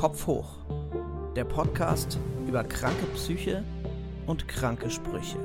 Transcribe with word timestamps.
Kopf 0.00 0.26
hoch. 0.26 0.56
Der 1.36 1.44
Podcast 1.44 2.18
über 2.48 2.64
kranke 2.64 3.04
Psyche 3.08 3.62
und 4.26 4.48
kranke 4.48 4.88
Sprüche. 4.88 5.36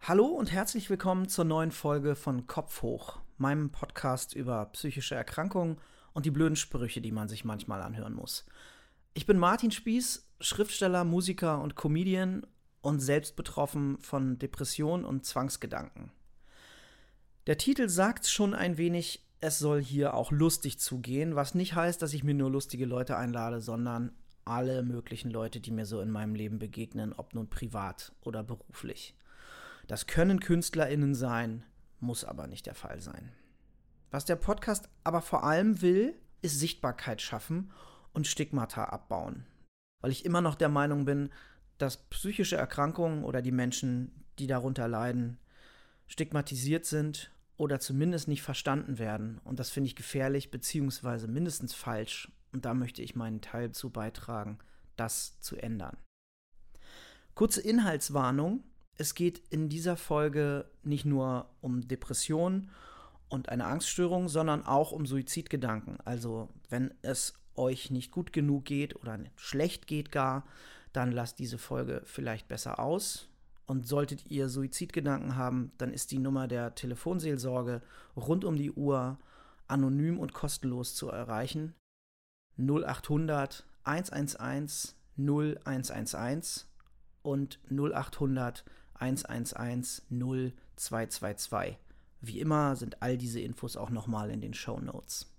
Hallo 0.00 0.24
und 0.24 0.50
herzlich 0.52 0.88
willkommen 0.88 1.28
zur 1.28 1.44
neuen 1.44 1.70
Folge 1.70 2.16
von 2.16 2.46
Kopf 2.46 2.80
hoch, 2.80 3.18
meinem 3.36 3.70
Podcast 3.70 4.32
über 4.32 4.64
psychische 4.72 5.16
Erkrankungen 5.16 5.76
und 6.14 6.24
die 6.24 6.30
blöden 6.30 6.56
Sprüche, 6.56 7.02
die 7.02 7.12
man 7.12 7.28
sich 7.28 7.44
manchmal 7.44 7.82
anhören 7.82 8.14
muss. 8.14 8.46
Ich 9.12 9.26
bin 9.26 9.36
Martin 9.36 9.70
Spieß, 9.70 10.30
Schriftsteller, 10.40 11.04
Musiker 11.04 11.60
und 11.60 11.76
Comedian 11.76 12.46
und 12.80 13.00
selbst 13.00 13.36
betroffen 13.36 13.98
von 13.98 14.38
Depressionen 14.38 15.04
und 15.04 15.24
Zwangsgedanken. 15.24 16.12
Der 17.46 17.58
Titel 17.58 17.88
sagt 17.88 18.26
schon 18.26 18.54
ein 18.54 18.76
wenig, 18.76 19.24
es 19.40 19.58
soll 19.58 19.82
hier 19.82 20.14
auch 20.14 20.32
lustig 20.32 20.78
zugehen, 20.78 21.36
was 21.36 21.54
nicht 21.54 21.74
heißt, 21.74 22.00
dass 22.02 22.12
ich 22.12 22.24
mir 22.24 22.34
nur 22.34 22.50
lustige 22.50 22.86
Leute 22.86 23.16
einlade, 23.16 23.60
sondern 23.60 24.12
alle 24.44 24.82
möglichen 24.82 25.30
Leute, 25.30 25.60
die 25.60 25.70
mir 25.70 25.86
so 25.86 26.00
in 26.00 26.10
meinem 26.10 26.34
Leben 26.34 26.58
begegnen, 26.58 27.12
ob 27.12 27.34
nun 27.34 27.48
privat 27.48 28.12
oder 28.22 28.42
beruflich. 28.42 29.14
Das 29.86 30.06
können 30.06 30.40
Künstlerinnen 30.40 31.14
sein, 31.14 31.64
muss 32.00 32.24
aber 32.24 32.46
nicht 32.46 32.66
der 32.66 32.74
Fall 32.74 33.00
sein. 33.00 33.32
Was 34.10 34.24
der 34.24 34.36
Podcast 34.36 34.88
aber 35.04 35.20
vor 35.20 35.44
allem 35.44 35.82
will, 35.82 36.14
ist 36.42 36.58
Sichtbarkeit 36.58 37.20
schaffen 37.20 37.72
und 38.12 38.26
Stigmata 38.26 38.84
abbauen. 38.84 39.46
Weil 40.00 40.12
ich 40.12 40.24
immer 40.24 40.40
noch 40.40 40.54
der 40.54 40.68
Meinung 40.68 41.04
bin, 41.04 41.30
dass 41.78 42.08
psychische 42.08 42.56
Erkrankungen 42.56 43.24
oder 43.24 43.42
die 43.42 43.52
Menschen, 43.52 44.24
die 44.38 44.46
darunter 44.46 44.88
leiden, 44.88 45.38
stigmatisiert 46.06 46.86
sind 46.86 47.30
oder 47.56 47.80
zumindest 47.80 48.28
nicht 48.28 48.42
verstanden 48.42 48.98
werden. 48.98 49.40
Und 49.44 49.58
das 49.58 49.70
finde 49.70 49.88
ich 49.88 49.96
gefährlich 49.96 50.50
beziehungsweise 50.50 51.28
mindestens 51.28 51.74
falsch. 51.74 52.30
Und 52.52 52.64
da 52.64 52.74
möchte 52.74 53.02
ich 53.02 53.16
meinen 53.16 53.40
Teil 53.40 53.72
zu 53.72 53.90
beitragen, 53.90 54.58
das 54.96 55.38
zu 55.40 55.56
ändern. 55.56 55.96
Kurze 57.34 57.60
Inhaltswarnung. 57.60 58.64
Es 58.98 59.14
geht 59.14 59.42
in 59.50 59.68
dieser 59.68 59.96
Folge 59.96 60.70
nicht 60.82 61.04
nur 61.04 61.50
um 61.60 61.86
Depressionen 61.86 62.70
und 63.28 63.50
eine 63.50 63.66
Angststörung, 63.66 64.28
sondern 64.28 64.64
auch 64.64 64.92
um 64.92 65.04
Suizidgedanken. 65.04 65.98
Also 66.04 66.48
wenn 66.70 66.94
es 67.02 67.34
euch 67.56 67.90
nicht 67.90 68.10
gut 68.10 68.32
genug 68.32 68.64
geht 68.64 68.96
oder 68.96 69.18
schlecht 69.36 69.86
geht 69.86 70.12
gar, 70.12 70.46
dann 70.96 71.12
lasst 71.12 71.38
diese 71.38 71.58
Folge 71.58 72.02
vielleicht 72.04 72.48
besser 72.48 72.78
aus. 72.78 73.28
Und 73.66 73.86
solltet 73.86 74.30
ihr 74.30 74.48
Suizidgedanken 74.48 75.36
haben, 75.36 75.72
dann 75.76 75.92
ist 75.92 76.12
die 76.12 76.18
Nummer 76.18 76.46
der 76.46 76.74
Telefonseelsorge 76.74 77.82
rund 78.16 78.44
um 78.44 78.56
die 78.56 78.70
Uhr 78.70 79.18
anonym 79.66 80.20
und 80.20 80.32
kostenlos 80.32 80.94
zu 80.94 81.10
erreichen. 81.10 81.74
0800 82.58 83.66
111 83.82 84.94
0111 85.18 86.66
und 87.22 87.58
0800 87.68 88.64
111 88.94 90.02
0222. 90.10 91.78
Wie 92.20 92.40
immer 92.40 92.76
sind 92.76 93.02
all 93.02 93.18
diese 93.18 93.40
Infos 93.40 93.76
auch 93.76 93.90
nochmal 93.90 94.30
in 94.30 94.40
den 94.40 94.54
Show 94.54 94.78
Notes. 94.78 95.32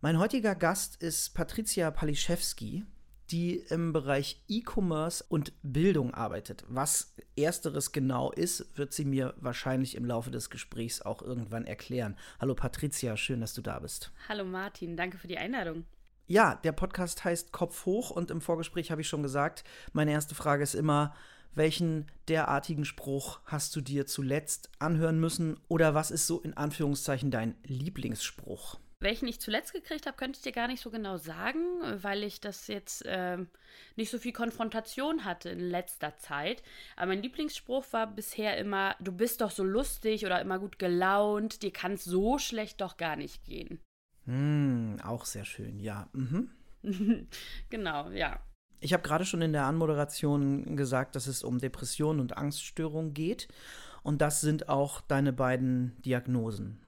Mein 0.00 0.18
heutiger 0.18 0.56
Gast 0.56 0.96
ist 0.96 1.32
Patricia 1.32 1.90
Paliszewski 1.92 2.84
die 3.32 3.64
im 3.70 3.94
Bereich 3.94 4.42
E-Commerce 4.46 5.24
und 5.26 5.54
Bildung 5.62 6.12
arbeitet. 6.12 6.64
Was 6.68 7.14
ersteres 7.34 7.90
genau 7.90 8.30
ist, 8.30 8.76
wird 8.76 8.92
sie 8.92 9.06
mir 9.06 9.34
wahrscheinlich 9.38 9.96
im 9.96 10.04
Laufe 10.04 10.30
des 10.30 10.50
Gesprächs 10.50 11.00
auch 11.00 11.22
irgendwann 11.22 11.64
erklären. 11.64 12.16
Hallo 12.40 12.54
Patricia, 12.54 13.16
schön, 13.16 13.40
dass 13.40 13.54
du 13.54 13.62
da 13.62 13.78
bist. 13.78 14.12
Hallo 14.28 14.44
Martin, 14.44 14.98
danke 14.98 15.16
für 15.16 15.28
die 15.28 15.38
Einladung. 15.38 15.86
Ja, 16.26 16.56
der 16.56 16.72
Podcast 16.72 17.24
heißt 17.24 17.52
Kopf 17.52 17.86
hoch 17.86 18.10
und 18.10 18.30
im 18.30 18.42
Vorgespräch 18.42 18.90
habe 18.90 19.00
ich 19.00 19.08
schon 19.08 19.22
gesagt, 19.22 19.64
meine 19.92 20.12
erste 20.12 20.34
Frage 20.34 20.62
ist 20.62 20.74
immer, 20.74 21.14
welchen 21.54 22.10
derartigen 22.28 22.84
Spruch 22.84 23.40
hast 23.46 23.74
du 23.76 23.80
dir 23.80 24.06
zuletzt 24.06 24.70
anhören 24.78 25.18
müssen 25.18 25.58
oder 25.68 25.94
was 25.94 26.10
ist 26.10 26.26
so 26.26 26.40
in 26.40 26.56
Anführungszeichen 26.56 27.30
dein 27.30 27.54
Lieblingsspruch? 27.64 28.78
Welchen 29.02 29.26
ich 29.26 29.40
zuletzt 29.40 29.72
gekriegt 29.72 30.06
habe, 30.06 30.16
könnte 30.16 30.36
ich 30.38 30.42
dir 30.42 30.52
gar 30.52 30.68
nicht 30.68 30.80
so 30.80 30.90
genau 30.90 31.16
sagen, 31.16 31.58
weil 32.02 32.22
ich 32.22 32.40
das 32.40 32.68
jetzt 32.68 33.04
äh, 33.04 33.38
nicht 33.96 34.10
so 34.10 34.18
viel 34.18 34.32
Konfrontation 34.32 35.24
hatte 35.24 35.50
in 35.50 35.58
letzter 35.58 36.16
Zeit. 36.18 36.62
Aber 36.96 37.08
mein 37.08 37.22
Lieblingsspruch 37.22 37.84
war 37.90 38.06
bisher 38.06 38.56
immer, 38.58 38.94
du 39.00 39.10
bist 39.10 39.40
doch 39.40 39.50
so 39.50 39.64
lustig 39.64 40.24
oder 40.24 40.40
immer 40.40 40.60
gut 40.60 40.78
gelaunt, 40.78 41.62
dir 41.62 41.72
kann 41.72 41.94
es 41.94 42.04
so 42.04 42.38
schlecht 42.38 42.80
doch 42.80 42.96
gar 42.96 43.16
nicht 43.16 43.44
gehen. 43.44 43.80
Hm, 44.26 44.98
auch 45.02 45.24
sehr 45.24 45.44
schön, 45.44 45.80
ja. 45.80 46.08
Mhm. 46.12 46.50
genau, 47.70 48.08
ja. 48.10 48.40
Ich 48.78 48.92
habe 48.92 49.02
gerade 49.02 49.24
schon 49.24 49.42
in 49.42 49.52
der 49.52 49.64
Anmoderation 49.64 50.76
gesagt, 50.76 51.16
dass 51.16 51.26
es 51.26 51.42
um 51.42 51.58
Depressionen 51.58 52.20
und 52.20 52.36
Angststörungen 52.36 53.14
geht. 53.14 53.48
Und 54.02 54.20
das 54.20 54.40
sind 54.40 54.68
auch 54.68 55.00
deine 55.00 55.32
beiden 55.32 56.00
Diagnosen. 56.02 56.81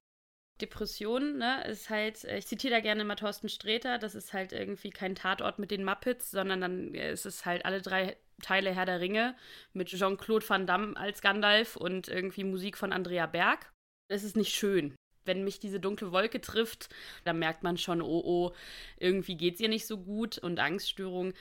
Depression, 0.64 1.38
ne, 1.38 1.64
ist 1.68 1.90
halt, 1.90 2.24
äh, 2.24 2.38
ich 2.38 2.46
zitiere 2.46 2.74
da 2.74 2.80
gerne 2.80 3.04
mal 3.04 3.16
Thorsten 3.16 3.48
Sträter, 3.48 3.98
das 3.98 4.14
ist 4.14 4.32
halt 4.32 4.52
irgendwie 4.52 4.90
kein 4.90 5.14
Tatort 5.14 5.58
mit 5.58 5.70
den 5.70 5.84
Muppets, 5.84 6.30
sondern 6.30 6.60
dann 6.60 6.94
äh, 6.94 7.12
ist 7.12 7.26
es 7.26 7.44
halt 7.44 7.64
alle 7.64 7.82
drei 7.82 8.16
Teile 8.42 8.74
Herr 8.74 8.86
der 8.86 9.00
Ringe 9.00 9.36
mit 9.74 9.88
Jean-Claude 9.88 10.48
Van 10.48 10.66
Damme 10.66 10.96
als 10.96 11.20
Gandalf 11.20 11.76
und 11.76 12.08
irgendwie 12.08 12.44
Musik 12.44 12.76
von 12.76 12.92
Andrea 12.92 13.26
Berg. 13.26 13.70
Es 14.08 14.24
ist 14.24 14.36
nicht 14.36 14.54
schön. 14.54 14.96
Wenn 15.24 15.44
mich 15.44 15.60
diese 15.60 15.80
dunkle 15.80 16.12
Wolke 16.12 16.40
trifft, 16.40 16.88
dann 17.24 17.38
merkt 17.38 17.62
man 17.62 17.78
schon, 17.78 18.02
oh 18.02 18.22
oh, 18.24 18.52
irgendwie 18.98 19.36
geht 19.36 19.54
es 19.54 19.60
ihr 19.60 19.68
nicht 19.68 19.86
so 19.86 19.98
gut 19.98 20.38
und 20.38 20.58
Angststörung 20.58 21.32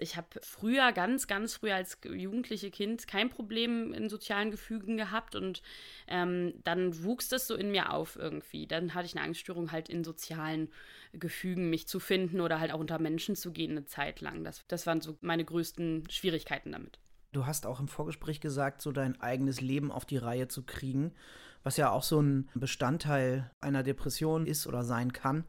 ich 0.00 0.16
habe 0.16 0.28
früher, 0.42 0.92
ganz, 0.92 1.26
ganz 1.26 1.54
früher 1.54 1.74
als 1.74 1.98
jugendliche 2.04 2.70
Kind 2.70 3.06
kein 3.06 3.30
Problem 3.30 3.92
in 3.92 4.08
sozialen 4.08 4.50
Gefügen 4.50 4.96
gehabt 4.96 5.34
und 5.34 5.62
ähm, 6.08 6.54
dann 6.64 7.04
wuchs 7.04 7.28
das 7.28 7.46
so 7.46 7.54
in 7.54 7.70
mir 7.70 7.92
auf 7.92 8.16
irgendwie. 8.16 8.66
Dann 8.66 8.94
hatte 8.94 9.06
ich 9.06 9.16
eine 9.16 9.24
Angststörung, 9.24 9.72
halt 9.72 9.88
in 9.88 10.02
sozialen 10.02 10.70
Gefügen 11.12 11.70
mich 11.70 11.86
zu 11.86 12.00
finden 12.00 12.40
oder 12.40 12.60
halt 12.60 12.72
auch 12.72 12.80
unter 12.80 12.98
Menschen 12.98 13.36
zu 13.36 13.52
gehen 13.52 13.72
eine 13.72 13.84
Zeit 13.84 14.20
lang. 14.20 14.44
Das, 14.44 14.64
das 14.68 14.86
waren 14.86 15.00
so 15.00 15.16
meine 15.20 15.44
größten 15.44 16.08
Schwierigkeiten 16.10 16.72
damit. 16.72 16.98
Du 17.32 17.46
hast 17.46 17.66
auch 17.66 17.78
im 17.78 17.88
Vorgespräch 17.88 18.40
gesagt, 18.40 18.82
so 18.82 18.90
dein 18.90 19.20
eigenes 19.20 19.60
Leben 19.60 19.92
auf 19.92 20.04
die 20.04 20.16
Reihe 20.16 20.48
zu 20.48 20.64
kriegen, 20.64 21.12
was 21.62 21.76
ja 21.76 21.90
auch 21.90 22.02
so 22.02 22.20
ein 22.20 22.48
Bestandteil 22.54 23.50
einer 23.60 23.82
Depression 23.82 24.46
ist 24.46 24.66
oder 24.66 24.82
sein 24.82 25.12
kann, 25.12 25.44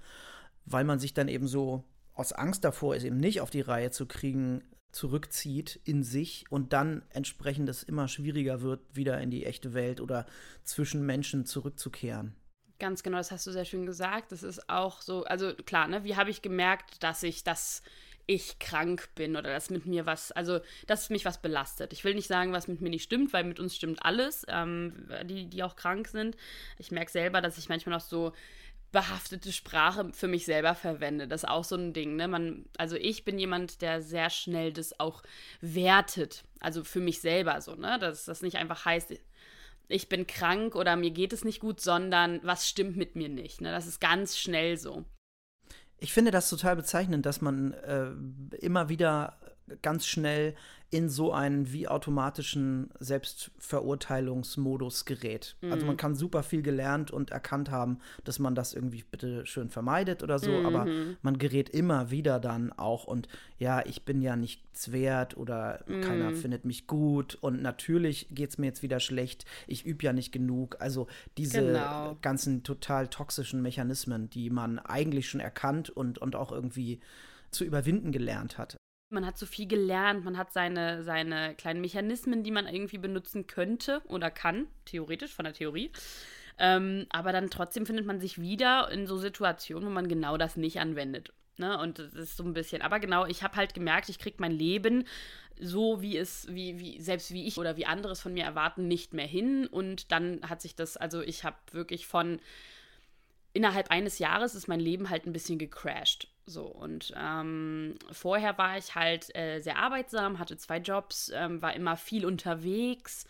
weil 0.66 0.84
man 0.84 1.00
sich 1.00 1.14
dann 1.14 1.28
eben 1.28 1.48
so 1.48 1.86
aus 2.14 2.34
Angst 2.34 2.64
davor, 2.64 2.96
es 2.96 3.04
eben 3.04 3.18
nicht 3.18 3.42
auf 3.42 3.50
die 3.50 3.62
Reihe 3.62 3.92
zu 3.92 4.06
kriegen, 4.06 4.64
zurückzieht 4.92 5.80
in 5.86 6.04
sich 6.04 6.46
und 6.50 6.74
dann 6.74 7.04
entsprechend 7.10 7.70
es 7.70 7.84
immer 7.84 8.08
schwieriger 8.08 8.62
wird, 8.62 8.82
wieder 8.94 9.20
in 9.22 9.32
die 9.32 9.46
echte 9.46 9.74
Welt 9.74 10.02
oder 10.02 10.26
zwischen 10.64 11.06
Menschen 11.06 11.46
zurückzukehren. 11.46 12.36
Ganz 12.80 13.04
genau, 13.04 13.18
das 13.18 13.32
hast 13.32 13.46
du 13.48 13.52
sehr 13.52 13.66
schön 13.66 13.86
gesagt. 13.86 14.32
Das 14.32 14.44
ist 14.44 14.70
auch 14.70 15.02
so, 15.02 15.24
also 15.24 15.54
klar, 15.54 15.88
ne, 15.88 16.04
wie 16.04 16.16
habe 16.16 16.30
ich 16.30 16.42
gemerkt, 16.42 17.04
dass 17.04 17.24
ich 17.24 17.44
das 17.44 17.84
ich 18.28 18.60
krank 18.60 19.10
bin 19.16 19.36
oder 19.36 19.52
dass 19.52 19.70
mit 19.70 19.86
mir 19.86 20.06
was, 20.06 20.32
also 20.32 20.60
dass 20.88 21.10
mich 21.10 21.26
was 21.26 21.42
belastet. 21.42 21.92
Ich 21.92 22.04
will 22.04 22.16
nicht 22.16 22.28
sagen, 22.28 22.54
was 22.54 22.68
mit 22.68 22.82
mir 22.82 22.90
nicht 22.90 23.04
stimmt, 23.04 23.34
weil 23.34 23.44
mit 23.44 23.60
uns 23.60 23.76
stimmt 23.76 24.06
alles, 24.06 24.46
ähm, 24.48 25.10
die, 25.26 25.48
die 25.48 25.64
auch 25.64 25.76
krank 25.76 26.08
sind. 26.08 26.38
Ich 26.78 26.92
merke 26.92 27.12
selber, 27.12 27.42
dass 27.42 27.58
ich 27.58 27.68
manchmal 27.68 27.96
noch 27.96 28.06
so 28.06 28.32
behaftete 28.92 29.52
Sprache 29.52 30.12
für 30.14 30.28
mich 30.28 30.46
selber 30.46 30.76
verwende. 30.76 31.28
Das 31.28 31.44
ist 31.44 31.50
auch 31.50 31.64
so 31.64 31.76
ein 31.76 31.94
Ding, 31.94 32.16
ne? 32.16 32.28
Man, 32.28 32.66
also 32.78 32.96
ich 32.96 33.24
bin 33.24 33.40
jemand, 33.40 33.82
der 33.82 34.02
sehr 34.02 34.30
schnell 34.30 34.74
das 34.74 35.00
auch 35.00 35.24
wertet. 35.62 36.44
Also 36.60 36.84
für 36.84 37.00
mich 37.00 37.22
selber 37.22 37.62
so, 37.62 37.76
ne? 37.76 37.98
Dass 38.00 38.26
das 38.26 38.42
nicht 38.42 38.58
einfach 38.58 38.86
heißt, 38.86 39.14
ich 39.92 40.10
bin 40.10 40.28
krank 40.28 40.76
oder 40.76 40.96
mir 40.96 41.12
geht 41.12 41.34
es 41.34 41.44
nicht 41.44 41.60
gut, 41.60 41.82
sondern 41.82 42.40
was 42.44 42.68
stimmt 42.68 42.98
mit 42.98 43.16
mir 43.16 43.30
nicht. 43.30 43.62
Ne? 43.62 43.72
Das 43.72 43.88
ist 43.88 44.00
ganz 44.00 44.38
schnell 44.38 44.78
so. 44.78 45.06
Ich 45.98 46.14
finde 46.14 46.32
das 46.32 46.50
total 46.50 46.76
bezeichnend, 46.76 47.26
dass 47.26 47.42
man 47.42 47.74
äh, 47.74 48.12
immer 48.58 48.90
wieder 48.90 49.38
ganz 49.82 50.06
schnell 50.06 50.56
in 50.94 51.08
so 51.08 51.32
einen 51.32 51.72
wie 51.72 51.88
automatischen 51.88 52.90
Selbstverurteilungsmodus 53.00 55.06
gerät. 55.06 55.56
Mhm. 55.62 55.72
Also 55.72 55.86
man 55.86 55.96
kann 55.96 56.16
super 56.16 56.44
viel 56.44 56.62
gelernt 56.62 57.12
und 57.12 57.32
erkannt 57.32 57.72
haben, 57.72 58.00
dass 58.26 58.40
man 58.40 58.56
das 58.56 58.74
irgendwie 58.74 59.06
bitte 59.10 59.46
schön 59.46 59.70
vermeidet 59.70 60.22
oder 60.22 60.38
so, 60.38 60.52
mhm. 60.52 60.66
aber 60.66 60.88
man 61.22 61.38
gerät 61.38 61.70
immer 61.70 62.12
wieder 62.12 62.42
dann 62.42 62.74
auch 62.74 63.06
und 63.06 63.30
ja, 63.58 63.86
ich 63.86 64.04
bin 64.04 64.22
ja 64.22 64.36
nichts 64.36 64.92
wert 64.92 65.38
oder 65.38 65.82
mhm. 65.88 66.02
keiner 66.02 66.34
findet 66.34 66.66
mich 66.66 66.88
gut 66.88 67.36
und 67.36 67.62
natürlich 67.62 68.28
geht 68.32 68.50
es 68.50 68.58
mir 68.58 68.68
jetzt 68.68 68.84
wieder 68.84 69.00
schlecht, 69.00 69.46
ich 69.68 69.86
übe 69.86 70.04
ja 70.04 70.12
nicht 70.12 70.34
genug. 70.34 70.76
Also 70.80 71.08
diese 71.38 71.62
genau. 71.62 72.18
ganzen 72.22 72.64
total 72.64 73.08
toxischen 73.08 73.62
Mechanismen, 73.62 74.30
die 74.30 74.50
man 74.50 74.78
eigentlich 74.78 75.30
schon 75.30 75.40
erkannt 75.40 75.90
und, 75.90 76.18
und 76.18 76.36
auch 76.36 76.52
irgendwie 76.52 77.00
zu 77.50 77.64
überwinden 77.64 78.12
gelernt 78.12 78.58
hat. 78.58 78.78
Man 79.12 79.26
hat 79.26 79.38
so 79.38 79.46
viel 79.46 79.68
gelernt, 79.68 80.24
man 80.24 80.38
hat 80.38 80.54
seine, 80.54 81.04
seine 81.04 81.54
kleinen 81.56 81.82
Mechanismen, 81.82 82.44
die 82.44 82.52
man 82.52 82.66
irgendwie 82.66 82.98
benutzen 82.98 83.46
könnte 83.46 84.02
oder 84.06 84.32
kann, 84.32 84.68
theoretisch, 84.86 85.34
von 85.34 85.46
der 85.46 85.54
Theorie. 85.54 85.92
Ähm, 86.58 87.06
aber 87.10 87.32
dann 87.32 87.50
trotzdem 87.50 87.86
findet 87.86 88.06
man 88.06 88.20
sich 88.20 88.40
wieder 88.40 88.90
in 88.92 89.08
so 89.08 89.18
Situationen, 89.18 89.90
wo 89.90 89.92
man 89.92 90.08
genau 90.08 90.38
das 90.38 90.56
nicht 90.58 90.80
anwendet. 90.80 91.34
Ne? 91.58 91.78
Und 91.78 92.00
das 92.00 92.14
ist 92.14 92.38
so 92.38 92.44
ein 92.44 92.54
bisschen. 92.54 92.82
Aber 92.82 93.00
genau, 93.00 93.26
ich 93.26 93.44
habe 93.44 93.56
halt 93.56 93.74
gemerkt, 93.74 94.10
ich 94.10 94.20
kriege 94.20 94.38
mein 94.40 94.52
Leben 94.52 95.06
so, 95.60 96.02
wie 96.02 96.18
es, 96.18 96.48
wie, 96.50 96.80
wie, 96.80 97.00
selbst 97.02 97.32
wie 97.32 97.46
ich 97.48 97.58
oder 97.58 97.78
wie 97.78 97.86
anderes 97.86 98.22
von 98.22 98.34
mir 98.34 98.44
erwarten, 98.44 98.88
nicht 98.88 99.14
mehr 99.14 99.28
hin. 99.28 99.68
Und 99.68 100.12
dann 100.12 100.42
hat 100.48 100.62
sich 100.62 100.76
das, 100.76 100.98
also 100.98 101.22
ich 101.22 101.44
habe 101.44 101.58
wirklich 101.72 102.08
von 102.08 102.40
innerhalb 103.54 103.92
eines 103.92 104.20
Jahres 104.20 104.56
ist 104.56 104.68
mein 104.68 104.80
Leben 104.80 105.10
halt 105.10 105.26
ein 105.26 105.34
bisschen 105.34 105.60
gecrashed. 105.60 106.28
So, 106.52 106.66
und 106.66 107.14
ähm, 107.18 107.96
vorher 108.12 108.58
war 108.58 108.78
ich 108.78 108.94
halt 108.96 109.34
äh, 109.36 109.60
sehr 109.62 109.78
arbeitsam, 109.78 110.38
hatte 110.38 110.58
zwei 110.58 110.78
Jobs, 110.78 111.32
ähm, 111.34 111.62
war 111.62 111.74
immer 111.74 111.96
viel 111.96 112.26
unterwegs, 112.26 113.26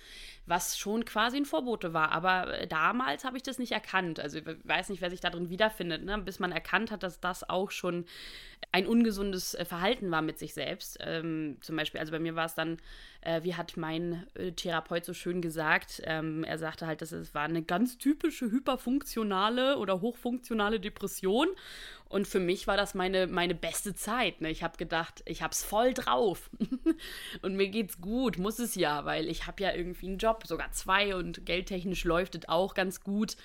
was 0.45 0.77
schon 0.77 1.05
quasi 1.05 1.38
ein 1.38 1.45
Vorbote 1.45 1.93
war. 1.93 2.11
Aber 2.11 2.59
äh, 2.59 2.67
damals 2.67 3.23
habe 3.23 3.38
ich 3.38 3.43
das 3.43 3.59
nicht 3.59 3.71
erkannt. 3.71 4.19
Also 4.19 4.39
ich 4.39 4.45
weiß 4.63 4.89
nicht, 4.89 5.01
wer 5.01 5.09
sich 5.09 5.19
darin 5.19 5.49
wiederfindet, 5.49 6.03
ne? 6.03 6.17
bis 6.17 6.39
man 6.39 6.51
erkannt 6.51 6.91
hat, 6.91 7.03
dass 7.03 7.19
das 7.19 7.49
auch 7.49 7.71
schon 7.71 8.05
ein 8.71 8.88
ungesundes 8.88 9.53
äh, 9.53 9.65
Verhalten 9.65 10.11
war 10.11 10.21
mit 10.21 10.39
sich 10.39 10.53
selbst. 10.53 10.97
Ähm, 11.01 11.57
zum 11.61 11.75
Beispiel, 11.75 11.99
also 11.99 12.11
bei 12.11 12.19
mir 12.19 12.35
war 12.35 12.45
es 12.45 12.55
dann, 12.55 12.77
äh, 13.21 13.43
wie 13.43 13.55
hat 13.55 13.77
mein 13.77 14.25
äh, 14.35 14.51
Therapeut 14.51 15.05
so 15.05 15.13
schön 15.13 15.41
gesagt, 15.41 16.01
ähm, 16.05 16.43
er 16.43 16.57
sagte 16.57 16.88
halt, 16.88 17.01
dass 17.01 17.11
es 17.11 17.33
war 17.33 17.43
eine 17.43 17.63
ganz 17.63 17.97
typische 17.97 18.45
hyperfunktionale 18.51 19.77
oder 19.77 20.01
hochfunktionale 20.01 20.79
Depression. 20.79 21.47
Und 22.11 22.27
für 22.27 22.41
mich 22.41 22.67
war 22.67 22.75
das 22.75 22.93
meine, 22.93 23.27
meine 23.27 23.55
beste 23.55 23.93
Zeit. 23.95 24.41
Ne? 24.41 24.51
Ich 24.51 24.63
habe 24.63 24.75
gedacht, 24.75 25.23
ich 25.25 25.41
habe 25.41 25.53
es 25.53 25.63
voll 25.63 25.93
drauf. 25.93 26.49
und 27.41 27.55
mir 27.55 27.69
geht's 27.69 28.01
gut, 28.01 28.38
muss 28.38 28.59
es 28.59 28.75
ja, 28.75 29.05
weil 29.05 29.29
ich 29.29 29.47
habe 29.47 29.63
ja 29.63 29.73
irgendwie 29.73 30.07
einen 30.07 30.17
Job, 30.17 30.40
sogar 30.45 30.71
zwei 30.71 31.15
und 31.15 31.45
geldtechnisch 31.45 32.03
läuft 32.03 32.35
es 32.35 32.49
auch 32.49 32.73
ganz 32.73 33.01
gut. 33.01 33.35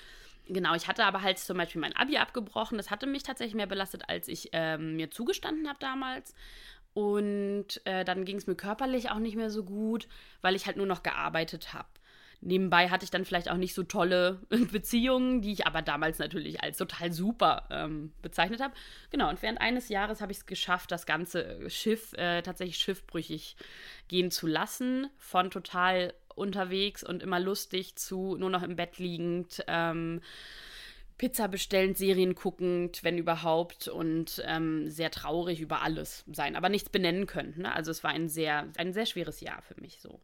Genau, 0.49 0.75
ich 0.75 0.87
hatte 0.87 1.05
aber 1.05 1.23
halt 1.23 1.39
zum 1.39 1.57
Beispiel 1.57 1.81
mein 1.81 1.97
Abi 1.97 2.19
abgebrochen. 2.19 2.79
Das 2.79 2.91
hatte 2.91 3.07
mich 3.07 3.25
tatsächlich 3.25 3.57
mehr 3.57 3.67
belastet, 3.67 4.09
als 4.09 4.29
ich 4.29 4.51
ähm, 4.53 4.97
mir 4.97 5.11
zugestanden 5.11 5.69
habe 5.69 5.79
damals. 5.81 6.35
Und 6.95 7.85
äh, 7.85 8.05
dann 8.05 8.25
ging 8.25 8.37
es 8.37 8.47
mir 8.47 8.55
körperlich 8.55 9.11
auch 9.11 9.19
nicht 9.19 9.37
mehr 9.37 9.51
so 9.51 9.65
gut, 9.65 10.09
weil 10.41 10.55
ich 10.55 10.67
halt 10.67 10.77
nur 10.77 10.87
noch 10.87 11.03
gearbeitet 11.03 11.75
habe. 11.75 11.89
Nebenbei 12.41 12.91
hatte 12.91 13.05
ich 13.05 13.11
dann 13.11 13.25
vielleicht 13.25 13.51
auch 13.51 13.57
nicht 13.57 13.75
so 13.75 13.83
tolle 13.83 14.41
Beziehungen, 14.73 15.43
die 15.43 15.53
ich 15.53 15.67
aber 15.67 15.83
damals 15.83 16.19
natürlich 16.19 16.63
als 16.63 16.79
total 16.79 17.13
super 17.13 17.67
ähm, 17.71 18.13
bezeichnet 18.23 18.61
habe. 18.61 18.75
Genau, 19.11 19.29
und 19.29 19.43
während 19.43 19.61
eines 19.61 19.89
Jahres 19.89 20.21
habe 20.21 20.33
ich 20.33 20.39
es 20.39 20.47
geschafft, 20.47 20.93
das 20.93 21.07
ganze 21.07 21.69
Schiff 21.69 22.13
äh, 22.13 22.43
tatsächlich 22.43 22.79
schiffbrüchig 22.79 23.57
gehen 24.09 24.31
zu 24.31 24.47
lassen. 24.47 25.09
Von 25.19 25.51
total 25.51 26.15
unterwegs 26.37 27.03
und 27.03 27.23
immer 27.23 27.41
lustig 27.41 27.97
zu 27.97 28.37
nur 28.37 28.51
noch 28.51 28.63
im 28.63 28.77
Bett 28.77 28.99
liegend. 28.99 29.65
Ähm, 29.67 30.21
Pizza 31.19 31.49
bestellend, 31.49 31.97
Serien 31.97 32.35
guckend, 32.35 33.03
wenn 33.03 33.17
überhaupt, 33.17 33.89
und 33.89 34.43
ähm, 34.47 34.91
sehr 34.91 35.11
traurig 35.11 35.61
über 35.61 35.83
alles 35.83 36.25
sein, 36.31 36.57
aber 36.57 36.69
nichts 36.69 36.91
benennen 36.91 37.27
können. 37.27 37.55
Ne? 37.57 37.75
Also 37.75 37.91
es 37.91 38.05
war 38.05 38.11
ein 38.11 38.29
sehr, 38.29 38.69
ein 38.77 38.93
sehr 38.93 39.07
schweres 39.07 39.41
Jahr 39.41 39.63
für 39.63 39.81
mich 39.81 40.01
so. 40.01 40.21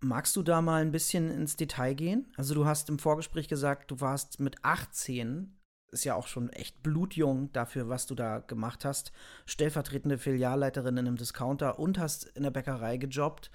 Magst 0.00 0.36
du 0.36 0.42
da 0.42 0.60
mal 0.60 0.82
ein 0.82 0.92
bisschen 0.92 1.30
ins 1.30 1.56
Detail 1.56 1.94
gehen? 1.94 2.26
Also 2.36 2.54
du 2.54 2.66
hast 2.66 2.88
im 2.88 2.98
Vorgespräch 2.98 3.48
gesagt, 3.48 3.90
du 3.90 4.00
warst 4.00 4.40
mit 4.40 4.56
18, 4.62 5.56
ist 5.92 6.04
ja 6.04 6.14
auch 6.16 6.26
schon 6.26 6.50
echt 6.50 6.82
blutjung 6.82 7.52
dafür, 7.52 7.88
was 7.88 8.06
du 8.06 8.14
da 8.14 8.40
gemacht 8.40 8.84
hast, 8.84 9.12
stellvertretende 9.46 10.18
Filialleiterin 10.18 10.98
in 10.98 11.06
einem 11.06 11.16
Discounter 11.16 11.78
und 11.78 11.98
hast 11.98 12.24
in 12.24 12.42
der 12.42 12.50
Bäckerei 12.50 12.96
gejobbt 12.98 13.50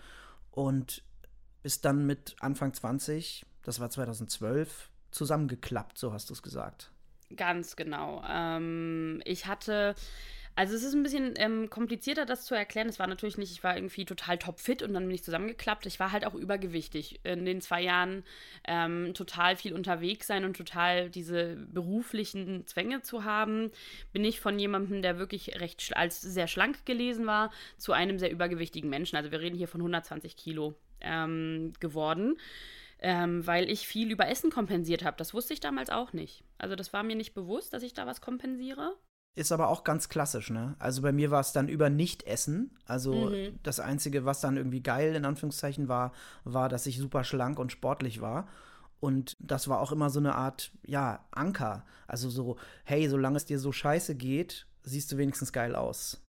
und 0.50 1.04
bist 1.64 1.86
dann 1.86 2.06
mit 2.06 2.36
Anfang 2.40 2.74
20, 2.74 3.46
das 3.64 3.80
war 3.80 3.90
2012, 3.90 4.90
zusammengeklappt, 5.12 5.98
so 5.98 6.14
hast 6.14 6.30
du 6.30 6.34
es 6.34 6.42
gesagt. 6.42 6.92
Ganz 7.36 7.76
genau. 7.76 8.24
Ähm, 8.28 9.22
ich 9.26 9.46
hatte 9.46 9.96
also 10.56 10.76
es 10.76 10.84
ist 10.84 10.94
ein 10.94 11.04
bisschen 11.04 11.34
ähm, 11.38 11.70
komplizierter, 11.70 12.26
das 12.26 12.44
zu 12.44 12.56
erklären. 12.56 12.90
Es 12.90 13.00
war 13.00 13.08
natürlich 13.08 13.38
nicht, 13.38 13.52
ich 13.52 13.64
war 13.64 13.76
irgendwie 13.76 14.04
total 14.04 14.38
topfit 14.38 14.84
und 14.84 14.94
dann 14.94 15.04
bin 15.04 15.16
ich 15.16 15.24
zusammengeklappt. 15.24 15.86
Ich 15.86 16.00
war 16.00 16.12
halt 16.12 16.26
auch 16.26 16.34
übergewichtig. 16.34 17.22
In 17.24 17.46
den 17.46 17.62
zwei 17.62 17.82
Jahren 17.82 18.24
ähm, 18.68 19.14
total 19.14 19.56
viel 19.56 19.74
unterwegs 19.74 20.28
sein 20.28 20.44
und 20.44 20.58
total 20.58 21.10
diese 21.10 21.56
beruflichen 21.56 22.68
Zwänge 22.68 23.02
zu 23.02 23.24
haben, 23.24 23.72
bin 24.12 24.26
ich 24.26 24.42
von 24.42 24.60
jemandem, 24.60 25.02
der 25.02 25.18
wirklich 25.18 25.60
recht 25.62 25.96
als 25.96 26.20
sehr 26.20 26.48
schlank 26.48 26.86
gelesen 26.86 27.26
war, 27.28 27.52
zu 27.78 27.94
einem 27.94 28.20
sehr 28.20 28.32
übergewichtigen 28.32 28.90
Menschen. 28.90 29.16
Also 29.16 29.32
wir 29.32 29.40
reden 29.40 29.58
hier 29.58 29.70
von 29.70 29.82
120 29.82 30.36
Kilo 30.36 30.76
ähm, 31.02 31.74
geworden. 31.80 32.38
Ähm, 33.04 33.48
weil 33.48 33.68
ich 33.68 33.88
viel 33.88 34.12
über 34.12 34.28
Essen 34.28 34.52
kompensiert 34.52 35.04
habe. 35.04 35.18
Das 35.18 35.34
wusste 35.34 35.54
ich 35.54 35.60
damals 35.60 35.90
auch 35.90 36.14
nicht. 36.14 36.44
Also 36.60 36.76
das 36.76 36.94
war 36.94 37.02
mir 37.02 37.16
nicht 37.16 37.34
bewusst, 37.34 37.74
dass 37.74 37.82
ich 37.82 37.94
da 37.94 38.06
was 38.06 38.22
kompensiere. 38.22 38.96
Ist 39.34 39.52
aber 39.52 39.70
auch 39.70 39.84
ganz 39.84 40.10
klassisch, 40.10 40.50
ne? 40.50 40.76
Also 40.78 41.02
bei 41.02 41.12
mir 41.14 41.32
war 41.32 41.40
es 41.40 41.54
dann 41.54 41.70
über 41.70 41.90
Nicht-Essen. 41.90 42.78
Also 42.86 43.30
mhm. 43.30 43.60
das 43.64 43.80
Einzige, 43.80 44.26
was 44.26 44.42
dann 44.42 44.58
irgendwie 44.58 44.84
geil 44.84 45.16
in 45.16 45.26
Anführungszeichen 45.26 45.88
war, 45.88 46.12
war, 46.44 46.68
dass 46.68 46.86
ich 46.86 46.98
super 46.98 47.24
schlank 47.24 47.58
und 47.58 47.72
sportlich 47.72 48.20
war. 48.20 48.48
Und 49.00 49.38
das 49.40 49.68
war 49.68 49.80
auch 49.80 49.92
immer 49.92 50.10
so 50.10 50.20
eine 50.20 50.36
Art, 50.36 50.72
ja, 50.86 51.26
Anker. 51.32 51.86
Also 52.08 52.30
so, 52.30 52.58
hey, 52.84 53.08
solange 53.10 53.38
es 53.38 53.46
dir 53.46 53.58
so 53.58 53.72
scheiße 53.72 54.16
geht, 54.16 54.68
siehst 54.84 55.12
du 55.12 55.18
wenigstens 55.18 55.54
geil 55.54 55.76
aus. 55.76 56.22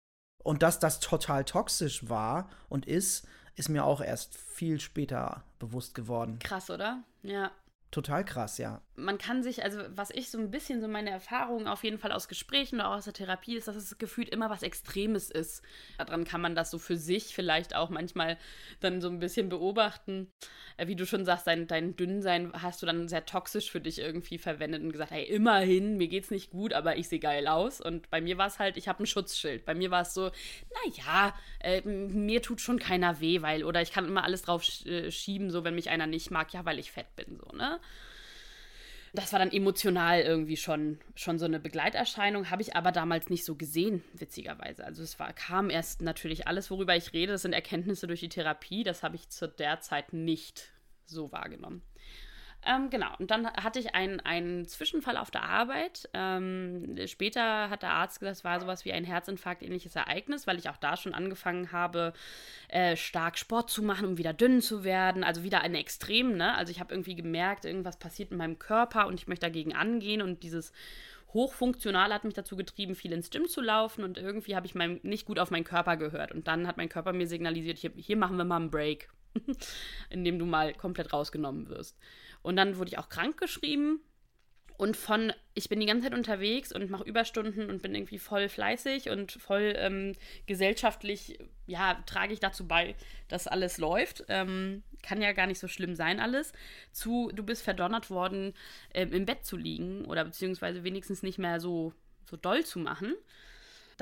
Und 0.43 0.63
dass 0.63 0.79
das 0.79 1.01
total 1.01 1.45
toxisch 1.45 2.09
war 2.09 2.49
und 2.69 2.87
ist, 2.87 3.27
ist 3.55 3.69
mir 3.69 3.85
auch 3.85 4.01
erst 4.01 4.37
viel 4.37 4.81
später 4.81 5.45
bewusst 5.59 5.95
geworden. 5.95 6.39
Krass, 6.41 6.71
oder? 6.71 7.03
Ja. 7.23 7.51
Total 7.93 8.25
krass, 8.25 8.57
ja. 8.57 8.81
Man 8.97 9.19
kann 9.19 9.43
sich, 9.43 9.63
also 9.65 9.79
was 9.91 10.09
ich 10.11 10.31
so 10.31 10.39
ein 10.39 10.51
bisschen, 10.51 10.81
so 10.81 10.89
meine 10.89 11.11
Erfahrungen 11.11 11.67
auf 11.69 11.85
jeden 11.85 11.99
Fall 11.99 12.11
aus 12.11 12.27
Gesprächen 12.27 12.77
oder 12.77 12.89
auch 12.89 12.97
aus 12.97 13.05
der 13.05 13.13
Therapie 13.13 13.55
ist, 13.55 13.69
dass 13.69 13.77
es 13.77 13.99
gefühlt 13.99 14.31
immer 14.31 14.49
was 14.49 14.63
Extremes 14.63 15.31
ist. 15.31 15.63
Daran 15.99 16.25
kann 16.25 16.41
man 16.41 16.55
das 16.55 16.71
so 16.71 16.79
für 16.79 16.97
sich 16.97 17.35
vielleicht 17.35 17.77
auch 17.77 17.91
manchmal 17.91 18.39
dann 18.81 19.03
so 19.03 19.09
ein 19.09 19.19
bisschen 19.19 19.51
beobachten. 19.51 20.33
Äh, 20.79 20.87
wie 20.87 20.97
du 20.97 21.05
schon 21.05 21.27
sagst, 21.27 21.47
dein, 21.47 21.67
dein 21.67 21.95
Dünnsein 21.95 22.51
hast 22.55 22.81
du 22.81 22.87
dann 22.87 23.09
sehr 23.09 23.27
toxisch 23.27 23.71
für 23.71 23.81
dich 23.81 23.99
irgendwie 23.99 24.39
verwendet 24.39 24.83
und 24.83 24.93
gesagt, 24.93 25.11
hey, 25.11 25.25
immerhin, 25.25 25.99
mir 25.99 26.09
geht's 26.09 26.31
nicht 26.31 26.51
gut, 26.51 26.73
aber 26.73 26.97
ich 26.97 27.11
sehe 27.11 27.21
geil 27.21 27.47
aus. 27.47 27.79
Und 27.79 28.09
bei 28.09 28.23
mir 28.23 28.39
war 28.39 28.47
es 28.47 28.59
halt, 28.59 28.79
ich 28.79 28.89
habe 28.89 29.03
ein 29.03 29.07
Schutzschild. 29.07 29.67
Bei 29.67 29.75
mir 29.75 29.91
war 29.91 30.01
es 30.01 30.15
so, 30.15 30.31
naja, 30.87 31.35
äh, 31.61 31.83
mir 31.83 32.41
tut 32.41 32.63
schon 32.63 32.79
keiner 32.79 33.21
weh, 33.21 33.43
weil, 33.43 33.65
oder 33.65 33.83
ich 33.83 33.93
kann 33.93 34.07
immer 34.07 34.25
alles 34.25 34.41
drauf 34.41 34.65
äh, 34.87 35.11
schieben, 35.11 35.51
so 35.51 35.63
wenn 35.63 35.75
mich 35.75 35.91
einer 35.91 36.07
nicht 36.07 36.31
mag, 36.31 36.55
ja, 36.55 36.65
weil 36.65 36.79
ich 36.79 36.91
fett 36.91 37.15
bin, 37.17 37.37
so, 37.37 37.55
ne? 37.55 37.81
Das 39.15 39.33
war 39.33 39.39
dann 39.39 39.53
emotional 39.53 40.21
irgendwie 40.21 40.57
schon, 40.57 40.99
schon 41.15 41.39
so 41.39 41.45
eine 41.45 41.61
Begleiterscheinung, 41.61 42.51
habe 42.51 42.63
ich 42.63 42.75
aber 42.75 42.93
damals 42.93 43.29
nicht 43.29 43.45
so 43.45 43.57
gesehen, 43.57 44.03
witzigerweise. 44.15 44.85
Also 44.85 45.03
es 45.03 45.19
war, 45.19 45.35
kam 45.35 45.69
erst 45.69 46.01
natürlich 46.01 46.47
alles, 46.47 46.71
worüber 46.71 46.97
ich 46.97 47.13
rede, 47.13 47.33
das 47.33 47.43
sind 47.43 47.53
Erkenntnisse 47.53 48.07
durch 48.07 48.21
die 48.21 48.31
Therapie, 48.31 48.85
das 48.85 49.03
habe 49.03 49.17
ich 49.17 49.29
zu 49.29 49.49
der 49.49 49.81
Zeit 49.81 50.15
nicht 50.15 50.73
so 51.05 51.31
wahrgenommen. 51.31 51.83
Ähm, 52.65 52.91
genau, 52.91 53.09
und 53.19 53.33
dann 53.33 53.49
hatte 53.49 53.81
ich 53.81 53.95
einen, 53.97 54.21
einen 54.21 54.67
Zwischenfall 54.67 55.17
auf 55.17 55.33
der 55.33 55.43
Arbeit. 55.43 56.09
Ähm, 56.15 56.97
später 57.07 57.69
hat 57.69 57.83
der 57.83 57.91
Arzt 57.91 58.21
gesagt, 58.21 58.37
es 58.37 58.45
war 58.45 58.61
sowas 58.61 58.85
wie 58.85 58.93
ein 58.93 59.05
Herzinfarkt, 59.05 59.63
ähnliches 59.63 59.97
Ereignis, 59.97 60.47
weil 60.47 60.59
ich 60.59 60.69
auch 60.69 60.77
da 60.77 60.97
schon 60.97 61.13
angefangen 61.13 61.73
habe, 61.73 62.13
äh, 62.69 62.95
stark 62.95 63.37
Sport 63.37 63.69
zu 63.69 63.83
machen, 63.83 64.07
um 64.07 64.19
wieder 64.19 64.33
dünn 64.33 64.61
zu 64.61 64.85
werden. 64.85 65.25
Also 65.25 65.43
wieder 65.43 65.63
ein 65.63 65.75
Extrem, 65.75 66.37
ne? 66.37 66.55
Also 66.55 66.71
ich 66.71 66.79
habe 66.79 66.95
irgendwie 66.95 67.17
gemerkt, 67.17 67.65
irgendwas 67.65 67.99
passiert 67.99 68.31
in 68.31 68.37
meinem 68.37 68.61
Körper 68.61 69.09
und 69.09 69.15
ich 69.15 69.27
möchte 69.27 69.47
dagegen 69.47 69.75
angehen 69.75 70.23
und 70.23 70.45
dieses 70.45 70.73
Hochfunktional 71.33 72.13
hat 72.13 72.25
mich 72.25 72.35
dazu 72.35 72.57
getrieben, 72.57 72.95
viel 72.95 73.13
ins 73.13 73.31
Gym 73.31 73.49
zu 73.49 73.61
laufen 73.61 74.05
und 74.05 74.19
irgendwie 74.19 74.55
habe 74.55 74.67
ich 74.67 74.75
mein, 74.75 75.01
nicht 75.03 75.27
gut 75.27 75.39
auf 75.39 75.51
meinen 75.51 75.65
Körper 75.65 75.97
gehört. 75.97 76.33
Und 76.33 76.47
dann 76.47 76.67
hat 76.67 76.77
mein 76.77 76.89
Körper 76.89 77.13
mir 77.13 77.27
signalisiert, 77.27 77.79
hier, 77.79 77.91
hier 77.97 78.17
machen 78.17 78.37
wir 78.37 78.45
mal 78.45 78.57
einen 78.57 78.71
Break, 78.71 79.09
in 80.11 80.25
dem 80.25 80.39
du 80.39 80.45
mal 80.45 80.75
komplett 80.75 81.13
rausgenommen 81.13 81.69
wirst. 81.69 81.97
Und 82.43 82.57
dann 82.57 82.77
wurde 82.77 82.89
ich 82.91 82.99
auch 82.99 83.09
krank 83.09 83.39
geschrieben. 83.39 84.01
Und 84.77 84.97
von, 84.97 85.33
ich 85.55 85.69
bin 85.69 85.79
die 85.79 85.87
ganze 85.87 86.05
Zeit 86.05 86.15
unterwegs 86.15 86.73
und 86.73 86.91
mache 86.91 87.05
Überstunden 87.05 87.71
und 87.71 87.83
bin 87.83 87.95
irgendwie 87.95 88.19
voll 88.19 88.49
fleißig 88.49 89.11
und 89.11 89.33
voll 89.33 89.75
ähm, 89.77 90.15
gesellschaftlich, 90.47 91.39
ja, 91.67 92.03
trage 92.07 92.33
ich 92.33 92.41
dazu 92.41 92.67
bei, 92.67 92.97
dass 93.29 93.47
alles 93.47 93.79
läuft. 93.79 94.25
Ähm, 94.29 94.83
kann 95.03 95.23
ja 95.23 95.33
gar 95.33 95.47
nicht 95.47 95.61
so 95.61 95.69
schlimm 95.69 95.95
sein 95.95 96.19
alles. 96.19 96.53
Zu, 96.91 97.31
du 97.33 97.45
bist 97.45 97.63
verdonnert 97.63 98.11
worden, 98.11 98.55
ähm, 98.93 99.13
im 99.13 99.25
Bett 99.25 99.45
zu 99.45 99.57
liegen 99.57 100.05
oder 100.07 100.25
beziehungsweise 100.25 100.83
wenigstens 100.83 101.23
nicht 101.23 101.39
mehr 101.39 101.61
so, 101.61 101.93
so 102.29 102.37
doll 102.37 102.65
zu 102.65 102.81
machen 102.81 103.15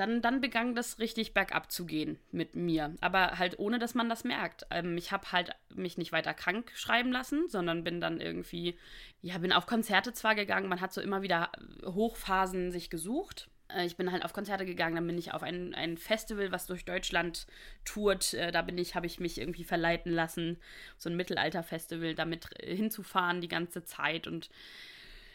dann, 0.01 0.23
dann 0.23 0.41
begann 0.41 0.73
das 0.73 0.97
richtig 0.97 1.35
bergab 1.35 1.71
zu 1.71 1.85
gehen 1.85 2.17
mit 2.31 2.55
mir. 2.55 2.95
Aber 3.01 3.37
halt 3.37 3.59
ohne, 3.59 3.77
dass 3.77 3.93
man 3.93 4.09
das 4.09 4.23
merkt. 4.23 4.65
Ähm, 4.71 4.97
ich 4.97 5.11
habe 5.11 5.31
halt 5.31 5.51
mich 5.75 5.95
nicht 5.99 6.11
weiter 6.11 6.33
krank 6.33 6.71
schreiben 6.73 7.11
lassen, 7.11 7.47
sondern 7.49 7.83
bin 7.83 8.01
dann 8.01 8.19
irgendwie, 8.19 8.79
ja, 9.21 9.37
bin 9.37 9.53
auf 9.53 9.67
Konzerte 9.67 10.11
zwar 10.11 10.33
gegangen, 10.33 10.69
man 10.69 10.81
hat 10.81 10.91
so 10.91 11.01
immer 11.01 11.21
wieder 11.21 11.51
Hochphasen 11.85 12.71
sich 12.71 12.89
gesucht. 12.89 13.47
Äh, 13.69 13.85
ich 13.85 13.95
bin 13.95 14.11
halt 14.11 14.25
auf 14.25 14.33
Konzerte 14.33 14.65
gegangen, 14.65 14.95
dann 14.95 15.05
bin 15.05 15.19
ich 15.19 15.33
auf 15.33 15.43
ein, 15.43 15.75
ein 15.75 15.99
Festival, 15.99 16.51
was 16.51 16.65
durch 16.65 16.83
Deutschland 16.83 17.45
tourt. 17.85 18.33
Äh, 18.33 18.51
da 18.51 18.63
bin 18.63 18.79
ich, 18.79 18.95
habe 18.95 19.05
ich 19.05 19.19
mich 19.19 19.39
irgendwie 19.39 19.63
verleiten 19.63 20.11
lassen, 20.11 20.57
so 20.97 21.11
ein 21.11 21.15
Mittelalterfestival, 21.15 22.15
damit 22.15 22.47
äh, 22.57 22.75
hinzufahren 22.75 23.39
die 23.39 23.47
ganze 23.47 23.83
Zeit 23.83 24.25
und 24.25 24.49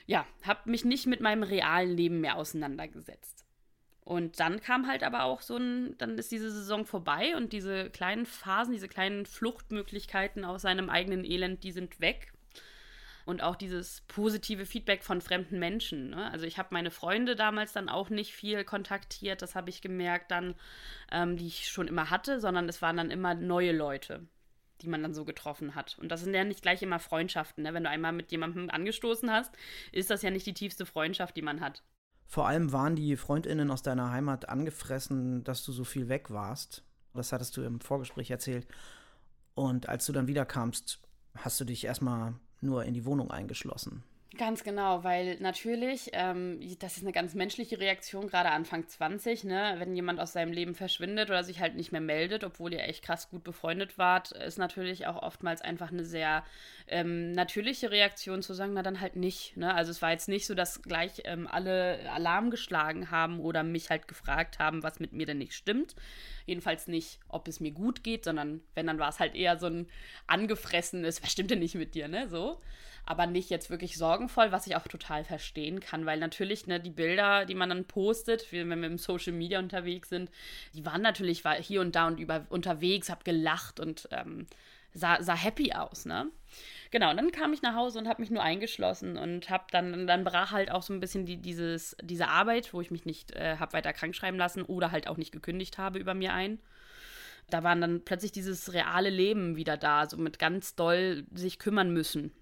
ja, 0.07 0.27
habe 0.43 0.69
mich 0.71 0.85
nicht 0.85 1.07
mit 1.07 1.21
meinem 1.21 1.45
realen 1.45 1.97
Leben 1.97 2.21
mehr 2.21 2.37
auseinandergesetzt. 2.37 3.46
Und 4.07 4.39
dann 4.39 4.61
kam 4.61 4.87
halt 4.87 5.03
aber 5.03 5.25
auch 5.25 5.43
so 5.43 5.57
ein, 5.57 5.99
dann 5.99 6.17
ist 6.17 6.31
diese 6.31 6.49
Saison 6.49 6.87
vorbei 6.87 7.37
und 7.37 7.53
diese 7.53 7.91
kleinen 7.91 8.25
Phasen, 8.25 8.73
diese 8.73 8.87
kleinen 8.87 9.27
Fluchtmöglichkeiten 9.27 10.45
aus 10.45 10.63
seinem 10.63 10.91
eigenen 10.91 11.25
Elend, 11.25 11.65
die 11.65 11.73
sind 11.73 12.01
weg 12.01 12.33
und 13.25 13.43
auch 13.43 13.57
dieses 13.57 14.03
positive 14.07 14.65
Feedback 14.65 15.03
von 15.03 15.21
fremden 15.21 15.59
Menschen. 15.59 16.11
Ne? 16.11 16.31
Also 16.31 16.47
ich 16.47 16.57
habe 16.57 16.69
meine 16.71 16.93
Freunde 16.93 17.35
damals 17.35 17.73
dann 17.73 17.89
auch 17.89 18.09
nicht 18.09 18.33
viel 18.33 18.63
kontaktiert, 18.63 19.43
das 19.43 19.57
habe 19.57 19.71
ich 19.71 19.83
gemerkt 19.83 20.31
dann, 20.31 20.55
ähm, 21.11 21.37
die 21.37 21.49
ich 21.49 21.67
schon 21.67 21.89
immer 21.89 22.09
hatte, 22.09 22.39
sondern 22.39 22.69
es 22.69 22.81
waren 22.83 22.97
dann 22.97 23.11
immer 23.11 23.35
neue 23.35 23.73
Leute 23.73 24.29
die 24.83 24.89
man 24.89 25.03
dann 25.03 25.15
so 25.15 25.25
getroffen 25.25 25.75
hat. 25.75 25.97
Und 25.99 26.11
das 26.11 26.21
sind 26.21 26.35
ja 26.35 26.45
nicht 26.45 26.61
gleich 26.61 26.83
immer 26.83 26.99
Freundschaften. 26.99 27.65
Ne? 27.65 27.73
Wenn 27.73 27.85
du 27.85 27.89
einmal 27.89 28.13
mit 28.13 28.31
jemandem 28.31 28.69
angestoßen 28.69 29.31
hast, 29.31 29.57
ist 29.91 30.11
das 30.11 30.21
ja 30.21 30.31
nicht 30.31 30.45
die 30.45 30.53
tiefste 30.53 30.85
Freundschaft, 30.85 31.35
die 31.35 31.41
man 31.41 31.63
hat. 31.63 31.83
Vor 32.27 32.47
allem 32.49 32.73
waren 32.73 32.97
die 32.97 33.17
Freundinnen 33.17 33.71
aus 33.71 33.83
deiner 33.83 34.11
Heimat 34.11 34.49
angefressen, 34.49 35.45
dass 35.45 35.65
du 35.65 35.73
so 35.73 35.85
viel 35.85 36.09
weg 36.09 36.31
warst. 36.31 36.83
Das 37.15 37.33
hattest 37.33 37.57
du 37.57 37.63
im 37.63 37.81
Vorgespräch 37.81 38.31
erzählt. 38.31 38.67
Und 39.55 39.89
als 39.89 40.07
du 40.07 40.13
dann 40.13 40.27
wiederkamst, 40.27 41.01
hast 41.37 41.61
du 41.61 41.65
dich 41.65 41.85
erstmal 41.85 42.35
nur 42.61 42.85
in 42.85 42.95
die 42.95 43.05
Wohnung 43.05 43.31
eingeschlossen. 43.31 44.03
Ganz 44.39 44.65
genau, 44.65 45.03
weil 45.03 45.37
natürlich, 45.41 46.11
ähm, 46.13 46.61
das 46.81 46.97
ist 46.97 47.05
eine 47.05 47.13
ganz 47.13 47.35
menschliche 47.35 47.79
Reaktion, 47.79 48.29
gerade 48.29 48.51
Anfang 48.51 48.87
20, 48.87 49.45
ne? 49.45 49.77
wenn 49.79 49.95
jemand 49.95 50.21
aus 50.21 50.33
seinem 50.33 50.53
Leben 50.53 50.75
verschwindet 50.75 51.31
oder 51.31 51.43
sich 51.43 51.61
halt 51.61 51.75
nicht 51.75 51.91
mehr 51.93 52.01
meldet, 52.01 52.45
obwohl 52.45 52.75
ihr 52.75 52.83
echt 52.83 53.03
krass 53.03 53.31
gut 53.31 53.45
befreundet 53.45 53.97
wart, 53.99 54.33
ist 54.33 54.59
natürlich 54.59 55.07
auch 55.07 55.23
oftmals 55.23 55.63
einfach 55.63 55.91
eine 55.91 56.05
sehr 56.05 56.45
ähm, 56.87 57.33
natürliche 57.33 57.91
Reaktion 57.91 58.43
zu 58.43 58.53
sagen, 58.53 58.75
na 58.75 58.83
dann 58.83 59.01
halt 59.01 59.17
nicht. 59.17 59.57
Ne? 59.57 59.73
Also 59.73 59.91
es 59.91 60.03
war 60.03 60.11
jetzt 60.11 60.29
nicht 60.29 60.47
so, 60.47 60.55
dass 60.55 60.83
gleich 60.83 61.23
ähm, 61.25 61.47
alle 61.47 62.11
Alarm 62.11 62.51
geschlagen 62.51 63.11
haben 63.11 63.41
oder 63.41 63.63
mich 63.63 63.89
halt 63.91 64.07
gefragt 64.07 64.59
haben, 64.59 64.83
was 64.83 65.01
mit 65.01 65.13
mir 65.13 65.27
denn 65.27 65.39
nicht 65.39 65.55
stimmt. 65.55 65.95
Jedenfalls 66.45 66.89
nicht, 66.89 67.21
ob 67.29 67.49
es 67.49 67.61
mir 67.61 67.71
gut 67.71 68.05
geht, 68.05 68.25
sondern 68.25 68.61
wenn, 68.75 68.87
dann 68.87 68.99
war 68.99 69.09
es 69.09 69.19
halt 69.19 69.35
eher 69.35 69.59
so 69.59 69.67
ein 69.67 69.89
angefressenes, 70.27 71.23
was 71.23 71.33
stimmt 71.33 71.51
denn 71.51 71.61
nicht 71.61 71.75
mit 71.75 71.95
dir, 71.95 72.09
ne? 72.09 72.29
So 72.29 72.61
aber 73.07 73.27
nicht 73.27 73.51
jetzt 73.51 73.71
wirklich 73.71 73.97
sorgenvoll, 73.97 74.51
was 74.51 74.67
ich 74.67 74.75
auch 74.77 74.89
total 74.89 75.25
verstehen 75.25 75.79
kann, 75.81 76.05
weil 76.07 76.19
natürlich 76.19 76.67
ne, 76.67 76.81
die 76.81 76.91
Bilder, 76.91 77.47
die 77.47 77.55
man 77.55 77.69
dann 77.69 77.85
postet, 77.85 78.53
wenn 78.53 78.69
wir 78.69 78.87
im 78.87 78.99
Social 78.99 79.33
Media 79.33 79.61
unterwegs 79.61 80.09
sind, 80.09 80.31
die 80.75 80.85
waren 80.85 81.03
natürlich 81.03 81.45
war 81.45 81.55
hier 81.55 81.81
und 81.81 81.95
da 81.95 82.09
und 82.09 82.19
über, 82.19 82.45
unterwegs, 82.51 83.09
hab 83.09 83.25
gelacht 83.25 83.79
und 83.79 84.09
ähm, 84.11 84.49
sah, 84.93 85.23
sah 85.23 85.37
happy 85.37 85.73
aus, 85.73 86.05
ne? 86.05 86.27
Genau, 86.91 87.11
und 87.11 87.17
dann 87.17 87.31
kam 87.31 87.53
ich 87.53 87.63
nach 87.63 87.75
Hause 87.75 87.99
und 88.01 88.09
habe 88.09 88.23
mich 88.23 88.31
nur 88.31 88.43
eingeschlossen 88.43 89.17
und 89.17 89.51
habe 89.51 89.65
dann, 89.71 90.07
dann 90.07 90.25
brach 90.25 90.51
halt 90.51 90.71
auch 90.71 90.83
so 90.83 90.93
ein 90.93 91.01
bisschen 91.01 91.27
die, 91.27 91.37
dieses, 91.37 91.97
diese 92.03 92.29
Arbeit, 92.29 92.75
wo 92.75 92.81
ich 92.81 92.91
mich 92.91 93.05
nicht 93.05 93.33
äh, 93.37 93.57
habe 93.59 93.73
weiter 93.73 93.93
krank 93.93 94.17
schreiben 94.17 94.37
lassen 94.37 94.63
oder 94.63 94.91
halt 94.91 95.07
auch 95.07 95.17
nicht 95.17 95.33
gekündigt 95.33 95.79
habe 95.79 96.01
über 96.01 96.15
mir 96.15 96.33
ein. 96.33 96.59
Da 97.51 97.63
waren 97.63 97.81
dann 97.81 98.05
plötzlich 98.05 98.33
dieses 98.33 98.73
reale 98.73 99.11
Leben 99.11 99.55
wieder 99.55 99.77
da, 99.77 100.09
so 100.09 100.17
mit 100.17 100.41
ganz 100.41 100.75
doll 100.75 101.25
sich 101.33 101.61
kümmern 101.61 101.93
müssen 101.93 102.33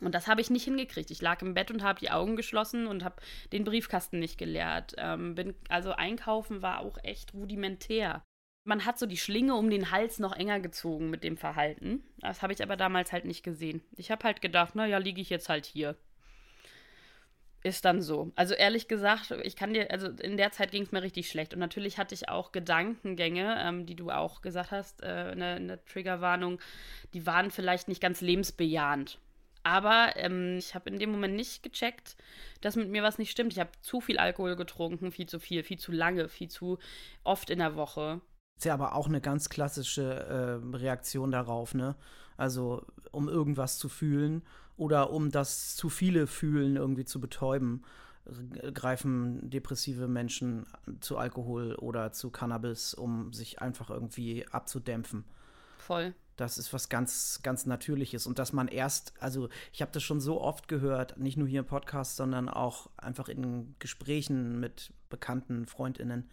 und 0.00 0.14
das 0.14 0.26
habe 0.26 0.40
ich 0.40 0.50
nicht 0.50 0.64
hingekriegt. 0.64 1.10
Ich 1.10 1.22
lag 1.22 1.40
im 1.42 1.54
Bett 1.54 1.70
und 1.70 1.82
habe 1.82 2.00
die 2.00 2.10
Augen 2.10 2.36
geschlossen 2.36 2.86
und 2.86 3.04
habe 3.04 3.16
den 3.52 3.64
Briefkasten 3.64 4.18
nicht 4.18 4.38
geleert. 4.38 4.94
Ähm, 4.98 5.34
bin, 5.34 5.54
also 5.68 5.92
einkaufen 5.92 6.62
war 6.62 6.80
auch 6.80 6.98
echt 7.02 7.34
rudimentär. 7.34 8.22
Man 8.66 8.86
hat 8.86 8.98
so 8.98 9.06
die 9.06 9.18
Schlinge 9.18 9.54
um 9.54 9.68
den 9.68 9.90
Hals 9.90 10.18
noch 10.18 10.34
enger 10.34 10.58
gezogen 10.58 11.10
mit 11.10 11.22
dem 11.22 11.36
Verhalten. 11.36 12.02
Das 12.18 12.42
habe 12.42 12.52
ich 12.52 12.62
aber 12.62 12.76
damals 12.76 13.12
halt 13.12 13.26
nicht 13.26 13.42
gesehen. 13.42 13.82
Ich 13.96 14.10
habe 14.10 14.24
halt 14.24 14.40
gedacht, 14.40 14.74
naja, 14.74 14.98
liege 14.98 15.20
ich 15.20 15.30
jetzt 15.30 15.48
halt 15.48 15.66
hier. 15.66 15.96
Ist 17.62 17.86
dann 17.86 18.02
so. 18.02 18.30
Also 18.36 18.52
ehrlich 18.52 18.88
gesagt, 18.88 19.30
ich 19.42 19.56
kann 19.56 19.72
dir, 19.72 19.90
also 19.90 20.08
in 20.08 20.36
der 20.36 20.50
Zeit 20.50 20.70
ging 20.70 20.82
es 20.82 20.92
mir 20.92 21.02
richtig 21.02 21.30
schlecht. 21.30 21.54
Und 21.54 21.60
natürlich 21.60 21.96
hatte 21.96 22.14
ich 22.14 22.28
auch 22.28 22.52
Gedankengänge, 22.52 23.56
ähm, 23.58 23.86
die 23.86 23.96
du 23.96 24.10
auch 24.10 24.42
gesagt 24.42 24.70
hast, 24.70 25.02
äh, 25.02 25.32
in, 25.32 25.40
der, 25.40 25.56
in 25.56 25.68
der 25.68 25.84
Triggerwarnung, 25.86 26.60
die 27.14 27.26
waren 27.26 27.50
vielleicht 27.50 27.88
nicht 27.88 28.02
ganz 28.02 28.20
lebensbejahend. 28.20 29.18
Aber 29.64 30.12
ähm, 30.16 30.58
ich 30.58 30.74
habe 30.74 30.90
in 30.90 30.98
dem 30.98 31.10
Moment 31.10 31.34
nicht 31.34 31.62
gecheckt, 31.62 32.16
dass 32.60 32.76
mit 32.76 32.90
mir 32.90 33.02
was 33.02 33.18
nicht 33.18 33.30
stimmt. 33.30 33.52
Ich 33.54 33.58
habe 33.58 33.70
zu 33.80 34.00
viel 34.00 34.18
Alkohol 34.18 34.56
getrunken, 34.56 35.10
viel 35.10 35.26
zu 35.26 35.40
viel, 35.40 35.64
viel 35.64 35.78
zu 35.78 35.90
lange, 35.90 36.28
viel 36.28 36.48
zu 36.48 36.78
oft 37.24 37.48
in 37.48 37.58
der 37.58 37.74
Woche. 37.74 38.20
Ist 38.58 38.66
ja 38.66 38.74
aber 38.74 38.94
auch 38.94 39.08
eine 39.08 39.22
ganz 39.22 39.48
klassische 39.48 40.02
äh, 40.02 40.76
Reaktion 40.76 41.32
darauf, 41.32 41.74
ne? 41.74 41.96
Also, 42.36 42.86
um 43.10 43.28
irgendwas 43.28 43.78
zu 43.78 43.88
fühlen 43.88 44.42
oder 44.76 45.10
um 45.10 45.30
das 45.30 45.76
zu 45.76 45.88
viele 45.88 46.26
Fühlen 46.26 46.76
irgendwie 46.76 47.04
zu 47.04 47.20
betäuben, 47.20 47.84
greifen 48.72 49.48
depressive 49.50 50.08
Menschen 50.08 50.66
zu 51.00 51.16
Alkohol 51.16 51.74
oder 51.76 52.12
zu 52.12 52.30
Cannabis, 52.30 52.94
um 52.94 53.32
sich 53.32 53.60
einfach 53.60 53.90
irgendwie 53.90 54.46
abzudämpfen. 54.50 55.24
Voll 55.78 56.14
das 56.36 56.58
ist 56.58 56.72
was 56.72 56.88
ganz, 56.88 57.40
ganz 57.42 57.66
Natürliches. 57.66 58.26
Und 58.26 58.38
dass 58.38 58.52
man 58.52 58.68
erst, 58.68 59.12
also 59.20 59.48
ich 59.72 59.82
habe 59.82 59.92
das 59.92 60.02
schon 60.02 60.20
so 60.20 60.40
oft 60.40 60.68
gehört, 60.68 61.16
nicht 61.18 61.36
nur 61.36 61.46
hier 61.46 61.60
im 61.60 61.66
Podcast, 61.66 62.16
sondern 62.16 62.48
auch 62.48 62.90
einfach 62.96 63.28
in 63.28 63.76
Gesprächen 63.78 64.58
mit 64.58 64.92
bekannten 65.08 65.66
Freundinnen, 65.66 66.30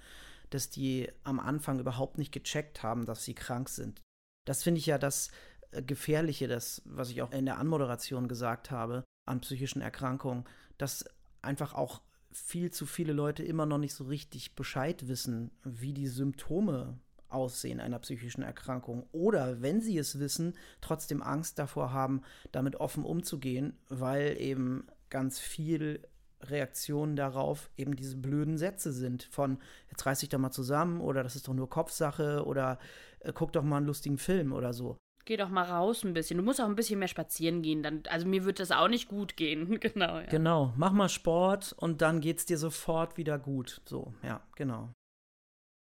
dass 0.50 0.70
die 0.70 1.10
am 1.24 1.40
Anfang 1.40 1.80
überhaupt 1.80 2.18
nicht 2.18 2.32
gecheckt 2.32 2.84
haben, 2.84 3.06
dass 3.06 3.24
sie 3.24 3.36
krank 3.36 3.70
sind. 3.70 4.02
Das 4.46 4.64
finde 4.64 4.80
ich 4.80 4.88
ja 4.88 4.98
das 4.98 5.30
äh, 5.72 5.84
Gefährliche, 5.84 6.48
das, 6.48 6.82
was 6.86 7.10
ich 7.10 7.22
auch 7.22 7.32
in 7.32 7.46
der 7.46 7.58
Anmoderation 7.58 8.28
gesagt 8.28 8.72
habe, 8.72 9.04
an 9.26 9.42
psychischen 9.42 9.82
Erkrankungen, 9.82 10.46
dass 10.78 11.06
einfach 11.42 11.74
auch 11.74 12.02
viel 12.32 12.72
zu 12.72 12.86
viele 12.86 13.14
Leute 13.14 13.44
immer 13.44 13.66
noch 13.66 13.78
nicht 13.78 13.94
so 13.94 14.06
richtig 14.06 14.56
Bescheid 14.56 15.08
wissen, 15.08 15.52
wie 15.64 15.94
die 15.94 16.08
Symptome 16.08 17.00
Aussehen 17.32 17.80
einer 17.80 18.00
psychischen 18.00 18.44
Erkrankung 18.44 19.08
oder, 19.12 19.62
wenn 19.62 19.82
sie 19.82 19.98
es 19.98 20.20
wissen, 20.20 20.54
trotzdem 20.82 21.22
Angst 21.22 21.60
davor 21.60 21.94
haben, 21.94 22.22
damit 22.52 22.76
offen 22.78 23.04
umzugehen, 23.04 23.78
weil 23.90 24.38
eben 24.40 24.88
ganz 25.10 25.40
viel 25.40 26.02
Reaktionen 26.44 27.16
darauf 27.16 27.70
eben 27.78 27.96
diese 27.96 28.18
blöden 28.18 28.58
Sätze 28.58 28.92
sind 28.92 29.24
von 29.24 29.60
jetzt 29.90 30.06
reiß 30.06 30.20
dich 30.20 30.30
doch 30.30 30.40
mal 30.40 30.52
zusammen 30.52 31.02
oder 31.02 31.24
das 31.24 31.36
ist 31.36 31.48
doch 31.48 31.54
nur 31.54 31.70
Kopfsache 31.70 32.44
oder 32.46 32.80
äh, 33.20 33.32
guck 33.34 33.52
doch 33.54 33.64
mal 33.64 33.78
einen 33.78 33.86
lustigen 33.86 34.18
Film 34.18 34.54
oder 34.54 34.74
so. 34.74 34.98
Geh 35.26 35.38
doch 35.38 35.50
mal 35.50 35.66
raus 35.66 36.04
ein 36.04 36.14
bisschen. 36.14 36.38
Du 36.38 36.44
musst 36.44 36.60
auch 36.60 36.66
ein 36.66 36.76
bisschen 36.76 36.98
mehr 36.98 37.08
spazieren 37.08 37.62
gehen. 37.62 37.84
Dann, 37.84 38.02
also 38.10 38.28
mir 38.28 38.44
wird 38.44 38.60
das 38.60 38.72
auch 38.72 38.88
nicht 38.88 39.08
gut 39.08 39.38
gehen. 39.38 39.80
genau. 39.80 40.18
Ja. 40.18 40.26
Genau. 40.26 40.74
Mach 40.78 40.94
mal 40.94 41.10
Sport 41.10 41.74
und 41.78 42.02
dann 42.02 42.22
geht's 42.22 42.46
dir 42.46 42.58
sofort 42.58 43.18
wieder 43.18 43.38
gut. 43.38 43.82
So, 43.86 44.14
ja, 44.24 44.42
genau. 44.56 44.90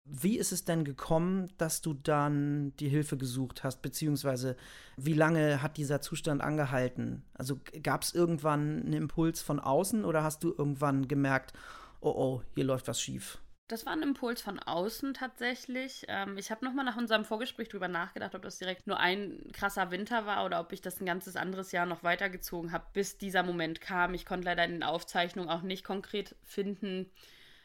Wie 0.04 0.38
ist 0.38 0.50
es 0.50 0.64
denn 0.64 0.84
gekommen, 0.84 1.52
dass 1.56 1.82
du 1.82 1.94
dann 1.94 2.74
die 2.78 2.88
Hilfe 2.88 3.16
gesucht 3.16 3.62
hast, 3.62 3.80
beziehungsweise 3.82 4.56
wie 4.96 5.14
lange 5.14 5.62
hat 5.62 5.76
dieser 5.76 6.00
Zustand 6.00 6.42
angehalten? 6.42 7.22
Also 7.34 7.60
gab 7.82 8.02
es 8.02 8.14
irgendwann 8.14 8.80
einen 8.80 8.92
Impuls 8.92 9.40
von 9.40 9.60
außen 9.60 10.04
oder 10.04 10.24
hast 10.24 10.42
du 10.42 10.54
irgendwann 10.56 11.06
gemerkt, 11.06 11.52
oh 12.00 12.10
oh, 12.10 12.42
hier 12.54 12.64
läuft 12.64 12.88
was 12.88 13.00
schief? 13.00 13.38
Das 13.70 13.86
war 13.86 13.92
ein 13.92 14.02
Impuls 14.02 14.42
von 14.42 14.58
außen 14.58 15.14
tatsächlich. 15.14 16.04
Ähm, 16.08 16.36
ich 16.38 16.50
habe 16.50 16.64
nochmal 16.64 16.84
nach 16.84 16.96
unserem 16.96 17.24
Vorgespräch 17.24 17.68
drüber 17.68 17.86
nachgedacht, 17.86 18.34
ob 18.34 18.42
das 18.42 18.58
direkt 18.58 18.88
nur 18.88 18.98
ein 18.98 19.38
krasser 19.52 19.92
Winter 19.92 20.26
war 20.26 20.44
oder 20.44 20.58
ob 20.58 20.72
ich 20.72 20.80
das 20.80 21.00
ein 21.00 21.06
ganzes 21.06 21.36
anderes 21.36 21.70
Jahr 21.70 21.86
noch 21.86 22.02
weitergezogen 22.02 22.72
habe, 22.72 22.86
bis 22.94 23.16
dieser 23.16 23.44
Moment 23.44 23.80
kam. 23.80 24.12
Ich 24.12 24.26
konnte 24.26 24.46
leider 24.46 24.64
in 24.64 24.72
den 24.72 24.82
Aufzeichnungen 24.82 25.48
auch 25.48 25.62
nicht 25.62 25.84
konkret 25.84 26.34
finden, 26.42 27.12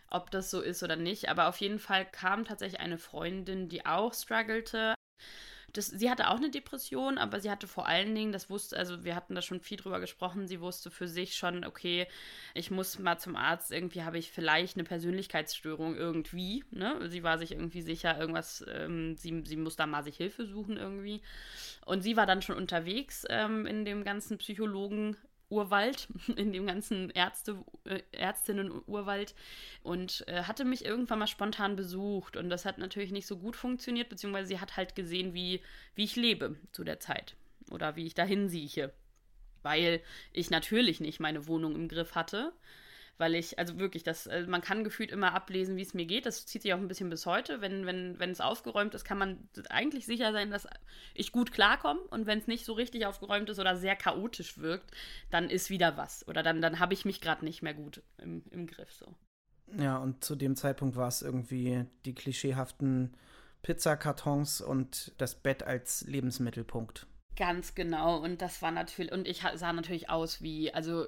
ob 0.10 0.32
das 0.32 0.52
so 0.52 0.62
ist 0.62 0.84
oder 0.84 0.96
nicht. 0.96 1.30
Aber 1.30 1.48
auf 1.48 1.58
jeden 1.58 1.80
Fall 1.80 2.06
kam 2.06 2.46
tatsächlich 2.46 2.80
eine 2.82 2.98
Freundin, 2.98 3.70
die 3.70 3.86
auch 3.86 4.14
struggelte. 4.14 4.96
Das, 5.74 5.88
sie 5.88 6.10
hatte 6.10 6.30
auch 6.30 6.38
eine 6.38 6.50
Depression, 6.50 7.18
aber 7.18 7.42
sie 7.42 7.52
hatte 7.52 7.68
vor 7.68 7.86
allen 7.86 8.16
Dingen, 8.16 8.32
das 8.32 8.50
wusste, 8.50 8.78
also 8.78 9.04
wir 9.04 9.14
hatten 9.14 9.36
da 9.36 9.42
schon 9.42 9.60
viel 9.60 9.76
drüber 9.76 10.00
gesprochen, 10.00 10.48
sie 10.48 10.62
wusste 10.62 10.90
für 10.90 11.10
sich 11.10 11.36
schon, 11.36 11.66
okay, 11.66 12.08
ich 12.54 12.72
muss 12.72 12.98
mal 12.98 13.18
zum 13.18 13.36
Arzt, 13.36 13.74
irgendwie 13.74 14.04
habe 14.04 14.18
ich 14.18 14.32
vielleicht 14.32 14.78
eine 14.78 14.86
Persönlichkeitsstörung 14.86 15.98
irgendwie, 15.98 16.64
ne? 16.72 17.10
Sie 17.10 17.24
war 17.24 17.38
sich 17.38 17.52
irgendwie 17.52 17.82
sicher, 17.82 18.18
irgendwas, 18.18 18.64
ähm, 18.70 19.18
sie, 19.18 19.44
sie 19.46 19.58
muss 19.58 19.76
da 19.76 19.86
mal 19.86 20.06
sich 20.06 20.16
Hilfe 20.16 20.46
suchen 20.46 20.78
irgendwie. 20.78 21.22
Und 21.86 22.04
sie 22.04 22.16
war 22.16 22.26
dann 22.26 22.42
schon 22.42 22.56
unterwegs 22.56 23.26
ähm, 23.30 23.66
in 23.66 23.84
dem 23.84 24.06
ganzen 24.06 24.38
Psychologen 24.38 25.18
Urwald, 25.50 26.08
in 26.36 26.52
dem 26.52 26.66
ganzen 26.66 27.10
Ärzte, 27.12 27.64
äh, 27.86 28.02
Ärztinnen-Urwald 28.12 29.36
und 29.84 30.24
äh, 30.28 30.44
hatte 30.44 30.66
mich 30.66 30.86
irgendwann 30.86 31.20
mal 31.20 31.28
spontan 31.28 31.76
besucht 31.76 32.38
und 32.38 32.50
das 32.50 32.66
hat 32.66 32.78
natürlich 32.78 33.12
nicht 33.12 33.28
so 33.28 33.38
gut 33.38 33.56
funktioniert, 33.56 34.10
beziehungsweise 34.10 34.48
sie 34.48 34.60
hat 34.60 34.78
halt 34.78 34.96
gesehen, 34.96 35.34
wie, 35.34 35.62
wie 35.96 36.04
ich 36.04 36.16
lebe 36.16 36.56
zu 36.72 36.84
der 36.84 37.00
Zeit 37.00 37.36
oder 37.72 37.96
wie 37.96 38.06
ich 38.06 38.14
dahin 38.14 38.50
sieche, 38.50 38.94
weil 39.64 40.02
ich 40.32 40.50
natürlich 40.50 41.00
nicht 41.00 41.20
meine 41.20 41.48
Wohnung 41.48 41.76
im 41.76 41.88
Griff 41.88 42.16
hatte, 42.16 42.54
weil 43.18 43.36
ich, 43.36 43.58
also 43.58 43.80
wirklich, 43.80 44.04
das, 44.04 44.28
also 44.28 44.50
man 44.50 44.62
kann 44.62 44.84
gefühlt 44.84 45.12
immer 45.12 45.34
ablesen, 45.34 45.78
wie 45.78 45.82
es 45.82 45.94
mir 45.94 46.06
geht. 46.06 46.26
Das 46.26 46.46
zieht 46.46 46.64
sich 46.64 46.74
auch 46.74 46.78
ein 46.78 46.88
bisschen 46.88 47.10
bis 47.10 47.26
heute. 47.26 47.62
Wenn, 47.62 47.86
wenn, 47.86 48.20
wenn 48.20 48.32
es 48.32 48.42
aufgeräumt 48.42 48.94
ist, 48.94 49.06
kann 49.06 49.18
man 49.18 49.48
eigentlich 49.70 50.06
sicher 50.06 50.32
sein, 50.34 50.52
dass 50.52 50.68
ich 51.14 51.32
gut 51.32 51.52
klarkomme. 51.52 52.02
Und 52.02 52.26
wenn 52.26 52.40
es 52.40 52.48
nicht 52.48 52.66
so 52.66 52.74
richtig 52.74 53.06
aufgeräumt 53.06 53.50
ist 53.50 53.60
oder 53.60 53.78
sehr 53.78 53.96
chaotisch 53.96 54.58
wirkt, 54.58 54.92
dann 55.32 55.50
ist 55.50 55.70
wieder 55.70 55.96
was. 55.96 56.28
Oder 56.28 56.44
dann, 56.44 56.62
dann 56.62 56.80
habe 56.80 56.94
ich 56.94 57.06
mich 57.06 57.22
gerade 57.22 57.46
nicht 57.46 57.62
mehr 57.62 57.74
gut 57.74 58.02
im, 58.18 58.44
im 58.52 58.68
Griff. 58.68 58.92
So. 58.92 59.16
Ja, 59.78 59.98
und 59.98 60.24
zu 60.24 60.36
dem 60.36 60.56
Zeitpunkt 60.56 60.96
war 60.96 61.08
es 61.08 61.22
irgendwie 61.22 61.86
die 62.06 62.14
klischeehaften 62.14 63.16
Pizzakartons 63.62 64.62
und 64.62 65.14
das 65.18 65.36
Bett 65.36 65.64
als 65.64 66.06
Lebensmittelpunkt. 66.06 67.08
Ganz 67.38 67.76
genau. 67.76 68.18
Und 68.18 68.42
das 68.42 68.62
war 68.62 68.72
natürlich, 68.72 69.12
und 69.12 69.28
ich 69.28 69.44
sah 69.56 69.74
natürlich 69.74 70.10
aus 70.10 70.42
wie, 70.42 70.74
also 70.74 71.06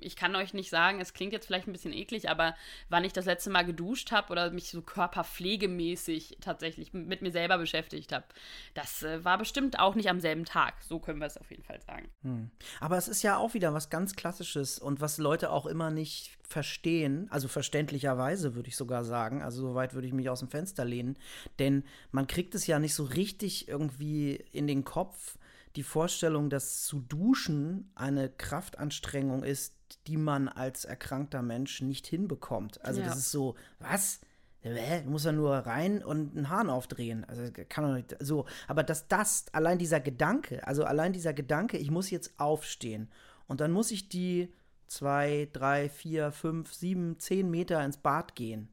ich 0.00 0.16
kann 0.16 0.34
euch 0.36 0.54
nicht 0.54 0.70
sagen, 0.70 1.00
es 1.00 1.12
klingt 1.12 1.34
jetzt 1.34 1.46
vielleicht 1.46 1.66
ein 1.68 1.72
bisschen 1.72 1.92
eklig, 1.92 2.30
aber 2.30 2.56
wann 2.88 3.04
ich 3.04 3.12
das 3.12 3.26
letzte 3.26 3.50
Mal 3.50 3.64
geduscht 3.64 4.10
habe 4.10 4.32
oder 4.32 4.50
mich 4.50 4.70
so 4.70 4.80
körperpflegemäßig 4.80 6.38
tatsächlich 6.40 6.94
mit 6.94 7.20
mir 7.20 7.30
selber 7.30 7.58
beschäftigt 7.58 8.12
habe, 8.12 8.24
das 8.72 9.02
äh, 9.02 9.22
war 9.24 9.36
bestimmt 9.36 9.78
auch 9.78 9.94
nicht 9.94 10.08
am 10.08 10.20
selben 10.20 10.46
Tag. 10.46 10.82
So 10.82 10.98
können 10.98 11.20
wir 11.20 11.26
es 11.26 11.36
auf 11.36 11.50
jeden 11.50 11.62
Fall 11.62 11.80
sagen. 11.82 12.08
Hm. 12.22 12.50
Aber 12.80 12.96
es 12.96 13.08
ist 13.08 13.22
ja 13.22 13.36
auch 13.36 13.52
wieder 13.52 13.74
was 13.74 13.90
ganz 13.90 14.16
Klassisches 14.16 14.78
und 14.78 15.02
was 15.02 15.18
Leute 15.18 15.50
auch 15.50 15.66
immer 15.66 15.90
nicht 15.90 16.30
verstehen, 16.54 17.26
also 17.30 17.48
verständlicherweise 17.48 18.54
würde 18.54 18.68
ich 18.68 18.76
sogar 18.76 19.04
sagen, 19.04 19.42
also 19.42 19.60
soweit 19.60 19.92
würde 19.92 20.06
ich 20.06 20.12
mich 20.12 20.30
aus 20.30 20.38
dem 20.38 20.48
Fenster 20.48 20.84
lehnen, 20.84 21.18
denn 21.58 21.82
man 22.12 22.28
kriegt 22.28 22.54
es 22.54 22.68
ja 22.68 22.78
nicht 22.78 22.94
so 22.94 23.02
richtig 23.02 23.66
irgendwie 23.66 24.36
in 24.52 24.68
den 24.68 24.84
Kopf, 24.84 25.36
die 25.74 25.82
Vorstellung, 25.82 26.50
dass 26.50 26.84
zu 26.84 27.00
duschen 27.00 27.90
eine 27.96 28.28
Kraftanstrengung 28.28 29.42
ist, 29.42 29.74
die 30.06 30.16
man 30.16 30.46
als 30.46 30.84
erkrankter 30.84 31.42
Mensch 31.42 31.82
nicht 31.82 32.06
hinbekommt. 32.06 32.84
Also 32.84 33.00
ja. 33.00 33.08
das 33.08 33.16
ist 33.16 33.32
so, 33.32 33.56
was? 33.80 34.20
Du 34.62 35.10
musst 35.10 35.24
ja 35.24 35.32
nur 35.32 35.56
rein 35.56 36.04
und 36.04 36.36
einen 36.36 36.50
Hahn 36.50 36.70
aufdrehen. 36.70 37.24
Also 37.24 37.42
kann 37.68 37.84
doch 37.84 37.94
nicht 37.94 38.16
so. 38.20 38.46
Aber 38.68 38.84
dass 38.84 39.08
das, 39.08 39.46
allein 39.50 39.78
dieser 39.78 39.98
Gedanke, 39.98 40.64
also 40.64 40.84
allein 40.84 41.12
dieser 41.12 41.32
Gedanke, 41.32 41.78
ich 41.78 41.90
muss 41.90 42.10
jetzt 42.10 42.38
aufstehen 42.38 43.10
und 43.48 43.60
dann 43.60 43.72
muss 43.72 43.90
ich 43.90 44.08
die 44.08 44.54
zwei, 44.86 45.48
drei, 45.52 45.88
vier, 45.88 46.32
fünf, 46.32 46.72
sieben, 46.72 47.18
zehn 47.18 47.50
Meter 47.50 47.84
ins 47.84 47.96
Bad 47.96 48.34
gehen. 48.34 48.68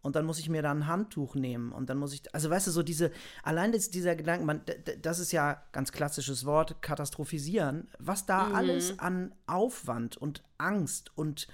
Und 0.00 0.16
dann 0.16 0.24
muss 0.24 0.38
ich 0.38 0.48
mir 0.48 0.62
da 0.62 0.70
ein 0.70 0.86
Handtuch 0.86 1.34
nehmen. 1.34 1.72
Und 1.72 1.90
dann 1.90 1.98
muss 1.98 2.14
ich, 2.14 2.34
also 2.34 2.48
weißt 2.48 2.68
du, 2.68 2.70
so 2.70 2.82
diese, 2.82 3.10
allein 3.42 3.72
das, 3.72 3.90
dieser 3.90 4.14
Gedanke, 4.16 4.44
man, 4.44 4.62
das 5.02 5.18
ist 5.18 5.32
ja 5.32 5.62
ganz 5.72 5.92
klassisches 5.92 6.44
Wort, 6.44 6.80
katastrophisieren, 6.82 7.88
was 7.98 8.24
da 8.24 8.44
mhm. 8.44 8.54
alles 8.54 8.98
an 8.98 9.34
Aufwand 9.46 10.16
und 10.16 10.44
Angst 10.56 11.10
und 11.16 11.48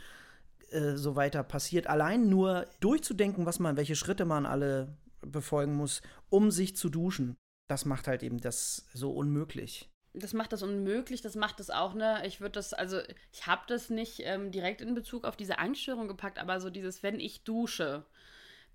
äh, 0.71 0.95
so 0.97 1.17
weiter 1.17 1.43
passiert. 1.43 1.87
Allein 1.87 2.29
nur 2.29 2.67
durchzudenken, 2.81 3.47
was 3.47 3.59
man, 3.59 3.77
welche 3.77 3.97
Schritte 3.97 4.25
man 4.25 4.47
alle 4.47 4.99
befolgen 5.23 5.75
muss, 5.75 6.03
um 6.29 6.51
sich 6.51 6.77
zu 6.77 6.91
duschen. 6.91 7.37
Das 7.67 7.87
macht 7.87 8.09
halt 8.09 8.23
eben 8.23 8.41
das 8.41 8.87
so 8.93 9.11
unmöglich 9.11 9.91
das 10.15 10.33
macht 10.33 10.53
das 10.53 10.63
unmöglich, 10.63 11.21
das 11.23 11.35
macht 11.35 11.61
das 11.61 11.71
auch, 11.71 11.95
ne? 11.95 12.23
Ich 12.25 12.41
würde 12.41 12.53
das, 12.53 12.73
also 12.73 13.01
ich 13.33 13.47
habe 13.47 13.63
das 13.67 13.91
nicht 13.91 14.21
ähm, 14.21 14.53
direkt 14.53 14.81
in 14.81 14.95
Bezug 14.95 15.25
auf 15.25 15.37
diese 15.37 15.59
Angststörung 15.59 16.09
gepackt, 16.09 16.39
aber 16.39 16.61
so 16.61 16.71
dieses, 16.71 17.03
wenn 17.03 17.19
ich 17.19 17.43
dusche, 17.43 18.05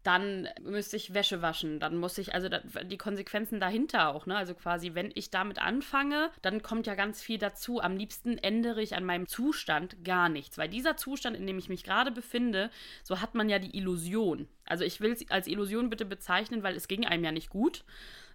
dann 0.04 0.48
müsste 0.62 0.96
ich 0.96 1.14
Wäsche 1.14 1.42
waschen, 1.42 1.80
dann 1.80 1.98
muss 1.98 2.18
ich, 2.18 2.34
also 2.34 2.48
da, 2.48 2.60
die 2.84 2.98
Konsequenzen 2.98 3.60
dahinter 3.60 4.10
auch, 4.10 4.26
ne? 4.26 4.36
Also 4.36 4.54
quasi, 4.54 4.96
wenn 4.96 5.12
ich 5.16 5.30
damit 5.30 5.60
anfange, 5.60 6.30
dann 6.42 6.62
kommt 6.62 6.88
ja 6.88 6.96
ganz 6.96 7.22
viel 7.22 7.38
dazu. 7.38 7.82
Am 7.82 7.98
liebsten 7.98 8.38
ändere 8.38 8.82
ich 8.82 8.96
an 8.96 9.06
meinem 9.06 9.28
Zustand 9.28 10.04
gar 10.04 10.30
nichts, 10.30 10.58
weil 10.58 10.70
dieser 10.70 10.98
Zustand, 10.98 11.38
in 11.38 11.48
dem 11.48 11.58
ich 11.58 11.70
mich 11.70 11.84
gerade 11.84 12.12
befinde, 12.12 12.70
so 13.04 13.22
hat 13.22 13.36
man 13.36 13.50
ja 13.50 13.60
die 13.60 13.78
Illusion. 13.78 14.48
Also 14.66 14.84
ich 14.84 15.02
will 15.02 15.12
es 15.12 15.30
als 15.32 15.48
Illusion 15.48 15.90
bitte 15.90 16.06
bezeichnen, 16.06 16.64
weil 16.64 16.76
es 16.76 16.88
ging 16.88 17.06
einem 17.06 17.24
ja 17.24 17.32
nicht 17.32 17.50
gut. 17.50 17.84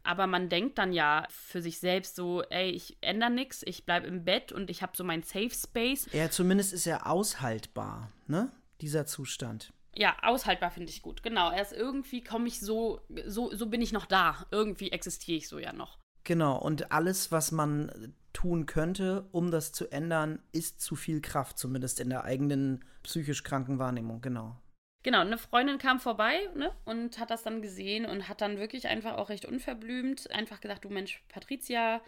Aber 0.04 0.26
man 0.26 0.48
denkt 0.48 0.78
dann 0.78 0.92
ja 0.92 1.26
für 1.30 1.62
sich 1.62 1.80
selbst 1.80 2.14
so, 2.14 2.42
ey, 2.42 2.70
ich 2.70 2.98
ändere 3.00 3.30
nichts, 3.30 3.62
ich 3.64 3.84
bleibe 3.84 4.06
im 4.06 4.24
Bett 4.24 4.52
und 4.52 4.70
ich 4.70 4.82
habe 4.82 4.96
so 4.96 5.02
mein 5.02 5.22
Safe 5.22 5.50
Space. 5.50 6.06
Ja, 6.12 6.30
zumindest 6.30 6.72
ist 6.72 6.86
er 6.86 7.06
aushaltbar, 7.10 8.12
ne? 8.26 8.52
Dieser 8.80 9.06
Zustand. 9.06 9.72
Ja, 9.96 10.16
aushaltbar 10.22 10.70
finde 10.70 10.90
ich 10.90 11.02
gut. 11.02 11.22
Genau. 11.22 11.50
Erst 11.52 11.72
irgendwie 11.72 12.22
komme 12.22 12.48
ich 12.48 12.60
so, 12.60 13.00
so, 13.26 13.54
so 13.54 13.66
bin 13.66 13.80
ich 13.80 13.92
noch 13.92 14.06
da. 14.06 14.46
Irgendwie 14.50 14.90
existiere 14.90 15.38
ich 15.38 15.48
so 15.48 15.58
ja 15.58 15.72
noch. 15.72 15.98
Genau. 16.24 16.58
Und 16.58 16.92
alles, 16.92 17.32
was 17.32 17.52
man 17.52 18.14
tun 18.32 18.66
könnte, 18.66 19.28
um 19.30 19.50
das 19.50 19.72
zu 19.72 19.90
ändern, 19.90 20.40
ist 20.52 20.80
zu 20.80 20.96
viel 20.96 21.20
Kraft, 21.20 21.58
zumindest 21.58 22.00
in 22.00 22.10
der 22.10 22.24
eigenen 22.24 22.84
psychisch 23.04 23.44
kranken 23.44 23.78
Wahrnehmung. 23.78 24.20
Genau. 24.20 24.60
Genau, 25.04 25.20
eine 25.20 25.36
Freundin 25.36 25.76
kam 25.76 26.00
vorbei 26.00 26.48
ne, 26.54 26.72
und 26.86 27.18
hat 27.18 27.30
das 27.30 27.42
dann 27.42 27.60
gesehen 27.60 28.06
und 28.06 28.26
hat 28.26 28.40
dann 28.40 28.58
wirklich 28.58 28.88
einfach 28.88 29.18
auch 29.18 29.28
recht 29.28 29.44
unverblümt 29.44 30.30
einfach 30.30 30.62
gesagt, 30.62 30.86
du 30.86 30.88
Mensch, 30.88 31.22
Patricia, 31.28 32.00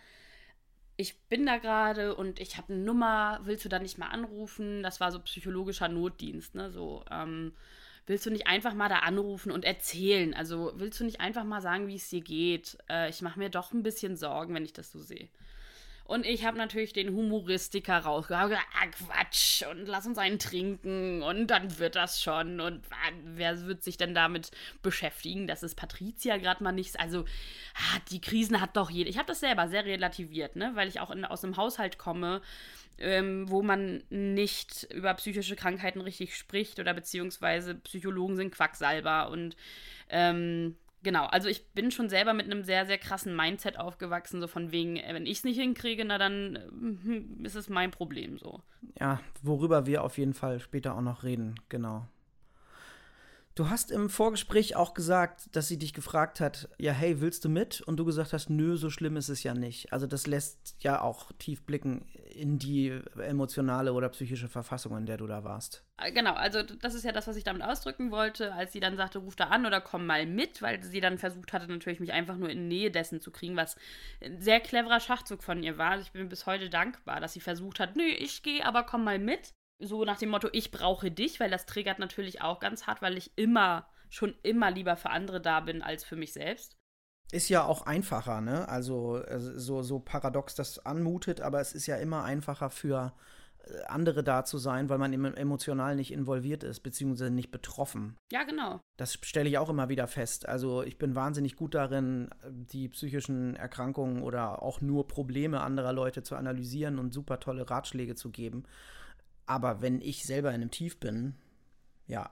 ich 0.97 1.21
bin 1.29 1.45
da 1.45 1.59
gerade 1.59 2.17
und 2.17 2.41
ich 2.41 2.57
habe 2.57 2.73
eine 2.73 2.83
Nummer, 2.83 3.41
willst 3.43 3.67
du 3.67 3.69
da 3.69 3.79
nicht 3.79 3.99
mal 3.99 4.09
anrufen? 4.09 4.83
Das 4.83 4.99
war 4.99 5.13
so 5.13 5.21
psychologischer 5.21 5.89
Notdienst, 5.89 6.55
ne? 6.55 6.71
So, 6.71 7.05
ähm, 7.11 7.53
willst 8.07 8.25
du 8.25 8.31
nicht 8.31 8.47
einfach 8.47 8.73
mal 8.73 8.89
da 8.89 9.01
anrufen 9.01 9.53
und 9.53 9.67
erzählen? 9.67 10.33
Also 10.33 10.73
willst 10.77 10.99
du 10.99 11.05
nicht 11.05 11.21
einfach 11.21 11.45
mal 11.45 11.61
sagen, 11.61 11.89
wie 11.89 11.97
es 11.97 12.09
dir 12.09 12.23
geht? 12.23 12.79
Äh, 12.89 13.11
ich 13.11 13.21
mache 13.21 13.39
mir 13.39 13.51
doch 13.51 13.75
ein 13.75 13.83
bisschen 13.83 14.17
Sorgen, 14.17 14.55
wenn 14.55 14.65
ich 14.65 14.73
das 14.73 14.91
so 14.91 15.01
sehe. 15.01 15.29
Und 16.07 16.25
ich 16.25 16.45
habe 16.45 16.57
natürlich 16.57 16.93
den 16.93 17.15
Humoristiker 17.15 17.99
rausgehauen. 17.99 18.53
Ah, 18.53 18.87
Quatsch. 18.87 19.65
Und 19.69 19.87
lass 19.87 20.07
uns 20.07 20.19
einen 20.19 20.39
trinken. 20.39 21.23
Und 21.23 21.49
dann 21.49 21.79
wird 21.79 21.97
das 21.97 22.23
schon. 22.23 22.61
Und 22.61 22.85
ah, 22.91 23.13
wer 23.25 23.67
wird 23.67 23.83
sich 23.83 23.97
denn 23.97 24.15
damit 24.15 24.53
beschäftigen? 24.83 25.49
Das 25.49 25.65
ist 25.65 25.75
Patricia 25.75 26.37
gerade 26.37 26.63
mal 26.63 26.73
nichts. 26.73 26.95
Also, 26.95 27.25
ah, 27.75 27.99
die 28.11 28.21
Krisen 28.21 28.61
hat 28.61 28.77
doch 28.77 28.89
jeder. 28.89 29.11
Ich 29.11 29.19
habe 29.19 29.27
das 29.27 29.41
selber 29.41 29.69
sehr 29.69 29.85
relativiert, 29.85 30.55
ne? 30.55 30.71
Weil 30.75 30.87
ich 30.87 31.01
auch 31.01 31.11
in, 31.11 31.25
aus 31.25 31.43
einem 31.43 31.57
Haushalt 31.57 31.99
komme, 31.99 32.41
ähm, 32.99 33.51
wo 33.51 33.63
man 33.63 34.05
nicht 34.09 34.85
über 34.95 35.13
psychische 35.15 35.57
Krankheiten 35.57 36.01
richtig 36.01 36.37
spricht 36.37 36.79
oder 36.79 36.95
beziehungsweise 36.95 37.75
Psychologen 37.75 38.37
sind 38.37 38.55
Quacksalber 38.55 39.29
und 39.31 39.57
ähm, 40.09 40.77
Genau, 41.07 41.27
also 41.27 41.49
ich 41.49 41.69
bin 41.69 41.93
schon 41.93 42.09
selber 42.09 42.35
mit 42.35 42.47
einem 42.47 42.65
sehr, 42.65 42.85
sehr 42.85 42.99
krassen 42.99 43.37
Mindset 43.37 43.79
aufgewachsen, 43.79 44.41
so 44.41 44.49
von 44.49 44.73
wegen, 44.73 44.97
äh, 44.97 45.15
wenn 45.15 45.25
ich 45.25 45.39
es 45.39 45.45
nicht 45.45 45.57
hinkriege, 45.57 46.05
na 46.05 46.19
dann 46.19 46.57
äh, 46.57 47.45
ist 47.47 47.55
es 47.55 47.69
mein 47.69 47.93
Problem 47.93 48.39
so. 48.39 48.61
Ja, 48.99 49.21
worüber 49.41 49.87
wir 49.87 50.03
auf 50.03 50.19
jeden 50.19 50.35
Fall 50.35 50.59
später 50.59 50.97
auch 50.97 51.03
noch 51.03 51.23
reden, 51.23 51.55
genau. 51.69 52.09
Du 53.57 53.71
hast 53.71 53.91
im 53.91 54.11
Vorgespräch 54.11 54.77
auch 54.77 54.93
gesagt, 54.93 55.49
dass 55.57 55.67
sie 55.67 55.79
dich 55.79 55.95
gefragt 55.95 56.41
hat, 56.41 56.69
ja, 56.77 56.93
hey, 56.93 57.23
willst 57.23 57.43
du 57.43 57.49
mit? 57.49 57.81
Und 57.81 57.97
du 57.97 58.05
gesagt 58.05 58.35
hast, 58.35 58.51
nö, 58.51 58.77
so 58.77 58.91
schlimm 58.91 59.17
ist 59.17 59.31
es 59.31 59.43
ja 59.45 59.55
nicht. 59.55 59.95
Also 59.95 60.07
das 60.07 60.27
lässt 60.27 60.77
ja 60.81 61.01
auch 61.01 61.33
tief 61.39 61.63
blicken 61.63 62.03
in 62.35 62.59
die 62.59 63.01
emotionale 63.19 63.95
oder 63.95 64.11
psychische 64.11 64.49
Verfassung, 64.49 64.95
in 64.99 65.07
der 65.07 65.17
du 65.17 65.27
da 65.27 65.43
warst. 65.43 65.87
Äh, 65.97 66.13
genau, 66.13 66.35
also 66.35 66.63
das 66.63 66.93
ist 66.93 67.07
ja 67.07 67.13
das, 67.13 67.29
was 67.29 67.37
ich 67.37 67.45
damit 67.45 67.63
ausdrücken 67.63 68.11
wollte, 68.11 68.53
als 68.53 68.75
sie 68.75 68.81
dann 68.81 68.99
sagte, 68.99 69.21
ruf 69.21 69.37
da 69.37 69.45
an 69.45 69.65
oder 69.65 69.81
komm 69.81 70.05
mal 70.05 70.27
mit, 70.27 70.61
weil 70.61 70.83
sie 70.85 71.01
dann 71.01 71.17
versucht 71.17 71.55
hatte, 71.55 71.67
natürlich 71.67 71.99
mich 71.99 72.13
einfach 72.13 72.37
nur 72.37 72.51
in 72.51 72.69
Nähe 72.69 72.91
dessen 72.91 73.23
zu 73.23 73.31
kriegen, 73.31 73.57
was 73.57 73.77
ein 74.23 74.39
sehr 74.39 74.61
cleverer 74.61 75.01
Schachzug 75.01 75.43
von 75.43 75.63
ihr 75.63 75.79
war. 75.79 75.93
Also 75.93 76.03
ich 76.03 76.13
bin 76.13 76.29
bis 76.29 76.45
heute 76.45 76.69
dankbar, 76.69 77.21
dass 77.21 77.33
sie 77.33 77.41
versucht 77.41 77.81
hat, 77.81 77.97
nö, 77.97 78.05
ich 78.05 78.43
gehe, 78.43 78.67
aber 78.67 78.83
komm 78.83 79.03
mal 79.03 79.19
mit 79.19 79.55
so 79.79 80.05
nach 80.05 80.19
dem 80.19 80.31
Motto, 80.31 80.49
ich 80.53 80.71
brauche 80.71 81.11
dich, 81.11 81.41
weil 81.41 81.51
das 81.51 81.67
triggert 81.67 81.99
natürlich 81.99 82.43
auch 82.43 82.61
ganz 82.61 82.87
hart, 82.87 83.03
weil 83.03 83.17
ich 83.17 83.33
immer, 83.37 83.87
schon 84.09 84.35
immer 84.43 84.71
lieber 84.71 84.97
für 84.97 85.11
andere 85.11 85.41
da 85.41 85.61
bin 85.61 85.83
als 85.83 86.05
für 86.05 86.17
mich 86.17 86.33
selbst. 86.33 86.77
Ist 87.33 87.49
ja 87.49 87.65
auch 87.65 87.83
einfacher, 87.83 88.41
ne? 88.41 88.69
Also 88.69 89.23
so, 89.39 89.83
so 89.83 89.99
paradox 89.99 90.55
das 90.55 90.79
anmutet, 90.87 91.41
aber 91.41 91.61
es 91.61 91.73
ist 91.73 91.87
ja 91.87 91.97
immer 91.97 92.23
einfacher 92.23 92.71
für 92.71 93.15
äh, 93.65 93.83
andere 93.89 94.23
da 94.23 94.45
zu 94.45 94.59
sein, 94.59 94.89
weil 94.89 94.99
man 94.99 95.13
emotional 95.13 95.97
nicht 95.97 96.13
involviert 96.13 96.63
ist, 96.63 96.81
beziehungsweise 96.81 97.33
nicht 97.33 97.51
betroffen. 97.51 98.17
Ja, 98.31 98.45
genau. 98.45 98.81
Das 98.97 99.15
stelle 99.15 99.49
ich 99.49 99.59
auch 99.59 99.69
immer 99.69 99.89
wieder 99.89 100.07
fest. 100.07 100.49
Also 100.49 100.85
ich 100.85 100.99
bin 100.99 101.17
wahnsinnig 101.17 101.57
gut 101.57 101.75
darin, 101.75 102.31
die 102.49 102.89
psychischen 102.89 103.57
Erkrankungen 103.57 104.23
oder 104.23 104.63
auch 104.63 104.81
nur 104.81 105.09
Probleme 105.09 105.61
anderer 105.63 105.93
Leute 105.93 106.23
zu 106.23 106.37
analysieren 106.37 107.01
und 107.01 107.13
super 107.13 107.41
tolle 107.41 107.69
Ratschläge 107.69 108.15
zu 108.15 108.31
geben. 108.31 108.65
Aber 109.47 109.81
wenn 109.81 110.01
ich 110.01 110.25
selber 110.25 110.51
in 110.51 110.57
einem 110.57 110.71
Tief 110.71 110.99
bin, 110.99 111.37
ja, 112.07 112.31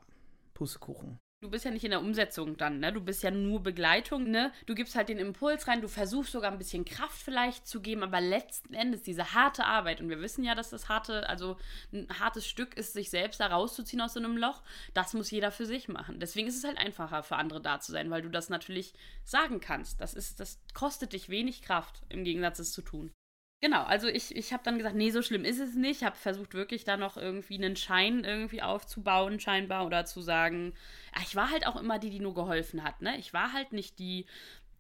Pussekuchen. 0.53 1.19
Du 1.43 1.51
bist 1.51 1.67
ja 1.67 1.71
nicht 1.71 1.85
in 1.85 1.91
der 1.91 2.01
Umsetzung 2.01 2.57
dann, 2.57 2.81
ne? 2.81 2.91
Du 2.91 3.03
bist 3.03 3.23
ja 3.23 3.31
nur 3.31 3.63
Begleitung, 3.63 4.31
ne? 4.31 4.51
Du 4.65 4.75
gibst 4.75 4.95
halt 4.95 5.11
den 5.11 5.19
Impuls 5.19 5.69
rein, 5.69 5.83
du 5.83 5.89
versuchst 5.89 6.33
sogar 6.33 6.51
ein 6.51 6.57
bisschen 6.57 6.87
Kraft 6.87 7.21
vielleicht 7.21 7.67
zu 7.67 7.83
geben, 7.83 8.03
aber 8.03 8.19
letzten 8.23 8.73
Endes 8.73 9.03
diese 9.03 9.35
harte 9.35 9.67
Arbeit, 9.67 10.01
und 10.01 10.09
wir 10.09 10.23
wissen 10.23 10.43
ja, 10.43 10.55
dass 10.55 10.71
das 10.71 10.89
harte, 10.89 11.29
also 11.29 11.59
ein 11.93 12.09
hartes 12.19 12.47
Stück 12.47 12.79
ist, 12.79 12.95
sich 12.95 13.11
selbst 13.11 13.41
da 13.41 13.49
rauszuziehen 13.49 14.01
aus 14.01 14.15
so 14.15 14.21
einem 14.21 14.39
Loch, 14.39 14.63
das 14.95 15.13
muss 15.13 15.31
jeder 15.31 15.51
für 15.51 15.67
sich 15.67 15.87
machen. 15.87 16.19
Deswegen 16.19 16.49
ist 16.49 16.57
es 16.57 16.65
halt 16.65 16.79
einfacher 16.79 17.23
für 17.23 17.37
andere 17.37 17.61
da 17.61 17.79
zu 17.79 17.93
sein, 17.93 18.09
weil 18.11 18.23
du 18.23 18.31
das 18.31 18.49
natürlich 18.49 18.95
sagen 19.23 19.61
kannst. 19.61 20.01
Das 20.01 20.15
ist, 20.15 20.41
das 20.41 20.63
kostet 20.73 21.13
dich 21.13 21.29
wenig 21.29 21.61
Kraft, 21.61 22.05
im 22.09 22.25
Gegensatz 22.25 22.59
es 22.59 22.73
zu 22.73 22.81
tun. 22.81 23.13
Genau, 23.65 23.85
also 23.85 24.09
ich, 24.09 24.37
ich 24.37 24.53
habe 24.53 24.63
dann 24.63 24.77
gesagt, 24.77 24.95
nee, 24.95 25.11
so 25.11 25.23
schlimm 25.23 25.47
ist 25.47 25.59
es 25.59 25.75
nicht. 25.75 26.03
Ich 26.03 26.05
habe 26.05 26.17
versucht, 26.17 26.53
wirklich 26.53 26.85
da 26.85 26.99
noch 26.99 27.17
irgendwie 27.17 27.55
einen 27.55 27.77
Schein 27.77 28.23
irgendwie 28.23 28.61
aufzubauen, 28.61 29.41
scheinbar, 29.41 29.87
oder 29.87 30.05
zu 30.05 30.21
sagen, 30.21 30.75
ja, 31.17 31.23
ich 31.23 31.35
war 31.35 31.51
halt 31.51 31.67
auch 31.67 31.77
immer 31.77 31.99
die, 31.99 32.11
die 32.11 32.21
nur 32.21 32.35
geholfen 32.35 32.85
hat. 32.85 33.01
Ne? 33.01 33.17
Ich 33.17 33.33
war 33.33 33.55
halt 33.55 33.73
nicht 33.73 33.99
die, 33.99 34.27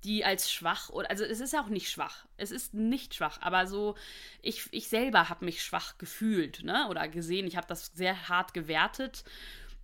die 0.04 0.26
als 0.26 0.52
schwach, 0.52 0.90
oder, 0.90 1.08
also 1.08 1.24
es 1.24 1.40
ist 1.40 1.54
auch 1.54 1.68
nicht 1.68 1.90
schwach. 1.90 2.26
Es 2.36 2.50
ist 2.50 2.74
nicht 2.74 3.14
schwach, 3.14 3.38
aber 3.40 3.66
so, 3.66 3.94
ich, 4.42 4.68
ich 4.70 4.90
selber 4.90 5.30
habe 5.30 5.46
mich 5.46 5.62
schwach 5.62 5.96
gefühlt, 5.96 6.62
ne? 6.62 6.86
Oder 6.90 7.08
gesehen. 7.08 7.46
Ich 7.46 7.56
habe 7.56 7.66
das 7.66 7.86
sehr 7.94 8.28
hart 8.28 8.52
gewertet. 8.52 9.24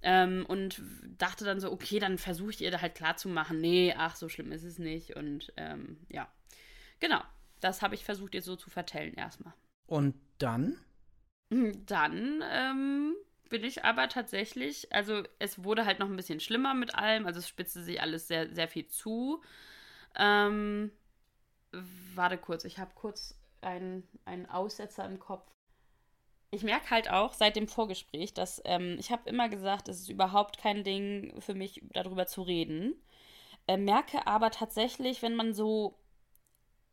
Ähm, 0.03 0.45
und 0.47 0.83
dachte 1.17 1.47
dann 1.47 1.59
so, 1.59 1.73
okay, 1.73 2.01
dann 2.01 2.19
versuche 2.19 2.51
ich 2.51 2.61
ihr 2.61 2.71
da 2.71 2.83
halt 2.83 2.97
klarzumachen, 2.97 3.63
nee, 3.63 3.95
ach, 3.97 4.15
so 4.17 4.29
schlimm 4.29 4.53
ist 4.53 4.65
es 4.65 4.79
nicht. 4.79 5.17
Und 5.17 5.55
ähm, 5.57 5.97
ja, 6.11 6.29
genau. 6.99 7.23
Das 7.61 7.83
habe 7.83 7.95
ich 7.95 8.05
versucht, 8.05 8.35
ihr 8.35 8.43
so 8.43 8.57
zu 8.57 8.71
vertellen 8.71 9.15
erstmal. 9.15 9.55
Und 9.87 10.15
dann? 10.39 10.77
Hm, 11.53 11.85
dann 11.87 12.45
ähm, 12.51 13.15
bin 13.49 13.65
ich 13.65 13.85
aber 13.85 14.09
tatsächlich, 14.09 14.93
also 14.93 15.23
es 15.39 15.65
wurde 15.65 15.85
halt 15.85 15.99
noch 15.99 16.09
ein 16.09 16.17
bisschen 16.17 16.41
schlimmer 16.41 16.75
mit 16.75 16.95
allem, 16.95 17.27
also 17.27 17.39
es 17.41 17.49
spitzte 17.49 17.83
sich 17.83 18.01
alles 18.01 18.29
sehr, 18.29 18.55
sehr 18.55 18.69
viel 18.69 18.87
zu. 18.87 19.43
Ähm, 20.17 20.91
warte 22.15 22.39
kurz, 22.39 22.65
ich 22.65 22.79
habe 22.79 22.93
kurz 22.95 23.35
einen, 23.61 24.09
einen 24.25 24.47
Aussetzer 24.47 25.05
im 25.05 25.19
Kopf. 25.19 25.51
Ich 26.53 26.63
merke 26.63 26.91
halt 26.91 27.11
auch 27.11 27.33
seit 27.33 27.55
dem 27.55 27.69
Vorgespräch, 27.69 28.35
dass 28.35 28.61
ähm, 28.65 28.97
ich 28.99 29.13
habe 29.13 29.29
immer 29.29 29.49
gesagt, 29.49 29.89
es 29.89 30.01
ist 30.01 30.09
überhaupt 30.09 30.59
kein 30.59 30.83
Ding 30.83 31.41
für 31.41 31.55
mich, 31.55 31.83
darüber 31.93 32.27
zu 32.27 32.43
reden. 32.43 32.95
Äh, 33.69 33.77
merke 33.77 34.27
aber 34.27 34.51
tatsächlich, 34.51 35.23
wenn 35.23 35.37
man 35.37 35.55
so 35.55 36.00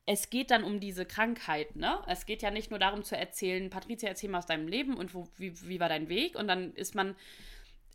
es 0.07 0.29
geht 0.29 0.51
dann 0.51 0.63
um 0.63 0.79
diese 0.79 1.05
Krankheit, 1.05 1.75
ne? 1.75 2.01
Es 2.07 2.25
geht 2.25 2.41
ja 2.41 2.49
nicht 2.49 2.71
nur 2.71 2.79
darum 2.79 3.03
zu 3.03 3.17
erzählen, 3.17 3.69
Patricia, 3.69 4.07
erzähl 4.07 4.29
mal 4.29 4.39
aus 4.39 4.45
deinem 4.45 4.69
Leben 4.69 4.95
und 4.95 5.13
wo, 5.13 5.27
wie, 5.35 5.61
wie 5.67 5.81
war 5.81 5.89
dein 5.89 6.07
Weg? 6.07 6.37
Und 6.37 6.47
dann 6.47 6.73
ist 6.73 6.95
man, 6.95 7.13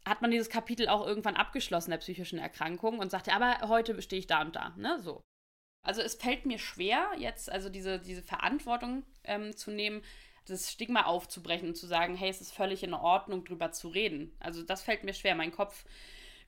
hat 0.05 0.21
man 0.21 0.31
dieses 0.31 0.51
Kapitel 0.51 0.89
auch 0.89 1.07
irgendwann 1.07 1.37
abgeschlossen 1.37 1.91
der 1.91 1.99
psychischen 1.99 2.39
Erkrankung 2.39 2.99
und 2.99 3.11
sagt, 3.11 3.29
ja, 3.29 3.35
aber 3.35 3.67
heute 3.67 4.01
stehe 4.03 4.21
ich 4.21 4.27
da 4.27 4.43
und 4.43 4.55
da, 4.55 4.75
ne? 4.77 5.01
So. 5.01 5.23
Also 5.85 6.03
es 6.03 6.15
fällt 6.15 6.45
mir 6.45 6.59
schwer, 6.59 7.13
jetzt 7.17 7.51
also 7.51 7.71
diese, 7.71 7.99
diese 7.99 8.23
Verantwortung 8.23 9.05
ähm, 9.25 9.57
zu 9.57 9.71
nehmen, 9.71 10.03
das 10.47 10.71
Stigma 10.71 11.05
aufzubrechen 11.05 11.69
und 11.69 11.77
zu 11.77 11.87
sagen, 11.87 12.15
hey, 12.15 12.29
es 12.29 12.43
ist 12.43 12.53
völlig 12.53 12.83
in 12.83 12.93
Ordnung, 12.93 13.43
drüber 13.45 13.73
zu 13.73 13.89
reden. 13.89 14.37
Also 14.39 14.63
das 14.63 14.83
fällt 14.83 15.03
mir 15.03 15.15
schwer. 15.15 15.35
Mein 15.35 15.51
Kopf 15.51 15.87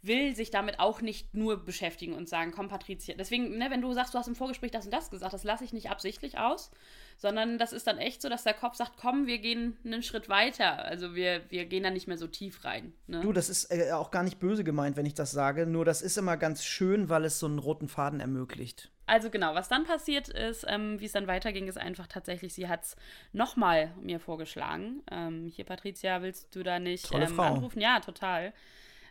will 0.07 0.35
sich 0.35 0.51
damit 0.51 0.81
auch 0.81 1.01
nicht 1.01 1.35
nur 1.35 1.65
beschäftigen 1.65 2.15
und 2.15 2.29
sagen, 2.29 2.53
komm, 2.53 2.69
Patricia. 2.69 3.15
Deswegen, 3.17 3.57
ne, 3.59 3.71
wenn 3.71 3.81
du 3.81 3.93
sagst, 3.93 4.15
du 4.15 4.19
hast 4.19 4.29
im 4.29 4.35
Vorgespräch 4.35 4.71
das 4.71 4.85
und 4.85 4.93
das 4.93 5.11
gesagt, 5.11 5.33
das 5.33 5.45
lasse 5.45 5.65
ich 5.65 5.73
nicht 5.73 5.91
absichtlich 5.91 6.39
aus, 6.39 6.71
sondern 7.17 7.59
das 7.59 7.73
ist 7.73 7.87
dann 7.87 7.99
echt 7.99 8.23
so, 8.23 8.29
dass 8.29 8.45
der 8.45 8.55
Kopf 8.55 8.77
sagt, 8.77 8.93
komm, 9.01 9.27
wir 9.27 9.39
gehen 9.39 9.77
einen 9.85 10.03
Schritt 10.03 10.29
weiter. 10.29 10.85
Also 10.85 11.15
wir, 11.15 11.43
wir 11.51 11.65
gehen 11.67 11.83
da 11.83 11.91
nicht 11.91 12.09
mehr 12.09 12.19
so 12.19 12.27
tief 12.27 12.65
rein. 12.65 12.93
Ne? 13.07 13.21
Du, 13.21 13.33
das 13.33 13.49
ist 13.49 13.71
äh, 13.71 13.93
auch 13.93 14.11
gar 14.11 14.23
nicht 14.23 14.39
böse 14.39 14.65
gemeint, 14.65 14.97
wenn 14.97 15.07
ich 15.07 15.15
das 15.15 15.31
sage, 15.31 15.67
nur 15.67 15.85
das 15.85 16.03
ist 16.03 16.19
immer 16.19 16.37
ganz 16.37 16.65
schön, 16.65 17.09
weil 17.09 17.25
es 17.25 17.39
so 17.39 17.47
einen 17.47 17.59
roten 17.59 17.89
Faden 17.89 18.21
ermöglicht. 18.21 18.91
Also 19.07 19.29
genau, 19.29 19.55
was 19.55 19.69
dann 19.69 19.85
passiert 19.85 20.29
ist, 20.29 20.65
ähm, 20.67 20.99
wie 20.99 21.05
es 21.05 21.13
dann 21.13 21.27
weiterging, 21.27 21.69
ist 21.69 21.77
einfach 21.77 22.07
tatsächlich, 22.07 22.55
sie 22.55 22.69
hat 22.69 22.85
es 22.85 22.97
nochmal 23.33 23.93
mir 24.01 24.19
vorgeschlagen. 24.19 25.03
Ähm, 25.11 25.47
hier, 25.47 25.65
Patricia, 25.65 26.23
willst 26.23 26.55
du 26.57 26.63
da 26.63 26.79
nicht 26.79 27.13
ähm, 27.13 27.39
anrufen? 27.39 27.81
Ja, 27.81 28.01
total. 28.01 28.55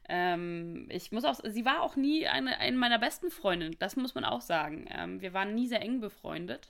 Ähm, 0.10 0.88
ich 0.90 1.12
muss 1.12 1.24
auch, 1.26 1.40
sie 1.44 1.66
war 1.66 1.82
auch 1.82 1.96
nie 1.96 2.28
eine, 2.28 2.60
eine 2.60 2.78
meiner 2.78 3.00
besten 3.00 3.32
Freundinnen, 3.32 3.76
das 3.80 3.96
muss 3.96 4.16
man 4.16 4.26
auch 4.26 4.42
sagen. 4.42 4.88
Ähm, 4.92 5.22
wir 5.22 5.34
waren 5.34 5.56
nie 5.56 5.68
sehr 5.68 5.82
eng 5.82 6.02
befreundet. 6.02 6.70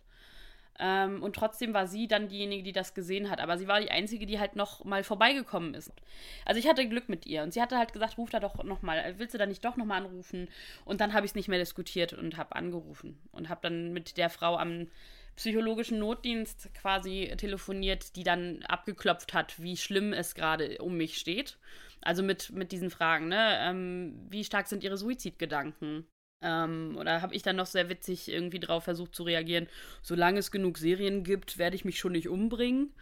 Ähm, 0.80 1.22
und 1.22 1.36
trotzdem 1.36 1.74
war 1.74 1.88
sie 1.88 2.08
dann 2.08 2.28
diejenige, 2.28 2.64
die 2.64 2.72
das 2.72 2.94
gesehen 2.94 3.30
hat. 3.30 3.40
Aber 3.40 3.58
sie 3.58 3.68
war 3.68 3.80
die 3.80 3.92
Einzige, 3.92 4.26
die 4.26 4.40
halt 4.40 4.56
noch 4.56 4.84
mal 4.84 5.04
vorbeigekommen 5.04 5.74
ist. 5.74 5.92
Also 6.46 6.60
ich 6.60 6.68
hatte 6.68 6.88
Glück 6.88 7.10
mit 7.10 7.26
ihr. 7.26 7.44
Und 7.44 7.54
sie 7.54 7.62
hatte 7.62 7.78
halt 7.78 7.94
gesagt, 7.94 8.18
ruf 8.18 8.30
da 8.30 8.40
doch 8.40 8.64
noch 8.64 8.82
mal. 8.82 9.16
Willst 9.18 9.34
du 9.34 9.38
da 9.38 9.46
nicht 9.46 9.64
doch 9.64 9.78
noch 9.78 9.86
mal 9.86 9.98
anrufen? 9.98 10.50
Und 10.86 11.02
dann 11.02 11.14
habe 11.14 11.26
ich 11.26 11.32
es 11.32 11.36
nicht 11.36 11.48
mehr 11.48 11.60
diskutiert 11.60 12.14
und 12.14 12.38
habe 12.38 12.56
angerufen. 12.56 13.20
Und 13.32 13.50
habe 13.50 13.62
dann 13.62 13.94
mit 13.94 14.18
der 14.18 14.30
Frau 14.30 14.58
am 14.58 14.88
psychologischen 15.36 16.00
Notdienst 16.00 16.74
quasi 16.76 17.34
telefoniert, 17.38 18.16
die 18.16 18.24
dann 18.24 18.64
abgeklopft 18.64 19.34
hat, 19.34 19.62
wie 19.62 19.78
schlimm 19.78 20.14
es 20.14 20.36
gerade 20.36 20.78
um 20.80 20.96
mich 20.96 21.18
steht. 21.18 21.58
Also 22.04 22.22
mit, 22.24 22.52
mit 22.52 22.72
diesen 22.72 22.90
Fragen, 22.90 23.28
ne? 23.30 23.58
Ähm, 23.62 24.28
wie 24.30 24.44
stark 24.44 24.68
sind 24.68 24.84
ihre 24.84 24.98
Suizidgedanken? 24.98 26.06
Ähm, 26.42 26.98
oder 27.00 27.22
habe 27.22 27.34
ich 27.34 27.42
dann 27.42 27.56
noch 27.56 27.66
sehr 27.66 27.90
witzig 27.90 28.30
irgendwie 28.30 28.60
drauf 28.60 28.84
versucht 28.84 29.16
zu 29.16 29.24
reagieren, 29.24 29.68
solange 30.02 30.40
es 30.40 30.52
genug 30.52 30.78
Serien 30.78 31.24
gibt, 31.24 31.58
werde 31.58 31.76
ich 31.76 31.86
mich 31.86 31.98
schon 31.98 32.12
nicht 32.12 32.28
umbringen. 32.28 32.94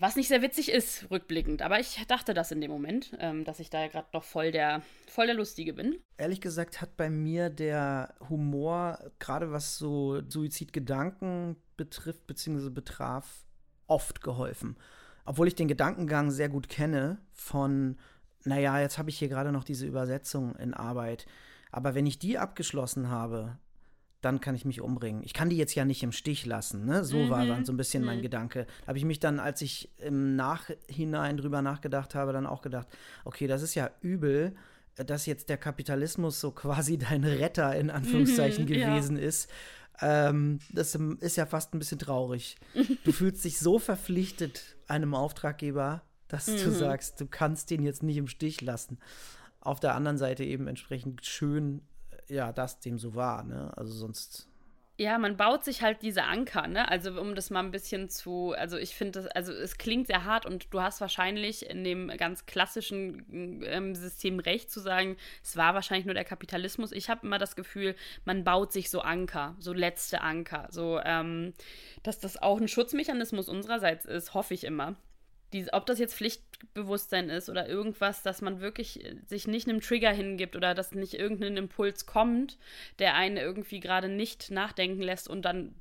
Was 0.00 0.14
nicht 0.14 0.28
sehr 0.28 0.42
witzig 0.42 0.70
ist, 0.70 1.10
rückblickend. 1.10 1.60
Aber 1.60 1.80
ich 1.80 2.00
dachte 2.06 2.32
das 2.32 2.52
in 2.52 2.60
dem 2.60 2.70
Moment, 2.70 3.16
ähm, 3.18 3.44
dass 3.44 3.58
ich 3.58 3.68
da 3.68 3.80
ja 3.80 3.88
gerade 3.88 4.06
noch 4.12 4.22
voll 4.22 4.52
der, 4.52 4.82
voll 5.08 5.26
der 5.26 5.34
Lustige 5.34 5.72
bin. 5.72 5.98
Ehrlich 6.18 6.40
gesagt 6.40 6.80
hat 6.80 6.96
bei 6.96 7.10
mir 7.10 7.50
der 7.50 8.14
Humor, 8.28 9.10
gerade 9.18 9.50
was 9.50 9.76
so 9.76 10.22
Suizidgedanken 10.28 11.56
betrifft, 11.76 12.28
beziehungsweise 12.28 12.70
betraf, 12.70 13.44
oft 13.88 14.22
geholfen 14.22 14.76
obwohl 15.28 15.46
ich 15.46 15.54
den 15.54 15.68
Gedankengang 15.68 16.30
sehr 16.30 16.48
gut 16.48 16.70
kenne 16.70 17.18
von, 17.34 17.98
naja, 18.44 18.80
jetzt 18.80 18.96
habe 18.96 19.10
ich 19.10 19.18
hier 19.18 19.28
gerade 19.28 19.52
noch 19.52 19.62
diese 19.62 19.84
Übersetzung 19.84 20.56
in 20.56 20.72
Arbeit. 20.72 21.26
Aber 21.70 21.94
wenn 21.94 22.06
ich 22.06 22.18
die 22.18 22.38
abgeschlossen 22.38 23.10
habe, 23.10 23.58
dann 24.22 24.40
kann 24.40 24.54
ich 24.54 24.64
mich 24.64 24.80
umbringen. 24.80 25.22
Ich 25.22 25.34
kann 25.34 25.50
die 25.50 25.58
jetzt 25.58 25.74
ja 25.74 25.84
nicht 25.84 26.02
im 26.02 26.12
Stich 26.12 26.46
lassen, 26.46 26.86
ne? 26.86 27.04
So 27.04 27.18
mhm. 27.18 27.28
war 27.28 27.44
dann 27.44 27.66
so 27.66 27.74
ein 27.74 27.76
bisschen 27.76 28.04
mhm. 28.04 28.06
mein 28.06 28.22
Gedanke. 28.22 28.66
Da 28.80 28.86
habe 28.86 28.98
ich 28.98 29.04
mich 29.04 29.20
dann, 29.20 29.38
als 29.38 29.60
ich 29.60 29.90
im 29.98 30.34
Nachhinein 30.34 31.36
drüber 31.36 31.60
nachgedacht 31.60 32.14
habe, 32.14 32.32
dann 32.32 32.46
auch 32.46 32.62
gedacht, 32.62 32.88
okay, 33.26 33.46
das 33.46 33.60
ist 33.60 33.74
ja 33.74 33.90
übel, 34.00 34.56
dass 34.96 35.26
jetzt 35.26 35.50
der 35.50 35.58
Kapitalismus 35.58 36.40
so 36.40 36.52
quasi 36.52 36.96
dein 36.96 37.22
Retter 37.22 37.76
in 37.76 37.90
Anführungszeichen 37.90 38.64
mhm, 38.64 38.68
gewesen 38.68 39.18
ja. 39.18 39.24
ist. 39.24 39.50
Ähm, 40.00 40.60
das 40.70 40.94
ist 40.94 41.36
ja 41.36 41.46
fast 41.46 41.74
ein 41.74 41.78
bisschen 41.78 41.98
traurig. 41.98 42.56
Du 43.04 43.12
fühlst 43.12 43.44
dich 43.44 43.58
so 43.58 43.78
verpflichtet 43.78 44.76
einem 44.86 45.14
Auftraggeber, 45.14 46.02
dass 46.28 46.46
mhm. 46.46 46.56
du 46.56 46.70
sagst, 46.70 47.20
du 47.20 47.26
kannst 47.26 47.70
den 47.70 47.82
jetzt 47.82 48.02
nicht 48.02 48.16
im 48.16 48.28
Stich 48.28 48.60
lassen. 48.60 48.98
Auf 49.60 49.80
der 49.80 49.94
anderen 49.94 50.18
Seite 50.18 50.44
eben 50.44 50.66
entsprechend 50.66 51.24
schön, 51.26 51.82
äh, 52.28 52.34
ja, 52.34 52.52
dass 52.52 52.80
dem 52.80 52.98
so 52.98 53.14
war, 53.14 53.44
ne? 53.44 53.76
Also 53.76 53.92
sonst 53.92 54.47
ja, 55.00 55.16
man 55.16 55.36
baut 55.36 55.64
sich 55.64 55.82
halt 55.82 56.02
diese 56.02 56.24
Anker, 56.24 56.66
ne? 56.66 56.88
Also 56.90 57.20
um 57.20 57.36
das 57.36 57.50
mal 57.50 57.60
ein 57.60 57.70
bisschen 57.70 58.08
zu, 58.08 58.52
also 58.58 58.76
ich 58.76 58.96
finde 58.96 59.20
das, 59.20 59.28
also 59.28 59.52
es 59.52 59.78
klingt 59.78 60.08
sehr 60.08 60.24
hart 60.24 60.44
und 60.44 60.74
du 60.74 60.82
hast 60.82 61.00
wahrscheinlich 61.00 61.70
in 61.70 61.84
dem 61.84 62.08
ganz 62.16 62.46
klassischen 62.46 63.62
ähm, 63.64 63.94
System 63.94 64.40
recht 64.40 64.72
zu 64.72 64.80
sagen, 64.80 65.16
es 65.44 65.56
war 65.56 65.74
wahrscheinlich 65.74 66.06
nur 66.06 66.14
der 66.14 66.24
Kapitalismus. 66.24 66.90
Ich 66.90 67.08
habe 67.08 67.24
immer 67.24 67.38
das 67.38 67.54
Gefühl, 67.54 67.94
man 68.24 68.42
baut 68.42 68.72
sich 68.72 68.90
so 68.90 69.00
Anker, 69.00 69.54
so 69.60 69.72
letzte 69.72 70.20
Anker, 70.20 70.66
so 70.72 71.00
ähm, 71.04 71.54
dass 72.02 72.18
das 72.18 72.42
auch 72.42 72.60
ein 72.60 72.66
Schutzmechanismus 72.66 73.48
unsererseits 73.48 74.04
ist, 74.04 74.34
hoffe 74.34 74.54
ich 74.54 74.64
immer 74.64 74.96
die, 75.52 75.72
ob 75.72 75.86
das 75.86 75.98
jetzt 75.98 76.14
Pflichtbewusstsein 76.14 77.30
ist 77.30 77.48
oder 77.48 77.68
irgendwas, 77.68 78.22
dass 78.22 78.42
man 78.42 78.60
wirklich 78.60 79.04
äh, 79.04 79.16
sich 79.26 79.46
nicht 79.46 79.68
einem 79.68 79.80
Trigger 79.80 80.12
hingibt 80.12 80.56
oder 80.56 80.74
dass 80.74 80.92
nicht 80.92 81.14
irgendein 81.14 81.56
Impuls 81.56 82.06
kommt, 82.06 82.58
der 82.98 83.14
einen 83.14 83.36
irgendwie 83.36 83.80
gerade 83.80 84.08
nicht 84.08 84.50
nachdenken 84.50 85.02
lässt 85.02 85.28
und 85.28 85.42
dann 85.42 85.74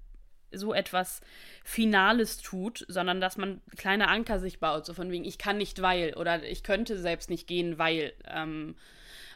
so 0.52 0.74
etwas 0.74 1.22
Finales 1.64 2.38
tut, 2.38 2.86
sondern 2.88 3.20
dass 3.20 3.38
man 3.38 3.62
kleine 3.76 4.08
Anker 4.08 4.40
sich 4.40 4.60
baut, 4.60 4.86
so 4.86 4.94
von 4.94 5.12
wegen, 5.12 5.26
ich 5.26 5.38
kann 5.38 5.58
nicht, 5.58 5.82
weil 5.82 6.14
oder 6.14 6.44
ich 6.44 6.64
könnte 6.64 6.98
selbst 6.98 7.30
nicht 7.30 7.48
gehen, 7.48 7.78
weil. 7.78 8.14
Ähm, 8.26 8.76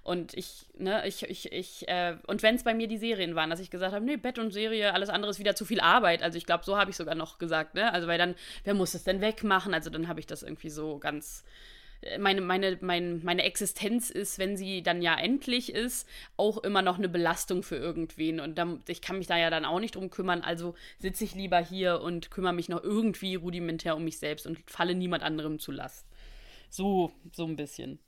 und 0.03 0.33
ich, 0.33 0.65
ne, 0.77 1.07
ich, 1.07 1.23
ich, 1.29 1.51
ich, 1.51 1.87
äh, 1.87 2.17
und 2.25 2.41
wenn 2.41 2.55
es 2.55 2.63
bei 2.63 2.73
mir 2.73 2.87
die 2.87 2.97
Serien 2.97 3.35
waren, 3.35 3.51
dass 3.51 3.59
ich 3.59 3.69
gesagt 3.69 3.93
habe, 3.93 4.03
nee, 4.03 4.17
Bett 4.17 4.39
und 4.39 4.51
Serie, 4.51 4.93
alles 4.93 5.09
andere 5.09 5.29
ist 5.29 5.39
wieder 5.39 5.55
zu 5.55 5.63
viel 5.63 5.79
Arbeit. 5.79 6.23
Also 6.23 6.39
ich 6.39 6.47
glaube, 6.47 6.65
so 6.65 6.75
habe 6.77 6.89
ich 6.89 6.97
sogar 6.97 7.13
noch 7.13 7.37
gesagt, 7.37 7.75
ne? 7.75 7.93
Also 7.93 8.07
weil 8.07 8.17
dann, 8.17 8.33
wer 8.63 8.73
muss 8.73 8.95
es 8.95 9.03
denn 9.03 9.21
wegmachen? 9.21 9.75
Also 9.75 9.91
dann 9.91 10.07
habe 10.07 10.19
ich 10.19 10.25
das 10.25 10.41
irgendwie 10.41 10.71
so 10.71 10.97
ganz. 10.97 11.43
Äh, 12.01 12.17
meine, 12.17 12.41
meine, 12.41 12.79
mein, 12.81 13.23
meine 13.23 13.43
Existenz 13.43 14.09
ist, 14.09 14.39
wenn 14.39 14.57
sie 14.57 14.81
dann 14.81 15.03
ja 15.03 15.15
endlich 15.19 15.71
ist, 15.71 16.09
auch 16.35 16.57
immer 16.63 16.81
noch 16.81 16.97
eine 16.97 17.09
Belastung 17.09 17.61
für 17.61 17.75
irgendwen. 17.75 18.39
Und 18.39 18.57
dann, 18.57 18.81
ich 18.87 19.01
kann 19.01 19.19
mich 19.19 19.27
da 19.27 19.37
ja 19.37 19.51
dann 19.51 19.65
auch 19.65 19.79
nicht 19.79 19.95
drum 19.95 20.09
kümmern. 20.09 20.41
Also 20.41 20.73
sitze 20.97 21.25
ich 21.25 21.35
lieber 21.35 21.59
hier 21.59 22.01
und 22.01 22.31
kümmere 22.31 22.53
mich 22.53 22.69
noch 22.69 22.83
irgendwie 22.83 23.35
rudimentär 23.35 23.95
um 23.95 24.03
mich 24.03 24.17
selbst 24.17 24.47
und 24.47 24.57
falle 24.65 24.95
niemand 24.95 25.21
anderem 25.21 25.59
zu 25.59 25.71
Last. 25.71 26.07
So, 26.71 27.11
so 27.33 27.45
ein 27.45 27.55
bisschen 27.55 27.99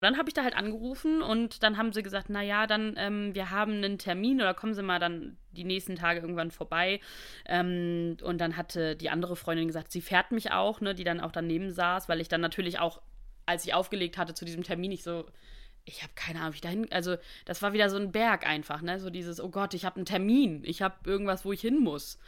dann 0.00 0.18
habe 0.18 0.28
ich 0.28 0.34
da 0.34 0.42
halt 0.42 0.56
angerufen 0.56 1.22
und 1.22 1.62
dann 1.62 1.78
haben 1.78 1.92
sie 1.92 2.02
gesagt, 2.02 2.26
na 2.28 2.42
ja, 2.42 2.66
dann 2.66 2.94
ähm, 2.98 3.34
wir 3.34 3.50
haben 3.50 3.72
einen 3.72 3.98
Termin 3.98 4.40
oder 4.40 4.52
kommen 4.52 4.74
Sie 4.74 4.82
mal 4.82 4.98
dann 4.98 5.38
die 5.52 5.64
nächsten 5.64 5.96
Tage 5.96 6.20
irgendwann 6.20 6.50
vorbei. 6.50 7.00
Ähm, 7.46 8.16
und 8.22 8.38
dann 8.38 8.56
hatte 8.56 8.96
die 8.96 9.10
andere 9.10 9.36
Freundin 9.36 9.66
gesagt, 9.66 9.92
sie 9.92 10.02
fährt 10.02 10.30
mich 10.30 10.52
auch, 10.52 10.80
ne, 10.80 10.94
die 10.94 11.04
dann 11.04 11.20
auch 11.20 11.32
daneben 11.32 11.70
saß, 11.70 12.08
weil 12.08 12.20
ich 12.20 12.28
dann 12.28 12.40
natürlich 12.40 12.78
auch, 12.78 13.00
als 13.46 13.64
ich 13.64 13.74
aufgelegt 13.74 14.18
hatte 14.18 14.34
zu 14.34 14.44
diesem 14.44 14.62
Termin, 14.62 14.92
ich 14.92 15.02
so, 15.02 15.26
ich 15.84 16.02
habe 16.02 16.12
keine 16.14 16.40
Ahnung, 16.40 16.52
wie 16.52 16.56
ich 16.56 16.60
dahin, 16.62 16.92
also 16.92 17.16
das 17.44 17.62
war 17.62 17.72
wieder 17.72 17.88
so 17.88 17.96
ein 17.96 18.12
Berg 18.12 18.46
einfach, 18.46 18.82
ne, 18.82 18.98
so 18.98 19.10
dieses, 19.10 19.40
oh 19.40 19.50
Gott, 19.50 19.74
ich 19.74 19.84
habe 19.84 19.96
einen 19.96 20.06
Termin, 20.06 20.62
ich 20.64 20.82
habe 20.82 20.96
irgendwas, 21.04 21.44
wo 21.44 21.52
ich 21.52 21.60
hin 21.60 21.78
muss. 21.78 22.18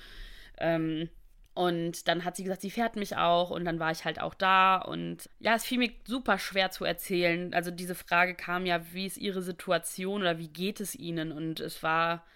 Ähm, 0.59 1.11
und 1.57 2.07
dann 2.07 2.27
hat 2.27 2.37
sie 2.37 2.43
gesagt, 2.43 2.61
sie 2.61 2.71
fährt 2.71 2.97
mich 2.97 3.17
auch 3.17 3.49
und 3.49 3.65
dann 3.65 3.81
war 3.81 3.91
ich 3.91 4.05
halt 4.05 4.21
auch 4.21 4.35
da 4.35 4.77
und 4.77 5.31
ja, 5.41 5.55
es 5.55 5.65
fiel 5.65 5.79
mir 5.79 5.91
super 6.05 6.39
schwer 6.39 6.71
zu 6.71 6.85
erzählen. 6.85 7.55
Also 7.55 7.71
diese 7.71 7.95
Frage 7.95 8.35
kam 8.35 8.67
ja, 8.67 8.93
wie 8.93 9.07
ist 9.07 9.17
ihre 9.17 9.41
Situation 9.41 10.21
oder 10.21 10.37
wie 10.37 10.49
geht 10.49 10.81
es 10.81 10.95
ihnen? 10.95 11.33
Und 11.33 11.61
es 11.61 11.83
war, 11.83 12.27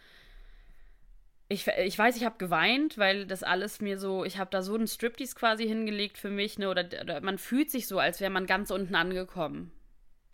ich, 1.49 1.67
ich 1.67 1.99
weiß, 1.99 2.17
ich 2.17 2.25
habe 2.25 2.39
geweint, 2.39 2.97
weil 2.97 3.27
das 3.27 3.43
alles 3.43 3.83
mir 3.83 3.99
so, 3.99 4.25
ich 4.25 4.39
habe 4.39 4.51
da 4.51 4.63
so 4.63 4.75
einen 4.75 4.87
Striptease 4.89 5.35
quasi 5.35 5.69
hingelegt 5.69 6.17
für 6.17 6.31
mich, 6.31 6.59
ne, 6.59 6.71
oder, 6.71 6.87
oder 7.03 7.21
man 7.21 7.37
fühlt 7.37 7.71
sich 7.71 7.89
so, 7.89 7.99
als 7.99 8.23
wäre 8.23 8.31
man 8.31 8.47
ganz 8.47 8.71
unten 8.71 8.95
angekommen. 8.95 9.71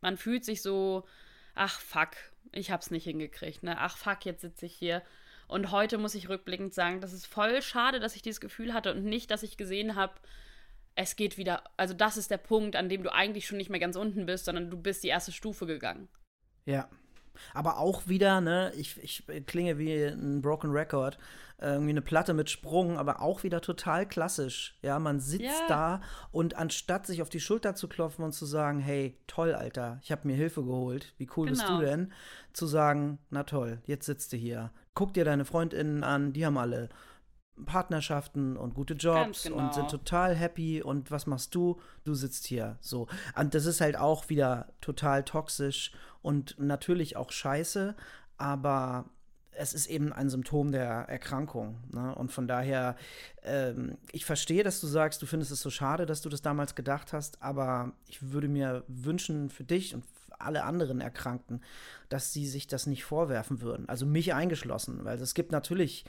Man 0.00 0.16
fühlt 0.16 0.44
sich 0.44 0.62
so, 0.62 1.04
ach 1.56 1.80
fuck, 1.80 2.10
ich 2.52 2.70
hab's 2.70 2.92
nicht 2.92 3.04
hingekriegt, 3.04 3.64
ne, 3.64 3.80
ach 3.80 3.96
fuck, 3.96 4.24
jetzt 4.24 4.42
sitze 4.42 4.66
ich 4.66 4.74
hier 4.74 5.02
und 5.48 5.70
heute 5.70 5.98
muss 5.98 6.14
ich 6.14 6.28
rückblickend 6.28 6.74
sagen, 6.74 7.00
das 7.00 7.12
ist 7.12 7.26
voll 7.26 7.62
schade, 7.62 8.00
dass 8.00 8.16
ich 8.16 8.22
dieses 8.22 8.40
Gefühl 8.40 8.74
hatte 8.74 8.92
und 8.92 9.04
nicht, 9.04 9.30
dass 9.30 9.42
ich 9.42 9.56
gesehen 9.56 9.94
habe, 9.94 10.14
es 10.96 11.14
geht 11.14 11.36
wieder. 11.38 11.62
Also, 11.76 11.94
das 11.94 12.16
ist 12.16 12.30
der 12.30 12.38
Punkt, 12.38 12.74
an 12.74 12.88
dem 12.88 13.02
du 13.02 13.12
eigentlich 13.12 13.46
schon 13.46 13.58
nicht 13.58 13.70
mehr 13.70 13.80
ganz 13.80 13.96
unten 13.96 14.26
bist, 14.26 14.46
sondern 14.46 14.70
du 14.70 14.76
bist 14.76 15.04
die 15.04 15.08
erste 15.08 15.30
Stufe 15.30 15.66
gegangen. 15.66 16.08
Ja. 16.64 16.88
Aber 17.52 17.78
auch 17.78 18.08
wieder, 18.08 18.40
ne, 18.40 18.72
ich, 18.76 18.96
ich 19.02 19.24
klinge 19.46 19.76
wie 19.76 19.92
ein 20.04 20.40
Broken 20.40 20.70
Record, 20.70 21.18
irgendwie 21.58 21.90
eine 21.90 22.02
Platte 22.02 22.32
mit 22.32 22.48
Sprung, 22.48 22.98
aber 22.98 23.20
auch 23.20 23.42
wieder 23.42 23.60
total 23.60 24.06
klassisch. 24.06 24.78
Ja, 24.82 24.98
man 24.98 25.20
sitzt 25.20 25.44
ja. 25.44 25.68
da 25.68 26.00
und 26.30 26.56
anstatt 26.56 27.06
sich 27.06 27.20
auf 27.20 27.28
die 27.28 27.40
Schulter 27.40 27.74
zu 27.74 27.88
klopfen 27.88 28.24
und 28.24 28.32
zu 28.32 28.46
sagen, 28.46 28.78
hey, 28.78 29.18
toll, 29.26 29.54
Alter, 29.54 29.98
ich 30.02 30.12
habe 30.12 30.26
mir 30.26 30.34
Hilfe 30.34 30.64
geholt, 30.64 31.14
wie 31.18 31.28
cool 31.36 31.46
genau. 31.46 31.50
bist 31.50 31.62
du 31.62 31.78
genau. 31.78 31.80
denn? 31.80 32.12
Zu 32.54 32.66
sagen, 32.66 33.18
na 33.28 33.44
toll, 33.44 33.82
jetzt 33.84 34.06
sitzt 34.06 34.32
du 34.32 34.36
hier, 34.38 34.70
guck 34.96 35.14
dir 35.14 35.24
deine 35.24 35.44
Freundinnen 35.44 36.02
an, 36.02 36.32
die 36.32 36.44
haben 36.44 36.58
alle 36.58 36.88
Partnerschaften 37.64 38.56
und 38.56 38.74
gute 38.74 38.94
Jobs 38.94 39.44
genau. 39.44 39.58
und 39.58 39.74
sind 39.74 39.90
total 39.90 40.34
happy 40.34 40.82
und 40.82 41.10
was 41.10 41.26
machst 41.26 41.54
du? 41.54 41.80
Du 42.04 42.14
sitzt 42.14 42.46
hier 42.46 42.76
so. 42.80 43.06
Und 43.38 43.54
das 43.54 43.66
ist 43.66 43.80
halt 43.80 43.96
auch 43.96 44.28
wieder 44.28 44.72
total 44.80 45.22
toxisch 45.22 45.92
und 46.22 46.58
natürlich 46.58 47.16
auch 47.16 47.30
scheiße, 47.30 47.94
aber 48.36 49.04
es 49.52 49.74
ist 49.74 49.86
eben 49.86 50.12
ein 50.12 50.28
Symptom 50.28 50.72
der 50.72 51.08
Erkrankung. 51.08 51.78
Ne? 51.92 52.14
Und 52.14 52.32
von 52.32 52.48
daher, 52.48 52.96
ähm, 53.42 53.96
ich 54.12 54.24
verstehe, 54.24 54.62
dass 54.62 54.80
du 54.80 54.86
sagst, 54.86 55.22
du 55.22 55.26
findest 55.26 55.50
es 55.50 55.60
so 55.60 55.70
schade, 55.70 56.04
dass 56.04 56.20
du 56.20 56.28
das 56.28 56.42
damals 56.42 56.74
gedacht 56.74 57.12
hast, 57.12 57.42
aber 57.42 57.92
ich 58.06 58.32
würde 58.32 58.48
mir 58.48 58.84
wünschen 58.88 59.48
für 59.50 59.64
dich 59.64 59.94
und 59.94 60.04
alle 60.38 60.64
anderen 60.64 61.00
Erkrankten, 61.00 61.62
dass 62.08 62.32
sie 62.32 62.46
sich 62.46 62.66
das 62.66 62.86
nicht 62.86 63.04
vorwerfen 63.04 63.60
würden. 63.60 63.88
Also 63.88 64.06
mich 64.06 64.34
eingeschlossen, 64.34 65.04
weil 65.04 65.20
es 65.20 65.34
gibt 65.34 65.52
natürlich, 65.52 66.04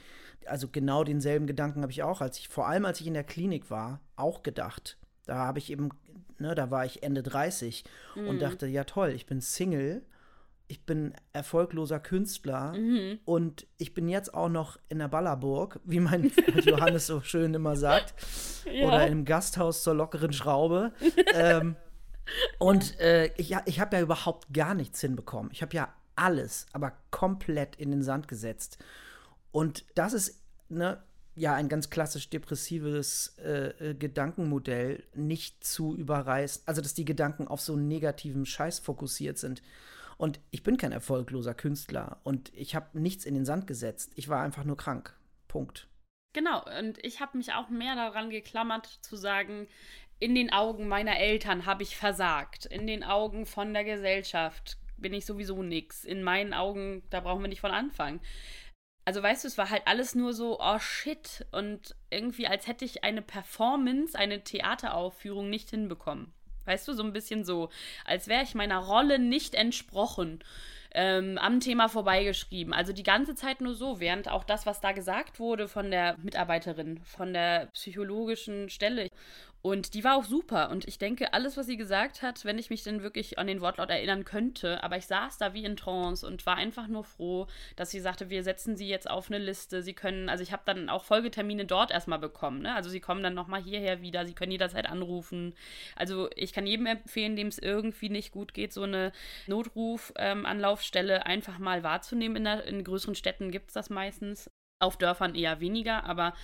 also 0.46 0.68
genau 0.68 1.04
denselben 1.04 1.46
Gedanken 1.46 1.82
habe 1.82 1.92
ich 1.92 2.02
auch, 2.02 2.20
als 2.20 2.38
ich, 2.38 2.48
vor 2.48 2.68
allem 2.68 2.84
als 2.84 3.00
ich 3.00 3.06
in 3.06 3.14
der 3.14 3.24
Klinik 3.24 3.70
war, 3.70 4.00
auch 4.16 4.42
gedacht. 4.42 4.98
Da 5.26 5.36
habe 5.36 5.58
ich 5.58 5.70
eben, 5.70 5.90
ne, 6.38 6.54
da 6.54 6.70
war 6.70 6.84
ich 6.84 7.02
Ende 7.02 7.22
30 7.22 7.84
mhm. 8.14 8.28
und 8.28 8.38
dachte, 8.40 8.66
ja 8.66 8.84
toll, 8.84 9.10
ich 9.10 9.26
bin 9.26 9.40
Single 9.40 10.02
ich 10.68 10.84
bin 10.84 11.14
erfolgloser 11.32 11.98
Künstler 11.98 12.74
mhm. 12.74 13.18
und 13.24 13.66
ich 13.78 13.94
bin 13.94 14.06
jetzt 14.06 14.34
auch 14.34 14.50
noch 14.50 14.78
in 14.90 14.98
der 14.98 15.08
Ballerburg, 15.08 15.80
wie 15.84 15.98
mein 15.98 16.30
Johannes 16.64 17.06
so 17.06 17.22
schön 17.22 17.54
immer 17.54 17.74
sagt, 17.74 18.14
ja. 18.70 18.86
oder 18.86 19.06
im 19.06 19.24
Gasthaus 19.24 19.82
zur 19.82 19.94
lockeren 19.94 20.32
Schraube. 20.32 20.92
ähm, 21.34 21.76
und 22.58 22.98
äh, 23.00 23.26
ich, 23.36 23.54
ich 23.66 23.80
habe 23.80 23.96
ja 23.96 24.02
überhaupt 24.02 24.52
gar 24.52 24.74
nichts 24.74 25.00
hinbekommen. 25.00 25.50
Ich 25.52 25.62
habe 25.62 25.74
ja 25.74 25.92
alles, 26.16 26.66
aber 26.72 26.92
komplett 27.10 27.76
in 27.76 27.90
den 27.90 28.02
Sand 28.02 28.28
gesetzt. 28.28 28.78
Und 29.52 29.84
das 29.94 30.12
ist 30.12 30.42
ne, 30.68 31.02
ja 31.34 31.54
ein 31.54 31.68
ganz 31.68 31.90
klassisch 31.90 32.28
depressives 32.30 33.36
äh, 33.38 33.90
äh, 33.90 33.94
Gedankenmodell, 33.94 35.04
nicht 35.14 35.64
zu 35.64 35.96
überreißen, 35.96 36.62
also 36.66 36.82
dass 36.82 36.94
die 36.94 37.04
Gedanken 37.04 37.48
auf 37.48 37.60
so 37.60 37.76
negativen 37.76 38.44
Scheiß 38.44 38.80
fokussiert 38.80 39.38
sind. 39.38 39.62
Und 40.16 40.40
ich 40.50 40.64
bin 40.64 40.76
kein 40.76 40.90
erfolgloser 40.90 41.54
Künstler 41.54 42.20
und 42.24 42.52
ich 42.52 42.74
habe 42.74 42.98
nichts 42.98 43.24
in 43.24 43.34
den 43.34 43.44
Sand 43.44 43.68
gesetzt. 43.68 44.10
Ich 44.16 44.28
war 44.28 44.42
einfach 44.42 44.64
nur 44.64 44.76
krank. 44.76 45.14
Punkt. 45.46 45.88
Genau, 46.34 46.62
und 46.78 47.02
ich 47.04 47.20
habe 47.20 47.38
mich 47.38 47.52
auch 47.54 47.68
mehr 47.70 47.94
daran 47.94 48.28
geklammert 48.28 48.86
zu 49.00 49.16
sagen, 49.16 49.66
in 50.20 50.34
den 50.34 50.52
Augen 50.52 50.88
meiner 50.88 51.18
Eltern 51.18 51.66
habe 51.66 51.82
ich 51.82 51.96
versagt. 51.96 52.66
In 52.66 52.86
den 52.86 53.04
Augen 53.04 53.46
von 53.46 53.72
der 53.72 53.84
Gesellschaft 53.84 54.78
bin 54.96 55.14
ich 55.14 55.26
sowieso 55.26 55.62
nix. 55.62 56.04
In 56.04 56.22
meinen 56.22 56.54
Augen, 56.54 57.02
da 57.10 57.20
brauchen 57.20 57.42
wir 57.42 57.48
nicht 57.48 57.60
von 57.60 57.70
anfangen. 57.70 58.20
Also 59.04 59.22
weißt 59.22 59.44
du, 59.44 59.48
es 59.48 59.56
war 59.56 59.70
halt 59.70 59.82
alles 59.86 60.14
nur 60.14 60.34
so, 60.34 60.58
oh 60.60 60.78
shit. 60.78 61.46
Und 61.52 61.96
irgendwie, 62.10 62.46
als 62.46 62.66
hätte 62.66 62.84
ich 62.84 63.04
eine 63.04 63.22
Performance, 63.22 64.18
eine 64.18 64.42
Theateraufführung 64.42 65.48
nicht 65.48 65.70
hinbekommen. 65.70 66.32
Weißt 66.66 66.86
du, 66.86 66.92
so 66.92 67.02
ein 67.02 67.14
bisschen 67.14 67.44
so, 67.44 67.70
als 68.04 68.28
wäre 68.28 68.42
ich 68.42 68.54
meiner 68.54 68.78
Rolle 68.78 69.18
nicht 69.18 69.54
entsprochen 69.54 70.44
ähm, 70.92 71.38
am 71.38 71.60
Thema 71.60 71.88
vorbeigeschrieben. 71.88 72.72
Also 72.72 72.92
die 72.92 73.02
ganze 73.02 73.34
Zeit 73.34 73.60
nur 73.60 73.74
so, 73.74 74.00
während 74.00 74.30
auch 74.30 74.44
das, 74.44 74.66
was 74.66 74.80
da 74.80 74.92
gesagt 74.92 75.38
wurde 75.38 75.68
von 75.68 75.90
der 75.90 76.16
Mitarbeiterin, 76.18 77.00
von 77.04 77.32
der 77.32 77.66
psychologischen 77.72 78.68
Stelle. 78.68 79.08
Und 79.60 79.94
die 79.94 80.04
war 80.04 80.16
auch 80.16 80.24
super. 80.24 80.70
Und 80.70 80.86
ich 80.86 80.98
denke, 80.98 81.32
alles, 81.32 81.56
was 81.56 81.66
sie 81.66 81.76
gesagt 81.76 82.22
hat, 82.22 82.44
wenn 82.44 82.58
ich 82.58 82.70
mich 82.70 82.84
denn 82.84 83.02
wirklich 83.02 83.38
an 83.38 83.48
den 83.48 83.60
Wortlaut 83.60 83.90
erinnern 83.90 84.24
könnte, 84.24 84.82
aber 84.84 84.96
ich 84.96 85.06
saß 85.06 85.38
da 85.38 85.52
wie 85.52 85.64
in 85.64 85.76
Trance 85.76 86.24
und 86.24 86.46
war 86.46 86.56
einfach 86.56 86.86
nur 86.86 87.02
froh, 87.02 87.48
dass 87.74 87.90
sie 87.90 87.98
sagte, 87.98 88.30
wir 88.30 88.44
setzen 88.44 88.76
sie 88.76 88.88
jetzt 88.88 89.10
auf 89.10 89.30
eine 89.30 89.38
Liste. 89.38 89.82
Sie 89.82 89.94
können, 89.94 90.28
also 90.28 90.42
ich 90.42 90.52
habe 90.52 90.62
dann 90.64 90.88
auch 90.88 91.04
Folgetermine 91.04 91.64
dort 91.66 91.90
erstmal 91.90 92.20
bekommen. 92.20 92.62
Ne? 92.62 92.74
Also 92.74 92.88
sie 92.88 93.00
kommen 93.00 93.22
dann 93.22 93.34
nochmal 93.34 93.62
hierher 93.62 94.00
wieder, 94.00 94.24
sie 94.26 94.34
können 94.34 94.52
jederzeit 94.52 94.86
anrufen. 94.86 95.54
Also 95.96 96.30
ich 96.36 96.52
kann 96.52 96.66
jedem 96.66 96.86
empfehlen, 96.86 97.34
dem 97.34 97.48
es 97.48 97.58
irgendwie 97.58 98.10
nicht 98.10 98.30
gut 98.30 98.54
geht, 98.54 98.72
so 98.72 98.84
eine 98.84 99.12
Notruf-Anlaufstelle 99.48 101.16
ähm, 101.16 101.22
einfach 101.24 101.58
mal 101.58 101.82
wahrzunehmen. 101.82 102.36
In, 102.36 102.44
der, 102.44 102.64
in 102.64 102.84
größeren 102.84 103.16
Städten 103.16 103.50
gibt 103.50 103.70
es 103.70 103.74
das 103.74 103.90
meistens. 103.90 104.48
Auf 104.80 104.96
Dörfern 104.96 105.34
eher 105.34 105.58
weniger, 105.58 106.04
aber 106.04 106.34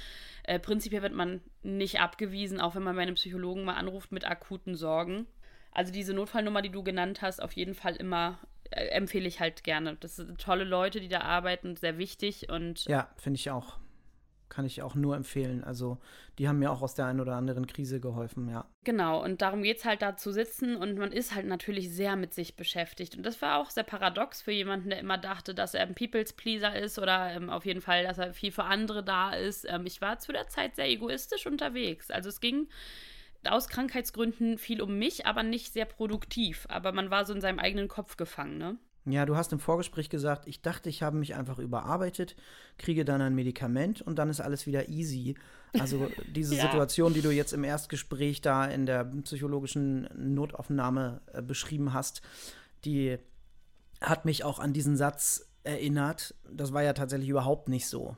äh, 0.43 0.59
prinzipiell 0.59 1.03
wird 1.03 1.15
man 1.15 1.41
nicht 1.63 2.01
abgewiesen, 2.01 2.61
auch 2.61 2.75
wenn 2.75 2.83
man 2.83 2.97
bei 2.97 3.03
einem 3.03 3.15
Psychologen 3.15 3.65
mal 3.65 3.75
anruft 3.75 4.11
mit 4.11 4.27
akuten 4.27 4.75
Sorgen. 4.75 5.27
Also 5.71 5.93
diese 5.93 6.15
Notfallnummer, 6.15 6.61
die 6.61 6.71
du 6.71 6.83
genannt 6.83 7.23
hast, 7.23 7.41
auf 7.41 7.53
jeden 7.53 7.75
Fall 7.75 7.95
immer 7.95 8.39
äh, 8.71 8.87
empfehle 8.87 9.29
ich 9.29 9.39
halt 9.39 9.63
gerne. 9.63 9.97
Das 10.01 10.17
sind 10.17 10.41
tolle 10.41 10.65
Leute, 10.65 11.01
die 11.01 11.09
da 11.09 11.21
arbeiten, 11.21 11.77
sehr 11.77 11.97
wichtig 11.97 12.49
und 12.51 12.87
ja, 12.87 13.09
finde 13.17 13.39
ich 13.39 13.51
auch 13.51 13.79
kann 14.49 14.65
ich 14.65 14.83
auch 14.83 14.95
nur 14.95 15.17
empfehlen. 15.17 15.65
Also 15.65 15.99
die 16.39 16.49
haben 16.49 16.59
mir 16.59 16.71
auch 16.71 16.83
aus 16.83 16.95
der 16.95 17.07
einen 17.07 17.21
oder 17.21 17.35
anderen 17.35 17.67
Krise 17.67 18.01
geholfen, 18.01 18.49
ja. 18.49 18.67
Genau, 18.85 19.23
und 19.23 19.43
darum 19.43 19.63
geht 19.63 19.79
es 19.79 19.85
halt 19.85 20.03
da 20.03 20.17
zu 20.17 20.33
sitzen 20.33 20.77
und 20.77 20.99
man 20.99 21.13
ist 21.13 21.35
halt 21.35 21.47
natürlich 21.47 21.91
sehr 21.91 22.17
mit 22.17 22.35
sich 22.35 22.57
beschäftigt. 22.57 23.17
Und 23.17 23.25
das 23.25 23.41
war 23.43 23.59
auch 23.59 23.71
sehr 23.71 23.85
paradox 23.85 24.43
für 24.43 24.53
jemanden, 24.53 24.91
der 24.91 25.01
immer 25.01 25.19
dachte, 25.19 25.55
dass 25.55 25.75
er 25.75 25.83
ein 25.83 25.95
People's 25.95 26.33
Pleaser 26.33 26.77
ist 26.77 26.99
oder 26.99 27.33
ähm, 27.33 27.51
auf 27.51 27.65
jeden 27.65 27.81
Fall, 27.81 28.05
dass 28.05 28.19
er 28.19 28.33
viel 28.33 28.53
für 28.53 28.65
andere 28.65 29.03
da 29.03 29.33
ist. 29.33 29.67
Ähm, 29.69 29.87
ich 29.87 30.01
war 30.01 30.19
zu 30.19 30.33
der 30.33 30.49
Zeit 30.49 30.77
sehr 30.77 30.89
egoistisch 30.89 31.47
unterwegs. 31.47 32.11
Also 32.11 32.29
es 32.29 32.41
ging 32.41 32.69
aus 33.47 33.69
Krankheitsgründen 33.69 34.59
viel 34.59 34.81
um 34.81 34.99
mich, 34.99 35.27
aber 35.27 35.43
nicht 35.43 35.73
sehr 35.73 35.85
produktiv. 35.85 36.67
Aber 36.69 36.93
man 36.93 37.11
war 37.11 37.25
so 37.25 37.35
in 37.35 37.41
seinem 37.41 37.59
eigenen 37.59 37.89
Kopf 37.89 38.17
gefangen, 38.17 38.59
ne? 38.59 38.79
Ja, 39.07 39.27
du 39.27 39.37
hast 39.37 39.53
im 39.53 39.59
Vorgespräch 39.59 40.09
gesagt, 40.09 40.47
ich 40.47 40.63
dachte, 40.63 40.89
ich 40.89 41.03
habe 41.03 41.19
mich 41.19 41.35
einfach 41.35 41.59
überarbeitet, 41.59 42.37
kriege 42.79 43.05
dann 43.05 43.21
ein 43.21 43.35
Medikament 43.35 44.01
und 44.01 44.19
dann 44.19 44.31
ist 44.31 44.41
alles 44.41 44.67
wieder 44.67 44.89
easy. 44.89 45.35
Also 45.79 46.09
diese 46.35 46.55
ja. 46.55 46.63
Situation, 46.63 47.13
die 47.13 47.21
du 47.21 47.31
jetzt 47.31 47.53
im 47.53 47.65
Erstgespräch 47.65 48.41
da 48.41 48.65
in 48.65 48.87
der 48.87 49.05
psychologischen 49.05 50.09
Notaufnahme 50.15 51.21
äh, 51.33 51.43
beschrieben 51.43 51.93
hast, 51.93 52.23
die 52.85 53.19
hat 54.01 54.25
mich 54.25 54.43
auch 54.43 54.59
an 54.59 54.73
diesen 54.73 54.97
Satz 54.97 55.51
erinnert. 55.65 56.35
Das 56.51 56.73
war 56.73 56.83
ja 56.83 56.95
tatsächlich 56.95 57.29
überhaupt 57.29 57.69
nicht 57.69 57.87
so. 57.87 58.17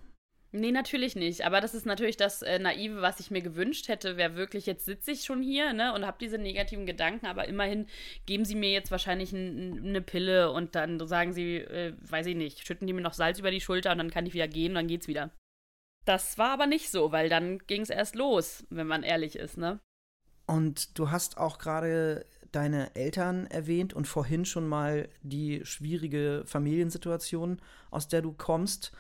Nee, 0.52 0.70
natürlich 0.70 1.16
nicht. 1.16 1.44
Aber 1.44 1.61
das 1.61 1.74
ist 1.74 1.87
natürlich 1.87 2.16
das 2.16 2.42
äh, 2.42 2.59
Naive, 2.59 3.02
was 3.02 3.20
ich 3.20 3.30
mir 3.30 3.42
gewünscht 3.42 3.88
hätte, 3.88 4.16
wäre 4.16 4.37
wirklich, 4.37 4.66
jetzt 4.66 4.85
sitze 4.85 5.11
ich 5.11 5.24
schon 5.24 5.42
hier 5.42 5.72
ne, 5.72 5.92
und 5.92 6.06
habe 6.06 6.16
diese 6.20 6.38
negativen 6.38 6.87
Gedanken, 6.87 7.26
aber 7.26 7.48
immerhin 7.48 7.87
geben 8.26 8.44
sie 8.44 8.54
mir 8.54 8.70
jetzt 8.70 8.90
wahrscheinlich 8.90 9.35
eine 9.35 10.00
Pille 10.00 10.52
und 10.52 10.74
dann 10.74 11.04
sagen 11.06 11.32
sie, 11.32 11.56
äh, 11.56 11.94
weiß 12.00 12.26
ich 12.26 12.37
nicht, 12.37 12.66
schütten 12.66 12.87
die 12.87 12.92
mir 12.92 13.02
noch 13.02 13.12
Salz 13.12 13.38
über 13.38 13.50
die 13.50 13.61
Schulter 13.61 13.92
und 13.92 13.98
dann 13.98 14.11
kann 14.11 14.26
ich 14.26 14.35
wieder 14.35 14.48
gehen 14.48 14.72
und 14.72 14.76
dann 14.76 14.88
geht's 14.88 15.09
wieder. 15.09 15.30
Das 16.04 16.38
war 16.38 16.50
aber 16.50 16.66
nicht 16.66 16.90
so, 16.90 17.11
weil 17.11 17.28
dann 17.28 17.59
ging 17.66 17.82
es 17.82 17.90
erst 17.90 18.14
los, 18.14 18.64
wenn 18.70 18.87
man 18.87 19.02
ehrlich 19.02 19.37
ist, 19.37 19.59
ne? 19.59 19.80
Und 20.46 20.96
du 20.96 21.11
hast 21.11 21.38
auch 21.38 21.59
gerade 21.59 22.24
deine 22.52 22.94
Eltern 22.94 23.46
erwähnt 23.48 23.92
und 23.92 24.06
vorhin 24.06 24.44
schon 24.44 24.68
mal 24.68 25.09
die 25.22 25.64
schwierige 25.64 26.44
Familiensituation, 26.46 27.61
aus 27.90 28.06
der 28.06 28.22
du 28.22 28.32
kommst. 28.32 28.92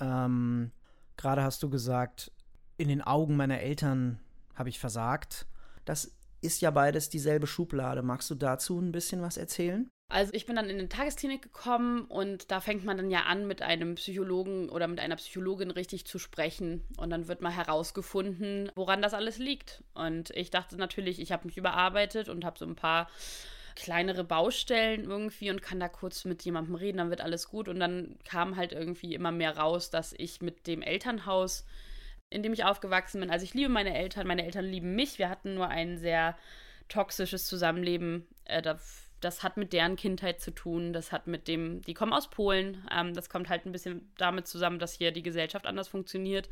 Ähm, 0.00 0.70
Gerade 1.16 1.42
hast 1.42 1.62
du 1.62 1.70
gesagt, 1.70 2.32
in 2.76 2.88
den 2.88 3.02
Augen 3.02 3.36
meiner 3.36 3.60
Eltern 3.60 4.20
habe 4.54 4.68
ich 4.68 4.78
versagt. 4.78 5.46
Das 5.84 6.16
ist 6.40 6.60
ja 6.60 6.70
beides 6.70 7.08
dieselbe 7.08 7.46
Schublade. 7.46 8.02
Magst 8.02 8.30
du 8.30 8.34
dazu 8.34 8.78
ein 8.78 8.92
bisschen 8.92 9.22
was 9.22 9.36
erzählen? 9.36 9.88
Also 10.08 10.34
ich 10.34 10.44
bin 10.44 10.56
dann 10.56 10.68
in 10.68 10.78
eine 10.78 10.88
Tagesklinik 10.88 11.42
gekommen 11.42 12.04
und 12.04 12.50
da 12.50 12.60
fängt 12.60 12.84
man 12.84 12.98
dann 12.98 13.10
ja 13.10 13.22
an, 13.22 13.46
mit 13.46 13.62
einem 13.62 13.94
Psychologen 13.94 14.68
oder 14.68 14.86
mit 14.86 15.00
einer 15.00 15.16
Psychologin 15.16 15.70
richtig 15.70 16.06
zu 16.06 16.18
sprechen. 16.18 16.84
Und 16.98 17.10
dann 17.10 17.26
wird 17.26 17.40
mal 17.40 17.50
herausgefunden, 17.50 18.70
woran 18.74 19.00
das 19.00 19.14
alles 19.14 19.38
liegt. 19.38 19.82
Und 19.94 20.30
ich 20.30 20.50
dachte 20.50 20.76
natürlich, 20.76 21.20
ich 21.20 21.32
habe 21.32 21.46
mich 21.46 21.56
überarbeitet 21.56 22.28
und 22.28 22.44
habe 22.44 22.58
so 22.58 22.66
ein 22.66 22.76
paar 22.76 23.08
kleinere 23.76 24.24
Baustellen 24.24 25.04
irgendwie 25.04 25.50
und 25.50 25.62
kann 25.62 25.80
da 25.80 25.88
kurz 25.88 26.24
mit 26.24 26.44
jemandem 26.44 26.74
reden, 26.74 26.98
dann 26.98 27.10
wird 27.10 27.20
alles 27.20 27.48
gut. 27.48 27.68
Und 27.68 27.80
dann 27.80 28.16
kam 28.24 28.56
halt 28.56 28.72
irgendwie 28.72 29.14
immer 29.14 29.32
mehr 29.32 29.56
raus, 29.56 29.90
dass 29.90 30.12
ich 30.16 30.40
mit 30.40 30.66
dem 30.66 30.82
Elternhaus, 30.82 31.66
in 32.30 32.42
dem 32.42 32.52
ich 32.52 32.64
aufgewachsen 32.64 33.20
bin, 33.20 33.30
also 33.30 33.44
ich 33.44 33.54
liebe 33.54 33.68
meine 33.68 33.94
Eltern, 33.96 34.26
meine 34.26 34.44
Eltern 34.44 34.64
lieben 34.64 34.94
mich. 34.94 35.18
Wir 35.18 35.28
hatten 35.28 35.54
nur 35.54 35.68
ein 35.68 35.98
sehr 35.98 36.36
toxisches 36.88 37.46
Zusammenleben. 37.46 38.26
Äh, 38.44 38.62
das 39.20 39.42
hat 39.42 39.56
mit 39.56 39.72
deren 39.72 39.96
Kindheit 39.96 40.40
zu 40.40 40.50
tun. 40.50 40.92
Das 40.92 41.12
hat 41.12 41.26
mit 41.26 41.48
dem, 41.48 41.80
die 41.82 41.94
kommen 41.94 42.12
aus 42.12 42.28
Polen. 42.30 42.86
Ähm, 42.92 43.14
das 43.14 43.30
kommt 43.30 43.48
halt 43.48 43.66
ein 43.66 43.72
bisschen 43.72 44.12
damit 44.18 44.46
zusammen, 44.46 44.78
dass 44.78 44.94
hier 44.94 45.12
die 45.12 45.22
Gesellschaft 45.22 45.66
anders 45.66 45.88
funktioniert 45.88 46.48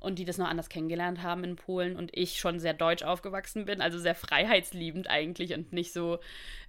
und 0.00 0.18
die 0.18 0.24
das 0.24 0.38
noch 0.38 0.48
anders 0.48 0.68
kennengelernt 0.68 1.22
haben 1.22 1.44
in 1.44 1.56
Polen 1.56 1.96
und 1.96 2.16
ich 2.16 2.38
schon 2.38 2.60
sehr 2.60 2.74
deutsch 2.74 3.02
aufgewachsen 3.02 3.64
bin, 3.64 3.80
also 3.80 3.98
sehr 3.98 4.14
freiheitsliebend 4.14 5.08
eigentlich 5.08 5.54
und 5.54 5.72
nicht 5.72 5.92
so 5.92 6.18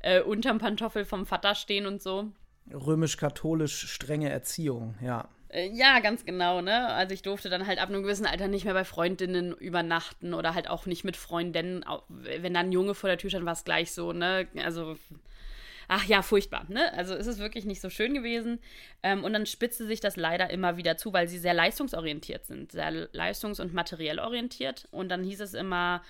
äh, 0.01 0.21
unterm 0.21 0.59
Pantoffel 0.59 1.05
vom 1.05 1.25
Vater 1.25 1.55
stehen 1.55 1.85
und 1.85 2.01
so. 2.01 2.27
Römisch-katholisch 2.73 3.87
strenge 3.91 4.29
Erziehung, 4.29 4.95
ja. 5.01 5.27
Äh, 5.49 5.69
ja, 5.73 5.99
ganz 5.99 6.25
genau, 6.25 6.61
ne? 6.61 6.87
Also 6.87 7.13
ich 7.13 7.23
durfte 7.23 7.49
dann 7.49 7.65
halt 7.65 7.79
ab 7.79 7.89
einem 7.89 8.03
gewissen 8.03 8.25
Alter 8.25 8.47
nicht 8.47 8.65
mehr 8.65 8.73
bei 8.73 8.85
Freundinnen 8.85 9.53
übernachten 9.53 10.33
oder 10.33 10.53
halt 10.53 10.69
auch 10.69 10.85
nicht 10.85 11.03
mit 11.03 11.17
Freundinnen. 11.17 11.83
Wenn 12.07 12.53
dann 12.53 12.67
ein 12.67 12.71
Junge 12.71 12.93
vor 12.93 13.09
der 13.09 13.17
Tür 13.17 13.31
stand, 13.31 13.45
war 13.45 13.53
es 13.53 13.63
gleich 13.63 13.91
so, 13.91 14.13
ne? 14.13 14.47
Also 14.63 14.97
ach 15.89 16.06
ja, 16.06 16.21
furchtbar, 16.21 16.65
ne? 16.69 16.93
Also 16.93 17.15
es 17.15 17.28
ist 17.28 17.39
wirklich 17.39 17.65
nicht 17.65 17.82
so 17.82 17.89
schön 17.89 18.13
gewesen. 18.13 18.60
Ähm, 19.04 19.23
und 19.23 19.34
dann 19.34 19.45
spitzte 19.45 19.86
sich 19.86 19.99
das 19.99 20.15
leider 20.15 20.49
immer 20.52 20.78
wieder 20.78 20.95
zu, 20.95 21.12
weil 21.12 21.28
sie 21.28 21.39
sehr 21.39 21.54
leistungsorientiert 21.54 22.45
sind, 22.45 22.71
sehr 22.71 23.10
leistungs- 23.12 23.60
und 23.60 23.73
materiell 23.73 24.19
orientiert. 24.19 24.88
Und 24.91 25.10
dann 25.10 25.23
hieß 25.23 25.41
es 25.41 25.54
immer, 25.56 26.04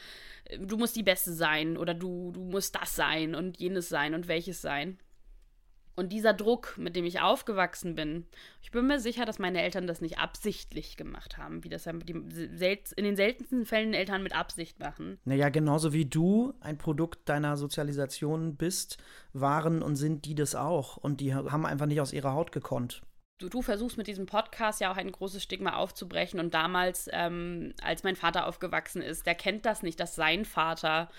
du 0.59 0.77
musst 0.77 0.95
die 0.95 1.03
Beste 1.03 1.33
sein 1.33 1.77
oder 1.77 1.93
du, 1.93 2.31
du 2.31 2.41
musst 2.41 2.75
das 2.75 2.95
sein 2.95 3.33
und 3.35 3.59
jenes 3.59 3.89
sein 3.89 4.13
und 4.13 4.27
welches 4.27 4.61
sein. 4.61 4.99
Und 5.95 6.13
dieser 6.13 6.33
Druck, 6.33 6.77
mit 6.77 6.95
dem 6.95 7.05
ich 7.05 7.19
aufgewachsen 7.19 7.95
bin, 7.95 8.25
ich 8.61 8.71
bin 8.71 8.87
mir 8.87 8.99
sicher, 8.99 9.25
dass 9.25 9.39
meine 9.39 9.61
Eltern 9.61 9.85
das 9.85 10.01
nicht 10.01 10.17
absichtlich 10.17 10.95
gemacht 10.95 11.37
haben, 11.37 11.63
wie 11.63 11.69
das 11.69 11.85
in 11.87 11.99
den 11.99 13.15
seltensten 13.15 13.65
Fällen 13.65 13.93
Eltern 13.93 14.23
mit 14.23 14.33
Absicht 14.33 14.79
machen. 14.79 15.19
Naja, 15.25 15.49
genauso 15.49 15.91
wie 15.91 16.05
du 16.05 16.53
ein 16.61 16.77
Produkt 16.77 17.27
deiner 17.27 17.57
Sozialisation 17.57 18.55
bist, 18.55 18.97
waren 19.33 19.81
und 19.81 19.95
sind 19.95 20.25
die 20.25 20.35
das 20.35 20.55
auch. 20.55 20.97
Und 20.97 21.19
die 21.19 21.33
haben 21.33 21.65
einfach 21.65 21.85
nicht 21.85 22.01
aus 22.01 22.13
ihrer 22.13 22.33
Haut 22.33 22.51
gekonnt 22.51 23.01
du, 23.39 23.49
du, 23.49 23.61
versuchst 23.61 23.97
mit 23.97 24.07
diesem 24.07 24.25
Podcast 24.25 24.81
ja 24.81 24.91
auch 24.91 24.97
ein 24.97 25.11
großes 25.11 25.41
Stigma 25.41 25.75
aufzubrechen. 25.75 26.39
Und 26.39 26.53
damals, 26.53 27.09
ähm, 27.11 27.73
als 27.81 28.03
mein 28.03 28.15
Vater 28.15 28.45
aufgewachsen 28.45 29.01
ist, 29.01 29.25
der 29.25 29.35
kennt 29.35 29.65
das 29.65 29.81
nicht, 29.81 29.99
dass 29.99 30.15
sein 30.15 30.45
Vater 30.45 31.09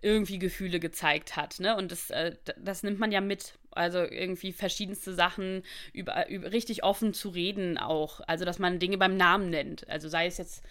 irgendwie 0.00 0.38
Gefühle 0.38 0.78
gezeigt 0.78 1.36
hat. 1.36 1.58
Ne? 1.58 1.76
Und 1.76 1.90
das, 1.90 2.10
äh, 2.10 2.36
das 2.58 2.82
nimmt 2.82 3.00
man 3.00 3.10
ja 3.10 3.20
mit. 3.20 3.58
Also 3.72 3.98
irgendwie 3.98 4.52
verschiedenste 4.52 5.14
Sachen 5.14 5.62
über, 5.92 6.28
über 6.28 6.52
richtig 6.52 6.84
offen 6.84 7.14
zu 7.14 7.30
reden 7.30 7.78
auch. 7.78 8.20
Also 8.26 8.44
dass 8.44 8.58
man 8.58 8.78
Dinge 8.78 8.98
beim 8.98 9.16
Namen 9.16 9.50
nennt. 9.50 9.88
Also 9.88 10.08
sei 10.08 10.26
es 10.26 10.38
jetzt 10.38 10.62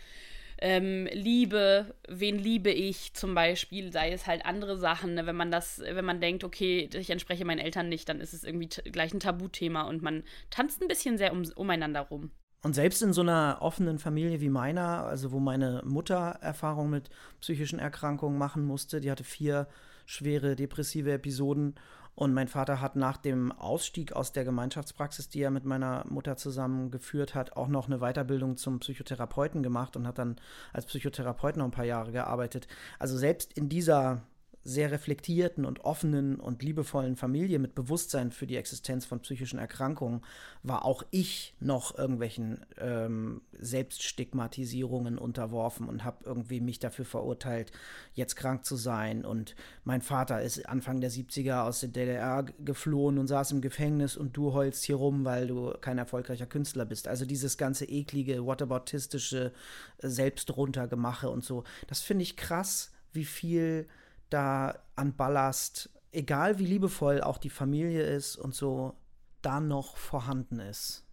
ähm, 0.62 1.08
Liebe, 1.12 1.96
wen 2.08 2.38
liebe 2.38 2.70
ich 2.70 3.14
zum 3.16 3.34
Beispiel, 3.34 3.92
sei 3.92 4.12
es 4.12 4.28
halt 4.28 4.46
andere 4.46 4.78
Sachen, 4.78 5.16
ne? 5.16 5.26
wenn 5.26 5.36
man 5.36 5.50
das, 5.50 5.82
wenn 5.84 6.06
man 6.06 6.22
denkt, 6.22 6.44
okay, 6.44 6.88
ich 6.94 7.10
entspreche 7.10 7.46
meinen 7.46 7.58
Eltern 7.58 7.90
nicht, 7.90 8.08
dann 8.08 8.22
ist 8.22 8.34
es 8.34 8.44
irgendwie 8.44 8.68
gleich 8.92 9.12
ein 9.12 9.20
Tabuthema 9.20 9.82
und 9.82 10.04
man 10.04 10.24
tanzt 10.52 10.82
ein 10.82 10.88
bisschen 10.88 11.18
sehr 11.18 11.34
um, 11.34 11.44
umeinander 11.56 12.02
rum. 12.02 12.30
Und 12.64 12.76
selbst 12.76 13.02
in 13.02 13.12
so 13.12 13.22
einer 13.22 13.58
offenen 13.62 13.98
Familie 13.98 14.40
wie 14.40 14.50
meiner, 14.50 15.06
also 15.06 15.32
wo 15.32 15.40
meine 15.40 15.82
Mutter 15.84 16.38
Erfahrung 16.42 16.92
mit 16.92 17.10
psychischen 17.40 17.80
Erkrankungen 17.80 18.38
machen 18.38 18.64
musste, 18.64 19.02
die 19.02 19.10
hatte 19.10 19.24
vier 19.24 19.68
schwere 20.06 20.56
depressive 20.56 21.12
Episoden 21.12 21.74
und 22.16 22.34
mein 22.34 22.48
Vater 22.48 22.82
hat 22.82 22.96
nach 22.96 23.18
dem 23.18 23.52
Ausstieg 23.52 24.14
aus 24.14 24.32
der 24.32 24.44
Gemeinschaftspraxis, 24.44 25.30
die 25.30 25.42
er 25.42 25.52
mit 25.52 25.66
meiner 25.66 26.06
Mutter 26.10 26.36
zusammen 26.38 26.92
geführt 26.92 27.36
hat, 27.36 27.56
auch 27.56 27.68
noch 27.68 27.88
eine 27.88 28.00
Weiterbildung 28.00 28.58
zum 28.58 28.80
Psychotherapeuten 28.80 29.64
gemacht 29.64 29.96
und 29.96 30.08
hat 30.08 30.18
dann 30.18 30.36
als 30.74 30.86
Psychotherapeut 30.86 31.58
noch 31.58 31.66
ein 31.66 31.72
paar 31.72 31.86
Jahre 31.86 32.12
gearbeitet. 32.12 32.68
Also 33.00 33.18
selbst 33.18 33.54
in 33.54 33.70
dieser 33.70 34.22
sehr 34.64 34.92
reflektierten 34.92 35.66
und 35.66 35.82
offenen 35.86 36.40
und 36.40 36.62
liebevollen 36.62 37.16
Familie 37.16 37.58
mit 37.58 37.74
Bewusstsein 37.74 38.32
für 38.32 38.46
die 38.46 38.58
Existenz 38.58 39.06
von 39.06 39.20
psychischen 39.22 39.58
Erkrankungen 39.58 40.22
war 40.62 40.86
auch 40.86 41.04
ich 41.10 41.56
noch 41.60 41.98
irgendwelchen 41.98 42.64
ähm, 42.78 43.42
Selbststigmatisierungen 43.54 45.18
unterworfen 45.18 45.88
und 45.88 46.04
habe 46.04 46.26
irgendwie 46.26 46.62
mich 46.62 46.78
dafür 46.78 47.06
verurteilt, 47.06 47.72
jetzt 48.14 48.36
krank 48.36 48.64
zu 48.66 48.76
sein. 48.76 49.26
Und 49.26 49.56
mein 49.84 50.02
Vater 50.02 50.42
ist 50.42 50.68
Anfang 50.70 51.02
der 51.02 51.12
70er 51.12 51.64
aus 51.64 51.80
der 51.80 51.90
DDR 51.90 52.44
geflohen 52.60 53.18
und 53.18 53.28
saß 53.28 53.52
im 53.54 53.62
Gefängnis 53.62 54.16
und 54.16 54.38
du 54.38 54.54
heulst 54.54 54.84
hier 54.84 54.98
rum, 54.98 55.26
weil 55.26 55.48
du 55.48 55.74
kein 55.82 55.98
erfolgreicher 55.98 56.46
Künstler 56.46 56.86
bist. 56.86 57.08
Also 57.08 57.26
dieses 57.26 57.58
ganze 57.58 57.86
eklige, 57.86 58.46
whataboutistische 58.46 59.54
Selbstruntergemache 59.98 61.30
und 61.30 61.44
so. 61.44 61.64
Das 61.88 62.02
finde 62.02 62.24
ich 62.24 62.38
krass, 62.38 62.92
wie 63.14 63.26
viel 63.26 63.88
da 64.32 64.80
an 64.96 65.16
Ballast, 65.16 65.90
egal 66.12 66.60
wie 66.60 66.66
liebevoll 66.66 67.22
auch 67.22 67.38
die 67.38 67.50
Familie 67.50 68.04
ist 68.04 68.36
und 68.36 68.56
so, 68.56 68.96
da 69.42 69.60
noch 69.60 69.98
vorhanden 69.98 70.60
ist. 70.60 71.06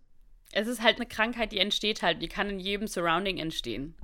Es 0.53 0.67
ist 0.67 0.83
halt 0.83 0.97
eine 0.97 1.07
Krankheit, 1.07 1.53
die 1.53 1.59
entsteht 1.59 2.03
halt, 2.03 2.23
die 2.23 2.29
kann 2.29 2.49
in 2.49 2.61
jedem 2.61 2.89
Surrounding 2.89 3.39
entstehen. 3.39 3.95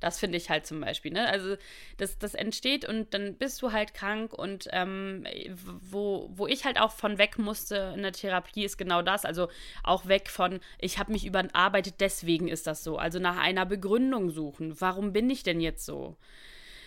Das 0.00 0.20
finde 0.20 0.38
ich 0.38 0.48
halt 0.48 0.64
zum 0.64 0.80
Beispiel. 0.80 1.12
Ne? 1.12 1.28
Also 1.28 1.56
das, 1.96 2.18
das 2.18 2.34
entsteht 2.34 2.84
und 2.84 3.14
dann 3.14 3.34
bist 3.34 3.60
du 3.62 3.72
halt 3.72 3.94
krank 3.94 4.32
und 4.32 4.68
ähm, 4.70 5.26
wo, 5.56 6.30
wo 6.32 6.46
ich 6.46 6.64
halt 6.64 6.80
auch 6.80 6.92
von 6.92 7.18
weg 7.18 7.38
musste 7.38 7.92
in 7.96 8.02
der 8.02 8.12
Therapie 8.12 8.64
ist 8.64 8.78
genau 8.78 9.02
das. 9.02 9.24
Also 9.24 9.48
auch 9.82 10.06
weg 10.06 10.28
von, 10.30 10.60
ich 10.78 10.98
habe 10.98 11.12
mich 11.12 11.26
überarbeitet, 11.26 11.96
deswegen 11.98 12.46
ist 12.46 12.68
das 12.68 12.84
so. 12.84 12.96
Also 12.96 13.18
nach 13.18 13.38
einer 13.38 13.66
Begründung 13.66 14.30
suchen. 14.30 14.80
Warum 14.80 15.12
bin 15.12 15.28
ich 15.30 15.42
denn 15.42 15.60
jetzt 15.60 15.84
so? 15.84 16.16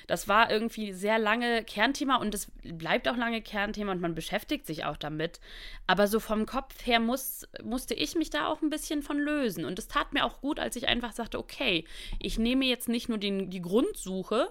Das 0.07 0.27
war 0.27 0.51
irgendwie 0.51 0.93
sehr 0.93 1.19
lange 1.19 1.63
Kernthema 1.63 2.17
und 2.17 2.33
es 2.33 2.51
bleibt 2.63 3.07
auch 3.07 3.17
lange 3.17 3.41
Kernthema 3.41 3.91
und 3.91 4.01
man 4.01 4.15
beschäftigt 4.15 4.65
sich 4.65 4.85
auch 4.85 4.97
damit. 4.97 5.39
Aber 5.87 6.07
so 6.07 6.19
vom 6.19 6.45
Kopf 6.45 6.85
her 6.85 6.99
muss, 6.99 7.47
musste 7.63 7.93
ich 7.93 8.15
mich 8.15 8.29
da 8.29 8.47
auch 8.47 8.61
ein 8.61 8.69
bisschen 8.69 9.03
von 9.03 9.19
lösen. 9.19 9.65
Und 9.65 9.79
es 9.79 9.87
tat 9.87 10.13
mir 10.13 10.25
auch 10.25 10.41
gut, 10.41 10.59
als 10.59 10.75
ich 10.75 10.87
einfach 10.87 11.11
sagte, 11.11 11.39
okay, 11.39 11.85
ich 12.19 12.37
nehme 12.39 12.65
jetzt 12.65 12.89
nicht 12.89 13.09
nur 13.09 13.17
den, 13.17 13.49
die 13.49 13.61
Grundsuche, 13.61 14.49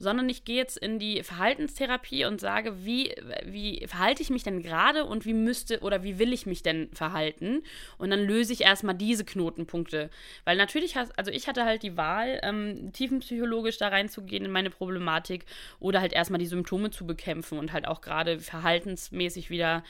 sondern 0.00 0.28
ich 0.30 0.44
gehe 0.44 0.56
jetzt 0.56 0.78
in 0.78 0.98
die 0.98 1.22
Verhaltenstherapie 1.22 2.24
und 2.24 2.40
sage, 2.40 2.84
wie, 2.84 3.14
wie 3.44 3.86
verhalte 3.86 4.22
ich 4.22 4.30
mich 4.30 4.42
denn 4.42 4.62
gerade 4.62 5.04
und 5.04 5.26
wie 5.26 5.34
müsste 5.34 5.80
oder 5.80 6.02
wie 6.02 6.18
will 6.18 6.32
ich 6.32 6.46
mich 6.46 6.62
denn 6.62 6.88
verhalten? 6.92 7.62
Und 7.98 8.10
dann 8.10 8.24
löse 8.24 8.54
ich 8.54 8.62
erstmal 8.62 8.94
diese 8.94 9.26
Knotenpunkte. 9.26 10.08
Weil 10.44 10.56
natürlich, 10.56 10.96
hast, 10.96 11.16
also 11.18 11.30
ich 11.30 11.46
hatte 11.46 11.66
halt 11.66 11.82
die 11.82 11.98
Wahl, 11.98 12.40
ähm, 12.42 12.92
tiefenpsychologisch 12.94 13.76
da 13.76 13.88
reinzugehen 13.88 14.46
in 14.46 14.50
meine 14.50 14.70
Problematik 14.70 15.44
oder 15.80 16.00
halt 16.00 16.14
erstmal 16.14 16.40
die 16.40 16.46
Symptome 16.46 16.90
zu 16.90 17.06
bekämpfen 17.06 17.58
und 17.58 17.74
halt 17.74 17.86
auch 17.86 18.00
gerade 18.00 18.40
verhaltensmäßig 18.40 19.50
wieder 19.50 19.84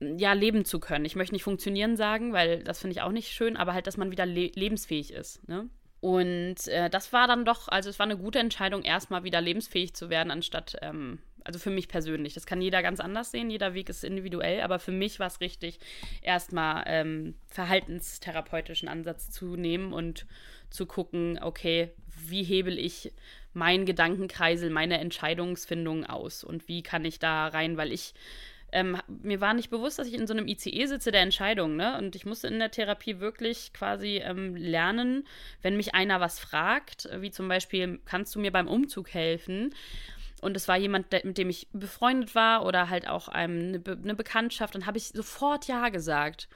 ja, 0.00 0.32
leben 0.32 0.64
zu 0.64 0.80
können. 0.80 1.04
Ich 1.04 1.16
möchte 1.16 1.34
nicht 1.34 1.44
funktionieren 1.44 1.96
sagen, 1.96 2.32
weil 2.32 2.62
das 2.64 2.80
finde 2.80 2.92
ich 2.92 3.02
auch 3.02 3.12
nicht 3.12 3.32
schön, 3.32 3.56
aber 3.56 3.74
halt, 3.74 3.86
dass 3.86 3.96
man 3.96 4.10
wieder 4.10 4.26
le 4.26 4.50
lebensfähig 4.54 5.12
ist. 5.12 5.46
Ne? 5.48 5.68
Und 6.00 6.68
äh, 6.68 6.88
das 6.90 7.12
war 7.12 7.26
dann 7.26 7.44
doch, 7.44 7.68
also 7.68 7.90
es 7.90 7.98
war 7.98 8.06
eine 8.06 8.16
gute 8.16 8.38
Entscheidung, 8.38 8.82
erstmal 8.82 9.24
wieder 9.24 9.40
lebensfähig 9.40 9.94
zu 9.94 10.10
werden, 10.10 10.30
anstatt, 10.30 10.76
ähm, 10.80 11.18
also 11.44 11.58
für 11.58 11.70
mich 11.70 11.88
persönlich. 11.88 12.34
Das 12.34 12.46
kann 12.46 12.62
jeder 12.62 12.82
ganz 12.82 13.00
anders 13.00 13.32
sehen, 13.32 13.50
jeder 13.50 13.74
Weg 13.74 13.88
ist 13.88 14.04
individuell, 14.04 14.60
aber 14.60 14.78
für 14.78 14.92
mich 14.92 15.18
war 15.18 15.26
es 15.26 15.40
richtig, 15.40 15.80
erstmal 16.22 16.84
ähm, 16.86 17.34
verhaltenstherapeutischen 17.48 18.88
Ansatz 18.88 19.30
zu 19.30 19.56
nehmen 19.56 19.92
und 19.92 20.26
zu 20.70 20.86
gucken, 20.86 21.38
okay, 21.42 21.90
wie 22.06 22.44
hebel 22.44 22.78
ich 22.78 23.12
meinen 23.52 23.86
Gedankenkreisel, 23.86 24.70
meine 24.70 24.98
Entscheidungsfindung 24.98 26.04
aus 26.04 26.44
und 26.44 26.68
wie 26.68 26.82
kann 26.82 27.04
ich 27.04 27.18
da 27.18 27.48
rein, 27.48 27.76
weil 27.76 27.92
ich 27.92 28.14
ähm, 28.72 28.98
mir 29.08 29.40
war 29.40 29.54
nicht 29.54 29.70
bewusst, 29.70 29.98
dass 29.98 30.08
ich 30.08 30.14
in 30.14 30.26
so 30.26 30.34
einem 30.34 30.46
ICE 30.46 30.86
sitze 30.86 31.10
der 31.10 31.22
Entscheidung, 31.22 31.76
ne? 31.76 31.96
Und 31.98 32.14
ich 32.16 32.26
musste 32.26 32.48
in 32.48 32.58
der 32.58 32.70
Therapie 32.70 33.20
wirklich 33.20 33.72
quasi 33.72 34.20
ähm, 34.24 34.56
lernen, 34.56 35.26
wenn 35.62 35.76
mich 35.76 35.94
einer 35.94 36.20
was 36.20 36.38
fragt, 36.38 37.08
wie 37.20 37.30
zum 37.30 37.48
Beispiel, 37.48 38.00
kannst 38.04 38.34
du 38.34 38.40
mir 38.40 38.52
beim 38.52 38.68
Umzug 38.68 39.14
helfen? 39.14 39.74
Und 40.40 40.56
es 40.56 40.68
war 40.68 40.76
jemand, 40.76 41.10
mit 41.24 41.38
dem 41.38 41.50
ich 41.50 41.68
befreundet 41.72 42.34
war 42.34 42.64
oder 42.64 42.88
halt 42.88 43.08
auch 43.08 43.28
eine, 43.28 43.78
Be 43.78 43.98
eine 44.00 44.14
Bekanntschaft, 44.14 44.74
dann 44.74 44.86
habe 44.86 44.98
ich 44.98 45.08
sofort 45.08 45.66
Ja 45.66 45.88
gesagt. 45.88 46.48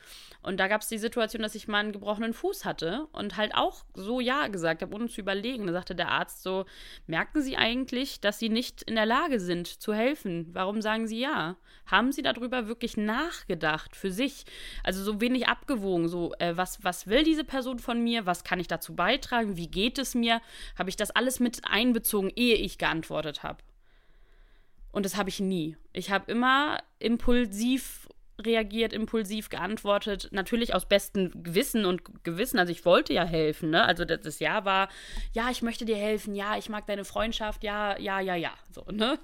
Und 0.43 0.59
da 0.59 0.67
gab 0.67 0.83
es 0.83 0.89
die 0.89 0.99
Situation, 0.99 1.43
dass 1.43 1.55
ich 1.55 1.69
mal 1.69 1.79
einen 1.79 1.93
gebrochenen 1.93 2.35
Fuß 2.35 2.65
hatte 2.65 3.07
und 3.13 3.37
halt 3.37 3.55
auch 3.55 3.85
so 3.95 4.21
Ja 4.21 4.49
gesagt 4.49 4.83
habe, 4.83 4.95
ohne 4.95 5.09
zu 5.09 5.21
überlegen. 5.21 5.67
Da 5.67 5.73
sagte 5.73 5.95
der 5.95 6.11
Arzt 6.11 6.43
so, 6.43 6.65
merken 7.07 7.43
Sie 7.43 7.57
eigentlich, 7.57 8.21
dass 8.21 8.39
Sie 8.39 8.49
nicht 8.49 8.83
in 8.83 8.97
der 8.97 9.07
Lage 9.07 9.39
sind 9.39 9.69
zu 9.69 9.95
helfen? 9.95 10.49
Warum 10.53 10.83
sagen 10.83 11.07
Sie 11.07 11.21
Ja? 11.21 11.57
Haben 11.87 12.13
Sie 12.13 12.23
darüber 12.23 12.67
wirklich 12.67 12.97
nachgedacht 12.97 13.95
für 13.95 14.11
sich? 14.11 14.45
Also 14.83 15.05
so 15.05 15.21
wenig 15.21 15.49
abgewogen, 15.49 16.09
so 16.09 16.35
äh, 16.39 16.57
was, 16.57 16.83
was 16.83 17.07
will 17.07 17.23
diese 17.23 17.45
Person 17.45 17.79
von 17.79 18.03
mir? 18.03 18.27
Was 18.27 18.45
kann 18.45 18.61
ich 18.61 18.69
dazu 18.69 18.95
beitragen? 18.97 19.57
Wie 19.57 19.69
geht 19.69 19.99
es 19.99 20.15
mir? 20.15 20.41
Habe 20.77 20.91
ich 20.91 20.97
das 20.97 21.13
alles 21.13 21.39
mit 21.39 21.63
einbezogen, 21.65 22.33
ehe 22.35 22.57
ich 22.57 22.79
geantwortet 22.79 23.43
habe? 23.43 23.59
Und 24.93 25.07
das 25.07 25.17
habe 25.17 25.31
ich 25.31 25.41
nie. 25.41 25.77
Ich 25.93 26.11
habe 26.11 26.31
immer 26.31 26.79
impulsiv 26.99 28.09
reagiert, 28.41 28.93
impulsiv 28.93 29.49
geantwortet. 29.49 30.29
Natürlich 30.33 30.75
aus 30.75 30.87
bestem 30.87 31.43
Gewissen 31.43 31.85
und 31.85 32.25
Gewissen. 32.25 32.59
Also 32.59 32.73
ich 32.73 32.85
wollte 32.85 33.13
ja 33.13 33.25
helfen. 33.25 33.71
Ne? 33.71 33.85
Also 33.85 34.05
das 34.05 34.39
Jahr 34.39 34.65
war, 34.65 34.89
ja, 35.33 35.51
ich 35.51 35.63
möchte 35.63 35.85
dir 35.85 35.97
helfen. 35.97 36.35
Ja, 36.35 36.57
ich 36.57 36.69
mag 36.69 36.87
deine 36.87 37.05
Freundschaft. 37.05 37.65
Ja, 37.65 37.99
ja, 37.99 38.21
ja, 38.21 38.35
ja. 38.35 38.53
So, 38.71 38.85
ne? 38.91 39.19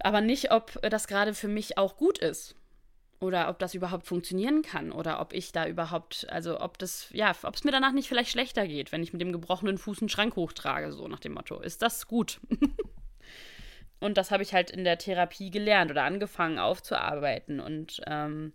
Aber 0.00 0.20
nicht, 0.20 0.50
ob 0.50 0.80
das 0.82 1.06
gerade 1.06 1.34
für 1.34 1.48
mich 1.48 1.78
auch 1.78 1.96
gut 1.96 2.18
ist. 2.18 2.56
Oder 3.20 3.48
ob 3.48 3.58
das 3.58 3.74
überhaupt 3.74 4.06
funktionieren 4.06 4.62
kann. 4.62 4.92
Oder 4.92 5.20
ob 5.20 5.32
ich 5.32 5.52
da 5.52 5.66
überhaupt, 5.66 6.26
also 6.30 6.60
ob 6.60 6.78
das, 6.78 7.08
ja, 7.12 7.32
ob 7.42 7.54
es 7.54 7.64
mir 7.64 7.70
danach 7.70 7.92
nicht 7.92 8.08
vielleicht 8.08 8.30
schlechter 8.30 8.66
geht, 8.66 8.92
wenn 8.92 9.02
ich 9.02 9.12
mit 9.12 9.22
dem 9.22 9.32
gebrochenen 9.32 9.78
Fuß 9.78 10.00
einen 10.00 10.08
Schrank 10.08 10.36
hochtrage, 10.36 10.92
so 10.92 11.06
nach 11.08 11.20
dem 11.20 11.34
Motto. 11.34 11.60
Ist 11.60 11.82
das 11.82 12.06
gut? 12.06 12.40
Und 14.00 14.18
das 14.18 14.30
habe 14.30 14.42
ich 14.42 14.52
halt 14.52 14.70
in 14.70 14.84
der 14.84 14.98
Therapie 14.98 15.50
gelernt 15.50 15.90
oder 15.90 16.04
angefangen 16.04 16.58
aufzuarbeiten. 16.58 17.60
Und 17.60 18.00
ähm, 18.06 18.52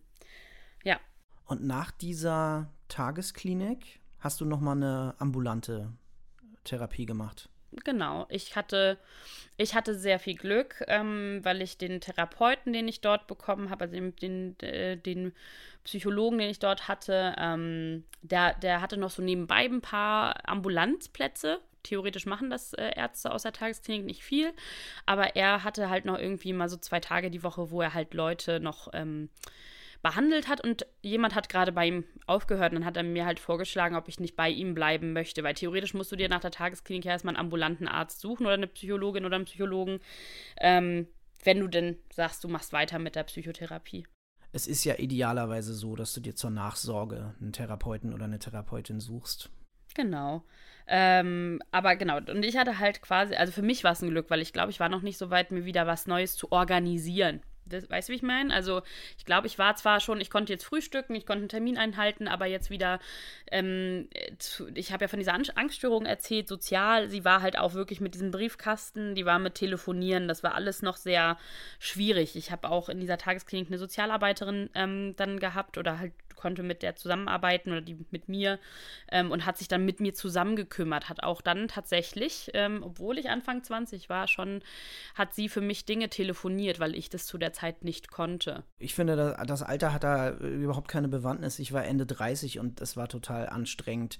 ja. 0.83 0.99
Und 1.45 1.63
nach 1.63 1.91
dieser 1.91 2.69
Tagesklinik 2.87 3.99
hast 4.19 4.41
du 4.41 4.45
nochmal 4.45 4.75
eine 4.75 5.15
ambulante 5.17 5.91
Therapie 6.63 7.05
gemacht? 7.05 7.49
Genau, 7.83 8.25
ich 8.29 8.55
hatte, 8.55 8.97
ich 9.57 9.75
hatte 9.75 9.93
sehr 9.93 10.19
viel 10.19 10.35
Glück, 10.35 10.83
ähm, 10.87 11.39
weil 11.43 11.61
ich 11.61 11.77
den 11.77 12.01
Therapeuten, 12.01 12.73
den 12.73 12.87
ich 12.87 13.01
dort 13.01 13.27
bekommen 13.27 13.69
habe, 13.69 13.85
also 13.85 13.95
den, 13.95 14.15
den, 14.15 14.59
äh, 14.61 14.97
den 14.97 15.33
Psychologen, 15.83 16.39
den 16.39 16.49
ich 16.49 16.59
dort 16.59 16.87
hatte, 16.87 17.35
ähm, 17.37 18.05
der, 18.21 18.55
der 18.55 18.81
hatte 18.81 18.97
noch 18.97 19.11
so 19.11 19.21
nebenbei 19.21 19.65
ein 19.65 19.81
paar 19.81 20.49
Ambulanzplätze 20.49 21.59
theoretisch 21.83 22.25
machen 22.25 22.49
das 22.49 22.73
äh, 22.73 22.91
Ärzte 22.95 23.31
aus 23.31 23.43
der 23.43 23.53
Tagesklinik 23.53 24.05
nicht 24.05 24.23
viel, 24.23 24.53
aber 25.05 25.35
er 25.35 25.63
hatte 25.63 25.89
halt 25.89 26.05
noch 26.05 26.17
irgendwie 26.17 26.53
mal 26.53 26.69
so 26.69 26.77
zwei 26.77 26.99
Tage 26.99 27.31
die 27.31 27.43
Woche, 27.43 27.71
wo 27.71 27.81
er 27.81 27.93
halt 27.93 28.13
Leute 28.13 28.59
noch 28.59 28.89
ähm, 28.93 29.29
behandelt 30.01 30.47
hat 30.47 30.61
und 30.61 30.85
jemand 31.01 31.35
hat 31.35 31.49
gerade 31.49 31.71
bei 31.71 31.87
ihm 31.87 32.05
aufgehört 32.25 32.71
und 32.71 32.79
dann 32.79 32.85
hat 32.85 32.97
er 32.97 33.03
mir 33.03 33.25
halt 33.25 33.39
vorgeschlagen, 33.39 33.95
ob 33.95 34.07
ich 34.07 34.19
nicht 34.19 34.35
bei 34.35 34.49
ihm 34.49 34.73
bleiben 34.73 35.13
möchte, 35.13 35.43
weil 35.43 35.53
theoretisch 35.53 35.93
musst 35.93 36.11
du 36.11 36.15
dir 36.15 36.29
nach 36.29 36.39
der 36.39 36.51
Tagesklinik 36.51 37.05
ja 37.05 37.11
erstmal 37.11 37.35
einen 37.35 37.45
ambulanten 37.45 37.87
Arzt 37.87 38.21
suchen 38.21 38.45
oder 38.45 38.55
eine 38.55 38.67
Psychologin 38.67 39.25
oder 39.25 39.35
einen 39.35 39.45
Psychologen, 39.45 39.99
ähm, 40.59 41.07
wenn 41.43 41.59
du 41.59 41.67
denn 41.67 41.97
sagst, 42.13 42.43
du 42.43 42.47
machst 42.47 42.73
weiter 42.73 42.99
mit 42.99 43.15
der 43.15 43.23
Psychotherapie. 43.23 44.05
Es 44.51 44.67
ist 44.67 44.83
ja 44.83 44.95
idealerweise 44.97 45.73
so, 45.73 45.95
dass 45.95 46.13
du 46.13 46.21
dir 46.21 46.35
zur 46.35 46.49
Nachsorge 46.49 47.35
einen 47.39 47.53
Therapeuten 47.53 48.13
oder 48.13 48.25
eine 48.25 48.39
Therapeutin 48.39 48.99
suchst. 48.99 49.49
Genau. 49.95 50.43
Ähm, 50.91 51.61
aber 51.71 51.95
genau, 51.95 52.17
und 52.17 52.43
ich 52.43 52.57
hatte 52.57 52.79
halt 52.79 53.03
quasi, 53.03 53.35
also 53.35 53.53
für 53.53 53.61
mich 53.61 53.83
war 53.83 53.91
es 53.91 54.01
ein 54.01 54.09
Glück, 54.09 54.31
weil 54.31 54.41
ich 54.41 54.53
glaube, 54.53 54.71
ich 54.71 54.79
war 54.79 54.89
noch 54.89 55.03
nicht 55.03 55.19
so 55.19 55.29
weit, 55.29 55.51
mir 55.51 55.63
wieder 55.63 55.85
was 55.85 56.07
Neues 56.07 56.35
zu 56.35 56.51
organisieren. 56.51 57.41
Das, 57.69 57.87
weißt 57.87 58.09
du, 58.09 58.13
wie 58.13 58.15
ich 58.15 58.23
meine? 58.23 58.51
Also, 58.51 58.81
ich 59.17 59.25
glaube, 59.25 59.45
ich 59.45 59.59
war 59.59 59.75
zwar 59.75 59.99
schon, 59.99 60.19
ich 60.19 60.31
konnte 60.31 60.51
jetzt 60.51 60.65
frühstücken, 60.65 61.13
ich 61.13 61.27
konnte 61.27 61.41
einen 61.41 61.49
Termin 61.49 61.77
einhalten, 61.77 62.27
aber 62.27 62.47
jetzt 62.47 62.71
wieder, 62.71 62.99
ähm, 63.51 64.09
zu, 64.39 64.67
ich 64.73 64.91
habe 64.91 65.03
ja 65.03 65.07
von 65.07 65.19
dieser 65.19 65.35
Angststörung 65.35 66.07
erzählt, 66.07 66.47
sozial, 66.47 67.09
sie 67.09 67.23
war 67.23 67.43
halt 67.43 67.59
auch 67.59 67.75
wirklich 67.75 68.01
mit 68.01 68.15
diesem 68.15 68.31
Briefkasten, 68.31 69.13
die 69.13 69.27
war 69.27 69.37
mit 69.37 69.55
Telefonieren, 69.55 70.27
das 70.27 70.41
war 70.41 70.55
alles 70.55 70.81
noch 70.81 70.97
sehr 70.97 71.37
schwierig. 71.77 72.35
Ich 72.35 72.51
habe 72.51 72.69
auch 72.69 72.89
in 72.89 72.99
dieser 72.99 73.17
Tagesklinik 73.17 73.67
eine 73.67 73.77
Sozialarbeiterin 73.77 74.69
ähm, 74.73 75.15
dann 75.15 75.39
gehabt 75.39 75.77
oder 75.77 75.99
halt 75.99 76.13
konnte 76.39 76.63
mit 76.63 76.81
der 76.81 76.95
zusammenarbeiten 76.95 77.71
oder 77.71 77.81
die 77.81 77.97
mit 78.09 78.29
mir 78.29 78.59
ähm, 79.11 79.29
und 79.29 79.45
hat 79.45 79.57
sich 79.57 79.67
dann 79.67 79.85
mit 79.85 79.99
mir 79.99 80.13
zusammengekümmert. 80.13 81.09
Hat 81.09 81.21
auch 81.21 81.41
dann 81.41 81.67
tatsächlich, 81.67 82.49
ähm, 82.53 82.81
obwohl 82.81 83.17
ich 83.19 83.29
Anfang 83.29 83.63
20 83.63 84.09
war, 84.09 84.27
schon, 84.27 84.61
hat 85.13 85.35
sie 85.35 85.49
für 85.49 85.61
mich 85.61 85.85
Dinge 85.85 86.09
telefoniert, 86.09 86.79
weil 86.79 86.95
ich 86.95 87.09
das 87.09 87.25
zu 87.25 87.37
der 87.37 87.53
Zeit 87.53 87.83
nicht 87.83 88.09
konnte. 88.09 88.63
Ich 88.79 88.95
finde, 88.95 89.35
das 89.45 89.61
Alter 89.61 89.93
hat 89.93 90.03
da 90.03 90.31
überhaupt 90.31 90.87
keine 90.87 91.09
Bewandtnis. 91.09 91.59
Ich 91.59 91.73
war 91.73 91.85
Ende 91.85 92.05
30 92.05 92.59
und 92.59 92.81
es 92.81 92.95
war 92.95 93.09
total 93.09 93.49
anstrengend 93.49 94.17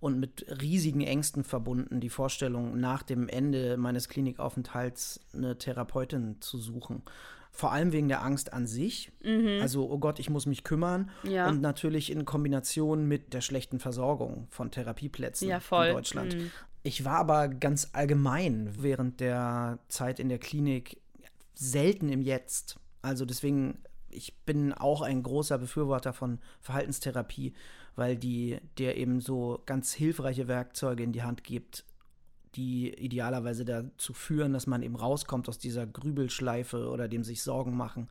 und 0.00 0.18
mit 0.18 0.46
riesigen 0.60 1.02
Ängsten 1.02 1.44
verbunden, 1.44 2.00
die 2.00 2.08
Vorstellung, 2.08 2.80
nach 2.80 3.02
dem 3.02 3.28
Ende 3.28 3.76
meines 3.76 4.08
Klinikaufenthalts 4.08 5.20
eine 5.32 5.58
Therapeutin 5.58 6.40
zu 6.40 6.58
suchen. 6.58 7.02
Vor 7.52 7.72
allem 7.72 7.92
wegen 7.92 8.08
der 8.08 8.22
Angst 8.22 8.52
an 8.52 8.66
sich. 8.66 9.12
Mhm. 9.22 9.58
Also, 9.60 9.90
oh 9.90 9.98
Gott, 9.98 10.18
ich 10.18 10.30
muss 10.30 10.46
mich 10.46 10.64
kümmern. 10.64 11.10
Ja. 11.24 11.48
Und 11.48 11.60
natürlich 11.60 12.10
in 12.10 12.24
Kombination 12.24 13.06
mit 13.06 13.34
der 13.34 13.40
schlechten 13.40 13.80
Versorgung 13.80 14.46
von 14.50 14.70
Therapieplätzen 14.70 15.48
ja, 15.48 15.58
in 15.58 15.92
Deutschland. 15.92 16.36
Mhm. 16.36 16.50
Ich 16.82 17.04
war 17.04 17.16
aber 17.16 17.48
ganz 17.48 17.90
allgemein 17.92 18.70
während 18.78 19.20
der 19.20 19.78
Zeit 19.88 20.18
in 20.18 20.28
der 20.28 20.38
Klinik 20.38 20.98
selten 21.54 22.08
im 22.08 22.22
Jetzt. 22.22 22.78
Also 23.02 23.26
deswegen, 23.26 23.78
ich 24.08 24.34
bin 24.46 24.72
auch 24.72 25.02
ein 25.02 25.22
großer 25.22 25.58
Befürworter 25.58 26.12
von 26.12 26.38
Verhaltenstherapie, 26.60 27.52
weil 27.96 28.16
die 28.16 28.58
dir 28.78 28.96
eben 28.96 29.20
so 29.20 29.60
ganz 29.66 29.92
hilfreiche 29.92 30.48
Werkzeuge 30.48 31.02
in 31.02 31.12
die 31.12 31.22
Hand 31.22 31.44
gibt, 31.44 31.84
die 32.56 32.92
idealerweise 32.94 33.64
dazu 33.64 34.12
führen, 34.12 34.52
dass 34.52 34.66
man 34.66 34.82
eben 34.82 34.96
rauskommt 34.96 35.48
aus 35.48 35.58
dieser 35.58 35.86
Grübelschleife 35.86 36.88
oder 36.88 37.08
dem 37.08 37.24
sich 37.24 37.42
Sorgen 37.42 37.76
machen. 37.76 38.08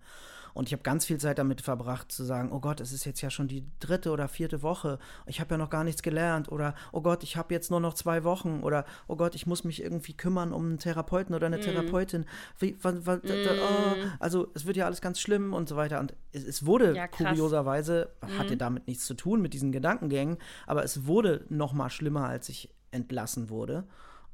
Und 0.54 0.68
ich 0.68 0.74
habe 0.74 0.84
ganz 0.84 1.06
viel 1.06 1.20
Zeit 1.20 1.38
damit 1.38 1.62
verbracht 1.62 2.12
zu 2.12 2.24
sagen, 2.24 2.52
oh 2.52 2.60
Gott, 2.60 2.82
es 2.82 2.92
ist 2.92 3.06
jetzt 3.06 3.22
ja 3.22 3.30
schon 3.30 3.48
die 3.48 3.66
dritte 3.80 4.12
oder 4.12 4.28
vierte 4.28 4.62
Woche, 4.62 5.00
ich 5.26 5.40
habe 5.40 5.54
ja 5.54 5.58
noch 5.58 5.70
gar 5.70 5.84
nichts 5.84 6.02
gelernt 6.02 6.52
oder 6.52 6.76
oh 6.92 7.02
Gott, 7.02 7.24
ich 7.24 7.38
habe 7.38 7.54
jetzt 7.54 7.72
nur 7.72 7.80
noch 7.80 7.94
zwei 7.94 8.24
Wochen 8.24 8.62
oder 8.64 8.86
oh 9.08 9.16
Gott, 9.16 9.36
ich 9.36 9.48
muss 9.48 9.64
mich 9.64 9.82
irgendwie 9.82 10.14
kümmern 10.14 10.54
um 10.54 10.66
einen 10.66 10.80
Therapeuten 10.80 11.36
oder 11.36 11.48
eine 11.48 11.58
mm. 11.58 11.62
Therapeutin. 11.62 12.26
Wie, 12.58 12.76
wann, 12.82 13.06
wann, 13.06 13.20
mm. 13.20 13.30
oh, 13.62 14.08
also 14.20 14.48
es 14.54 14.66
wird 14.66 14.78
ja 14.78 14.86
alles 14.86 15.02
ganz 15.02 15.20
schlimm 15.20 15.54
und 15.54 15.70
so 15.70 15.76
weiter. 15.76 16.00
Und 16.00 16.14
es, 16.32 16.44
es 16.44 16.66
wurde 16.66 16.96
ja, 16.96 17.08
kurioserweise, 17.08 18.10
mm. 18.22 18.38
hatte 18.38 18.58
damit 18.58 18.88
nichts 18.88 19.06
zu 19.06 19.14
tun 19.14 19.42
mit 19.42 19.54
diesen 19.54 19.72
Gedankengängen, 19.72 20.38
aber 20.68 20.84
es 20.84 21.06
wurde 21.06 21.46
noch 21.50 21.74
mal 21.74 21.90
schlimmer, 21.90 22.28
als 22.28 22.50
ich 22.50 22.74
entlassen 22.92 23.50
wurde. 23.50 23.86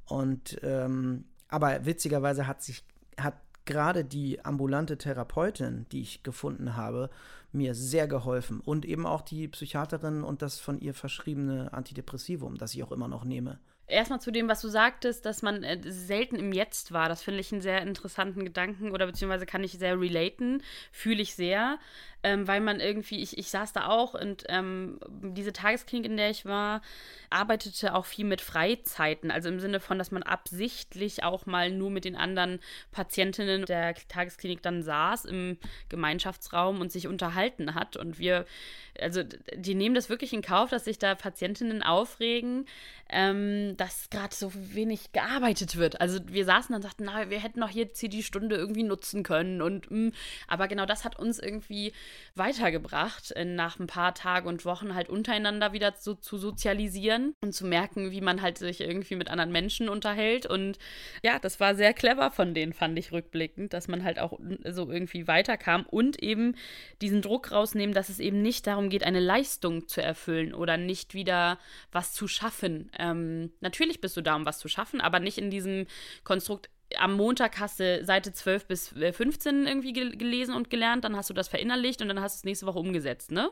Und 0.07 0.59
ähm, 0.63 1.25
aber 1.47 1.85
witzigerweise 1.85 2.47
hat 2.47 2.61
sich, 2.61 2.83
hat 3.19 3.35
gerade 3.65 4.03
die 4.03 4.43
ambulante 4.43 4.97
Therapeutin, 4.97 5.85
die 5.91 6.01
ich 6.01 6.23
gefunden 6.23 6.75
habe, 6.75 7.09
mir 7.51 7.73
sehr 7.73 8.07
geholfen. 8.07 8.59
Und 8.59 8.85
eben 8.85 9.05
auch 9.05 9.21
die 9.21 9.47
Psychiaterin 9.47 10.23
und 10.23 10.41
das 10.41 10.59
von 10.59 10.79
ihr 10.79 10.93
verschriebene 10.93 11.73
Antidepressivum, 11.73 12.57
das 12.57 12.73
ich 12.75 12.83
auch 12.83 12.91
immer 12.91 13.07
noch 13.07 13.23
nehme. 13.23 13.59
Erstmal 13.87 14.19
zu 14.19 14.31
dem, 14.31 14.47
was 14.47 14.61
du 14.61 14.67
sagtest, 14.67 15.25
dass 15.25 15.41
man 15.41 15.63
äh, 15.63 15.79
selten 15.85 16.37
im 16.37 16.51
Jetzt 16.51 16.91
war. 16.91 17.07
Das 17.09 17.21
finde 17.21 17.39
ich 17.39 17.51
einen 17.51 17.61
sehr 17.61 17.81
interessanten 17.81 18.43
Gedanken 18.43 18.91
oder 18.91 19.05
beziehungsweise 19.05 19.45
kann 19.45 19.63
ich 19.63 19.73
sehr 19.73 19.99
relaten, 19.99 20.63
fühle 20.91 21.21
ich 21.21 21.35
sehr 21.35 21.77
ähm, 22.25 22.47
weil 22.47 22.59
man 22.59 22.79
irgendwie, 22.79 23.21
ich, 23.21 23.37
ich 23.37 23.51
saß 23.51 23.71
da 23.71 23.85
auch 23.85 24.15
und 24.15 24.45
ähm, 24.49 24.99
diese 25.07 25.53
Tagesklinik, 25.53 26.09
in 26.09 26.17
der 26.17 26.31
ich 26.31 26.43
war, 26.43 26.81
arbeitete 27.29 27.93
auch 27.93 28.05
viel 28.05 28.25
mit 28.25 28.41
Freizeiten. 28.41 29.29
Also 29.29 29.47
im 29.47 29.59
Sinne 29.59 29.79
von, 29.79 29.99
dass 29.99 30.09
man 30.09 30.23
absichtlich 30.23 31.23
auch 31.23 31.45
mal 31.45 31.69
nur 31.69 31.91
mit 31.91 32.03
den 32.03 32.15
anderen 32.15 32.61
Patientinnen 32.91 33.65
der 33.65 33.93
Tagesklinik 33.93 34.63
dann 34.63 34.81
saß 34.81 35.25
im 35.25 35.59
Gemeinschaftsraum 35.89 36.81
und 36.81 36.91
sich 36.91 37.05
unterhalten 37.05 37.75
hat. 37.75 37.95
Und 37.95 38.17
wir, 38.17 38.47
also 39.01 39.23
die 39.55 39.75
nehmen 39.75 39.95
das 39.95 40.09
wirklich 40.09 40.33
in 40.33 40.41
Kauf, 40.41 40.69
dass 40.69 40.85
sich 40.85 40.99
da 40.99 41.15
Patientinnen 41.15 41.83
aufregen, 41.83 42.65
ähm, 43.09 43.77
dass 43.77 44.09
gerade 44.09 44.33
so 44.33 44.51
wenig 44.53 45.11
gearbeitet 45.11 45.75
wird. 45.75 46.01
Also 46.01 46.19
wir 46.27 46.43
saßen 46.45 46.73
und 46.73 46.81
sagten, 46.81 47.05
na, 47.05 47.29
wir 47.29 47.39
hätten 47.39 47.59
noch 47.59 47.69
jetzt 47.69 47.99
hier 47.99 48.09
die 48.09 48.23
Stunde 48.23 48.55
irgendwie 48.55 48.83
nutzen 48.83 49.23
können. 49.23 49.61
Und 49.61 49.91
mh. 49.91 50.07
Mm, 50.07 50.11
aber 50.47 50.67
genau 50.67 50.85
das 50.85 51.05
hat 51.05 51.19
uns 51.19 51.39
irgendwie 51.39 51.93
weitergebracht, 52.35 53.33
nach 53.45 53.79
ein 53.79 53.87
paar 53.87 54.15
Tagen 54.15 54.47
und 54.47 54.65
Wochen 54.65 54.95
halt 54.95 55.09
untereinander 55.09 55.73
wieder 55.73 55.93
so 55.97 56.15
zu 56.15 56.37
sozialisieren 56.37 57.35
und 57.41 57.53
zu 57.53 57.65
merken, 57.65 58.11
wie 58.11 58.21
man 58.21 58.41
halt 58.41 58.57
sich 58.57 58.81
irgendwie 58.81 59.15
mit 59.15 59.29
anderen 59.29 59.51
Menschen 59.51 59.87
unterhält. 59.87 60.45
Und 60.45 60.79
ja, 61.23 61.37
das 61.39 61.59
war 61.59 61.75
sehr 61.75 61.93
clever 61.93 62.31
von 62.31 62.53
denen, 62.53 62.73
fand 62.73 62.97
ich 62.97 63.11
rückblickend, 63.11 63.73
dass 63.73 63.87
man 63.87 64.03
halt 64.03 64.19
auch 64.19 64.39
so 64.63 64.89
irgendwie 64.89 65.27
weiterkam 65.27 65.85
und 65.85 66.21
eben 66.23 66.55
diesen 67.01 67.21
Druck 67.21 67.51
rausnehmen, 67.51 67.93
dass 67.93 68.09
es 68.09 68.19
eben 68.19 68.41
nicht 68.41 68.65
darum 68.67 68.84
geht, 68.89 69.03
eine 69.03 69.19
Leistung 69.19 69.87
zu 69.87 70.01
erfüllen 70.01 70.53
oder 70.53 70.77
nicht 70.77 71.13
wieder 71.13 71.57
was 71.91 72.13
zu 72.13 72.27
schaffen. 72.27 72.91
Ähm, 72.97 73.51
natürlich 73.61 74.01
bist 74.01 74.17
du 74.17 74.21
da, 74.21 74.35
um 74.35 74.45
was 74.45 74.59
zu 74.59 74.67
schaffen, 74.67 75.01
aber 75.01 75.19
nicht 75.19 75.37
in 75.37 75.49
diesem 75.49 75.87
Konstrukt, 76.23 76.69
am 76.97 77.13
Montag 77.13 77.59
hast 77.59 77.79
du 77.79 78.05
Seite 78.05 78.31
12 78.31 78.67
bis 78.67 78.89
15 78.89 79.65
irgendwie 79.65 79.93
gelesen 79.93 80.55
und 80.55 80.69
gelernt, 80.69 81.03
dann 81.03 81.15
hast 81.15 81.29
du 81.29 81.33
das 81.33 81.47
verinnerlicht 81.47 82.01
und 82.01 82.07
dann 82.07 82.21
hast 82.21 82.35
du 82.35 82.39
es 82.39 82.43
nächste 82.45 82.65
Woche 82.67 82.79
umgesetzt, 82.79 83.31
ne? 83.31 83.49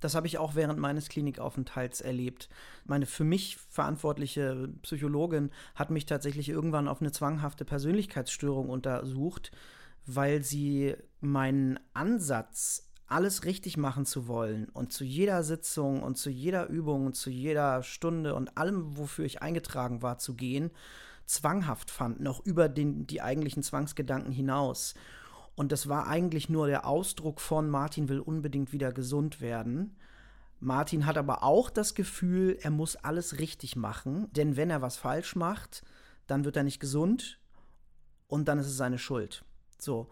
Das 0.00 0.14
habe 0.14 0.26
ich 0.26 0.36
auch 0.36 0.54
während 0.54 0.78
meines 0.78 1.08
Klinikaufenthalts 1.08 2.02
erlebt. 2.02 2.50
Meine 2.84 3.06
für 3.06 3.24
mich 3.24 3.56
verantwortliche 3.70 4.68
Psychologin 4.82 5.50
hat 5.74 5.90
mich 5.90 6.04
tatsächlich 6.04 6.50
irgendwann 6.50 6.88
auf 6.88 7.00
eine 7.00 7.10
zwanghafte 7.10 7.64
Persönlichkeitsstörung 7.64 8.68
untersucht, 8.68 9.50
weil 10.04 10.42
sie 10.42 10.94
meinen 11.20 11.80
Ansatz, 11.94 12.90
alles 13.06 13.44
richtig 13.44 13.76
machen 13.76 14.06
zu 14.06 14.26
wollen 14.26 14.68
und 14.70 14.92
zu 14.92 15.04
jeder 15.04 15.42
Sitzung 15.42 16.02
und 16.02 16.16
zu 16.16 16.30
jeder 16.30 16.68
Übung 16.68 17.06
und 17.06 17.16
zu 17.16 17.30
jeder 17.30 17.82
Stunde 17.82 18.34
und 18.34 18.56
allem, 18.56 18.96
wofür 18.96 19.24
ich 19.24 19.42
eingetragen 19.42 20.02
war, 20.02 20.18
zu 20.18 20.34
gehen, 20.34 20.70
zwanghaft 21.26 21.90
fand, 21.90 22.20
noch 22.20 22.44
über 22.44 22.68
den, 22.68 23.06
die 23.06 23.22
eigentlichen 23.22 23.62
Zwangsgedanken 23.62 24.32
hinaus. 24.32 24.94
Und 25.54 25.70
das 25.70 25.88
war 25.88 26.06
eigentlich 26.06 26.48
nur 26.48 26.66
der 26.66 26.86
Ausdruck 26.86 27.40
von 27.40 27.70
Martin 27.70 28.08
will 28.08 28.20
unbedingt 28.20 28.72
wieder 28.72 28.92
gesund 28.92 29.40
werden. 29.40 29.96
Martin 30.60 31.06
hat 31.06 31.18
aber 31.18 31.42
auch 31.42 31.70
das 31.70 31.94
Gefühl, 31.94 32.58
er 32.60 32.70
muss 32.70 32.96
alles 32.96 33.38
richtig 33.38 33.76
machen, 33.76 34.28
denn 34.32 34.56
wenn 34.56 34.70
er 34.70 34.82
was 34.82 34.96
falsch 34.96 35.36
macht, 35.36 35.82
dann 36.26 36.44
wird 36.44 36.56
er 36.56 36.62
nicht 36.62 36.80
gesund 36.80 37.38
und 38.26 38.48
dann 38.48 38.58
ist 38.58 38.66
es 38.66 38.76
seine 38.76 38.98
Schuld. 38.98 39.44
So. 39.78 40.08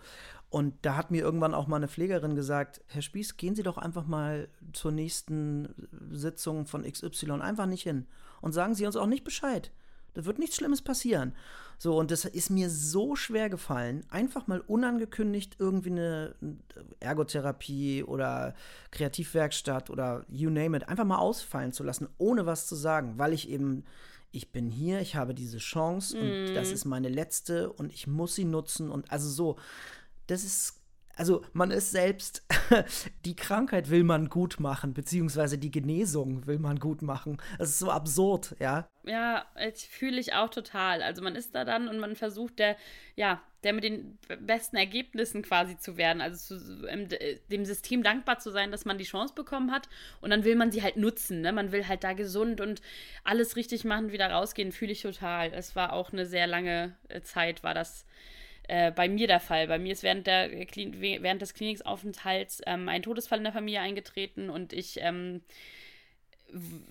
Und 0.53 0.74
da 0.82 0.96
hat 0.96 1.11
mir 1.11 1.22
irgendwann 1.22 1.55
auch 1.55 1.66
mal 1.66 1.76
eine 1.76 1.88
Pflegerin 1.88 2.34
gesagt, 2.34 2.82
Herr 2.88 3.00
Spieß, 3.00 3.38
gehen 3.38 3.55
Sie 3.55 3.62
doch 3.62 3.78
einfach 3.78 4.07
mal 4.07 4.48
zur 4.74 4.92
nächsten 4.92 5.88
Sitzung 6.11 6.66
von 6.66 6.82
XY 6.82 7.40
einfach 7.40 7.64
nicht 7.64 7.84
hin 7.84 8.07
und 8.42 8.53
sagen 8.53 8.74
Sie 8.74 8.84
uns 8.84 8.96
auch 8.96 9.07
nicht 9.07 9.24
Bescheid. 9.24 9.72
Da 10.12 10.26
wird 10.26 10.38
nichts 10.38 10.57
Schlimmes 10.57 10.82
passieren. 10.82 11.32
So, 11.78 11.98
und 11.98 12.11
das 12.11 12.26
ist 12.26 12.50
mir 12.50 12.68
so 12.68 13.16
schwer 13.16 13.48
gefallen, 13.48 14.05
einfach 14.11 14.46
mal 14.46 14.61
unangekündigt 14.61 15.57
irgendwie 15.59 15.92
eine 15.92 16.34
Ergotherapie 17.00 18.05
oder 18.05 18.55
Kreativwerkstatt 18.90 19.88
oder 19.88 20.26
you 20.28 20.50
name 20.50 20.76
it, 20.76 20.86
einfach 20.86 21.07
mal 21.07 21.16
ausfallen 21.16 21.72
zu 21.72 21.82
lassen, 21.82 22.09
ohne 22.18 22.44
was 22.44 22.66
zu 22.66 22.74
sagen, 22.74 23.14
weil 23.16 23.32
ich 23.32 23.48
eben, 23.48 23.84
ich 24.32 24.53
bin 24.53 24.68
hier, 24.68 25.00
ich 25.00 25.16
habe 25.16 25.32
diese 25.32 25.59
Chance 25.59 26.18
mm. 26.18 26.20
und 26.20 26.55
das 26.55 26.72
ist 26.72 26.84
meine 26.84 27.09
letzte 27.09 27.72
und 27.72 27.90
ich 27.90 28.07
muss 28.07 28.34
sie 28.34 28.44
nutzen 28.44 28.90
und 28.90 29.11
also 29.11 29.30
so, 29.30 29.57
das 30.27 30.45
ist 30.45 30.83
also 31.16 31.45
man 31.53 31.70
ist 31.70 31.91
selbst, 31.91 32.43
die 33.25 33.37
Krankheit 33.37 33.91
will 33.91 34.05
man 34.05 34.29
gut 34.29 34.61
machen, 34.61 34.95
beziehungsweise 34.95 35.59
die 35.59 35.70
Genesung 35.70 36.47
will 36.47 36.59
man 36.59 36.79
gut 36.79 37.03
machen. 37.03 37.41
Das 37.59 37.70
ist 37.70 37.79
so 37.79 37.91
absurd, 37.91 38.57
ja. 38.59 38.89
Ja, 39.05 39.47
fühle 39.91 40.20
ich 40.20 40.33
auch 40.33 40.49
total. 40.49 41.03
Also 41.03 41.23
man 41.23 41.37
ist 41.37 41.55
da 41.55 41.64
dann 41.64 41.89
und 41.89 41.99
man 41.99 42.16
versucht 42.16 42.59
der, 42.59 42.77
ja, 43.14 43.43
der 43.62 43.73
mit 43.73 43.85
den 43.85 44.18
besten 44.41 44.77
Ergebnissen 44.77 45.43
quasi 45.43 45.77
zu 45.77 45.97
werden. 45.97 46.20
Also 46.20 46.57
zu, 46.59 46.87
dem 47.51 47.64
System 47.64 48.03
dankbar 48.03 48.39
zu 48.39 48.51
sein, 48.51 48.73
dass 48.73 48.85
man 48.85 48.99
die 48.99 49.05
Chance 49.05 49.35
bekommen 49.35 49.70
hat. 49.70 49.89
Und 50.20 50.31
dann 50.31 50.45
will 50.45 50.57
man 50.57 50.73
sie 50.73 50.83
halt 50.83 50.97
nutzen. 50.97 51.43
Ne? 51.43 51.53
Man 51.53 51.73
will 51.73 51.87
halt 51.87 52.05
da 52.05 52.12
gesund 52.12 52.61
und 52.61 52.81
alles 53.23 53.57
richtig 53.57 53.85
machen, 53.85 54.12
wieder 54.12 54.31
rausgehen, 54.31 54.73
fühle 54.73 54.93
ich 54.93 55.03
total. 55.03 55.53
Es 55.53 55.77
war 55.77 55.93
auch 55.93 56.12
eine 56.12 56.27
sehr 56.27 56.47
lange 56.47 56.97
äh, 57.09 57.20
Zeit, 57.20 57.62
war 57.62 57.75
das 57.75 58.07
äh, 58.68 58.90
bei 58.92 59.08
mir 59.08 59.26
der 59.26 59.40
Fall. 59.40 59.68
Bei 59.68 59.78
mir 59.78 59.92
ist 59.92 60.02
während, 60.02 60.26
der, 60.26 60.50
während 60.50 61.42
des 61.42 61.54
Klinikaufenthalts 61.54 62.62
ähm, 62.66 62.88
ein 62.88 63.02
Todesfall 63.02 63.38
in 63.38 63.44
der 63.44 63.52
Familie 63.52 63.80
eingetreten 63.80 64.50
und 64.50 64.72
ich 64.72 64.98
ähm, 65.00 65.42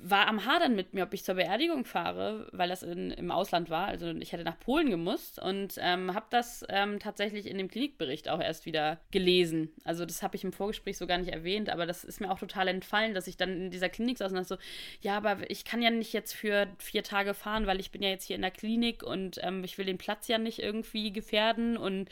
war 0.02 0.28
am 0.28 0.46
Hadern 0.46 0.76
mit 0.76 0.94
mir, 0.94 1.04
ob 1.04 1.14
ich 1.14 1.24
zur 1.24 1.36
Beerdigung 1.36 1.86
fahre, 1.86 2.48
weil 2.52 2.70
das 2.70 2.82
in, 2.82 3.12
im 3.12 3.30
Ausland 3.30 3.70
war. 3.70 3.88
Also 3.88 4.10
ich 4.10 4.32
hätte 4.32 4.44
nach 4.44 4.60
Polen 4.60 4.90
gemusst 4.90 5.40
und 5.40 5.76
ähm, 5.78 6.14
habe 6.14 6.26
das 6.32 6.66
ähm, 6.70 7.00
tatsächlich 7.00 7.46
in 7.46 7.58
dem 7.58 7.68
Klinikbericht 7.68 8.28
auch 8.30 8.42
erst 8.42 8.66
wieder 8.66 9.00
gelesen. 9.12 9.70
Also 9.84 10.06
das 10.06 10.24
habe 10.24 10.36
ich 10.36 10.44
im 10.44 10.54
Vorgespräch 10.54 10.98
so 10.98 11.06
gar 11.06 11.20
nicht 11.20 11.32
erwähnt, 11.32 11.70
aber 11.70 11.86
das 11.86 12.04
ist 12.04 12.20
mir 12.20 12.32
auch 12.32 12.40
total 12.40 12.68
entfallen, 12.68 13.14
dass 13.14 13.28
ich 13.28 13.38
dann 13.38 13.50
in 13.52 13.72
dieser 13.72 13.90
Klinik 13.90 14.18
saß 14.18 14.32
und 14.32 14.38
dachte 14.38 14.56
so, 14.56 14.58
ja, 15.02 15.18
aber 15.18 15.50
ich 15.50 15.64
kann 15.64 15.82
ja 15.82 15.92
nicht 15.92 16.14
jetzt 16.14 16.34
für 16.34 16.68
vier 16.80 17.04
Tage 17.04 17.34
fahren, 17.34 17.68
weil 17.68 17.80
ich 17.80 17.92
bin 17.92 18.02
ja 18.02 18.10
jetzt 18.10 18.26
hier 18.26 18.36
in 18.36 18.42
der 18.42 18.52
Klinik 18.52 19.04
und 19.04 19.40
ähm, 19.44 19.64
ich 19.64 19.78
will 19.78 19.86
den 19.86 20.00
Platz 20.00 20.28
ja 20.28 20.40
nicht 20.40 20.60
irgendwie 20.60 21.14
gefährden 21.14 21.78
und 21.78 22.10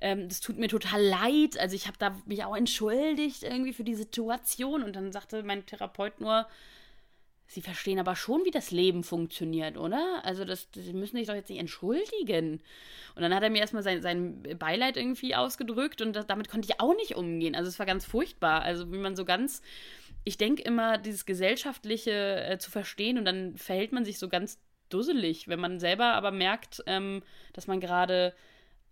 ähm, 0.00 0.28
das 0.28 0.40
tut 0.40 0.58
mir 0.58 0.68
total 0.68 1.02
leid. 1.02 1.58
Also 1.58 1.74
ich 1.74 1.86
habe 1.86 1.96
da 1.98 2.14
mich 2.26 2.44
auch 2.44 2.56
entschuldigt 2.56 3.42
irgendwie 3.42 3.72
für 3.72 3.84
die 3.84 3.94
Situation 3.94 4.82
und 4.82 4.96
dann 4.96 5.12
sagte 5.12 5.42
mein 5.42 5.64
Therapeut 5.64 6.20
nur, 6.20 6.46
Sie 7.52 7.62
verstehen 7.62 7.98
aber 7.98 8.14
schon, 8.14 8.44
wie 8.44 8.52
das 8.52 8.70
Leben 8.70 9.02
funktioniert, 9.02 9.76
oder? 9.76 10.20
Also, 10.22 10.44
das, 10.44 10.68
Sie 10.72 10.92
müssen 10.92 11.16
sich 11.16 11.26
doch 11.26 11.34
jetzt 11.34 11.50
nicht 11.50 11.58
entschuldigen. 11.58 12.60
Und 13.16 13.22
dann 13.22 13.34
hat 13.34 13.42
er 13.42 13.50
mir 13.50 13.58
erstmal 13.58 13.82
sein, 13.82 14.02
sein 14.02 14.40
Beileid 14.56 14.96
irgendwie 14.96 15.34
ausgedrückt 15.34 16.00
und 16.00 16.14
das, 16.14 16.28
damit 16.28 16.48
konnte 16.48 16.68
ich 16.70 16.78
auch 16.78 16.94
nicht 16.94 17.16
umgehen. 17.16 17.56
Also, 17.56 17.68
es 17.68 17.80
war 17.80 17.86
ganz 17.86 18.04
furchtbar. 18.04 18.62
Also, 18.62 18.92
wie 18.92 18.98
man 18.98 19.16
so 19.16 19.24
ganz, 19.24 19.62
ich 20.22 20.38
denke 20.38 20.62
immer, 20.62 20.96
dieses 20.96 21.26
Gesellschaftliche 21.26 22.44
äh, 22.44 22.58
zu 22.58 22.70
verstehen 22.70 23.18
und 23.18 23.24
dann 23.24 23.56
verhält 23.56 23.90
man 23.90 24.04
sich 24.04 24.20
so 24.20 24.28
ganz 24.28 24.60
dusselig, 24.88 25.48
wenn 25.48 25.58
man 25.58 25.80
selber 25.80 26.12
aber 26.14 26.30
merkt, 26.30 26.84
ähm, 26.86 27.24
dass 27.52 27.66
man 27.66 27.80
gerade 27.80 28.32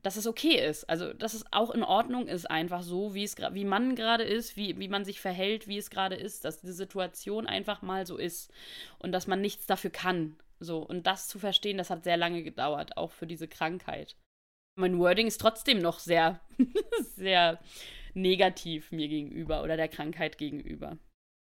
dass 0.03 0.16
es 0.16 0.26
okay 0.26 0.64
ist. 0.64 0.88
Also, 0.88 1.12
dass 1.12 1.34
es 1.34 1.44
auch 1.53 1.70
in 1.70 1.82
Ordnung 1.82 2.28
ist, 2.28 2.51
einfach 2.51 2.82
so, 2.82 3.14
wie 3.14 3.24
es 3.24 3.36
wie 3.36 3.64
man 3.64 3.96
gerade 3.96 4.24
ist, 4.24 4.57
wie, 4.57 4.78
wie 4.78 4.88
man 4.88 5.05
sich 5.05 5.20
verhält, 5.20 5.66
wie 5.66 5.78
es 5.78 5.90
gerade 5.90 6.14
ist, 6.14 6.44
dass 6.44 6.61
die 6.61 6.72
Situation 6.72 7.46
einfach 7.46 7.82
mal 7.82 8.07
so 8.07 8.16
ist 8.16 8.53
und 8.99 9.12
dass 9.12 9.26
man 9.26 9.40
nichts 9.40 9.66
dafür 9.66 9.90
kann. 9.90 10.36
So, 10.61 10.78
und 10.78 11.07
das 11.07 11.28
zu 11.28 11.38
verstehen, 11.38 11.78
das 11.78 11.90
hat 11.90 12.05
sehr 12.05 12.16
lange 12.16 12.42
gedauert, 12.42 12.96
auch 12.96 13.12
für 13.12 13.26
diese 13.26 13.49
Krankheit. 13.49 14.16
Mein 14.76 14.99
Wording 14.99 15.26
ist 15.26 15.40
trotzdem 15.40 15.80
noch 15.80 15.99
sehr, 15.99 16.40
sehr 17.16 17.61
negativ 18.14 18.92
mir 18.92 19.09
gegenüber 19.09 19.62
oder 19.62 19.76
der 19.76 19.88
Krankheit 19.88 20.38
gegenüber. 20.38 20.99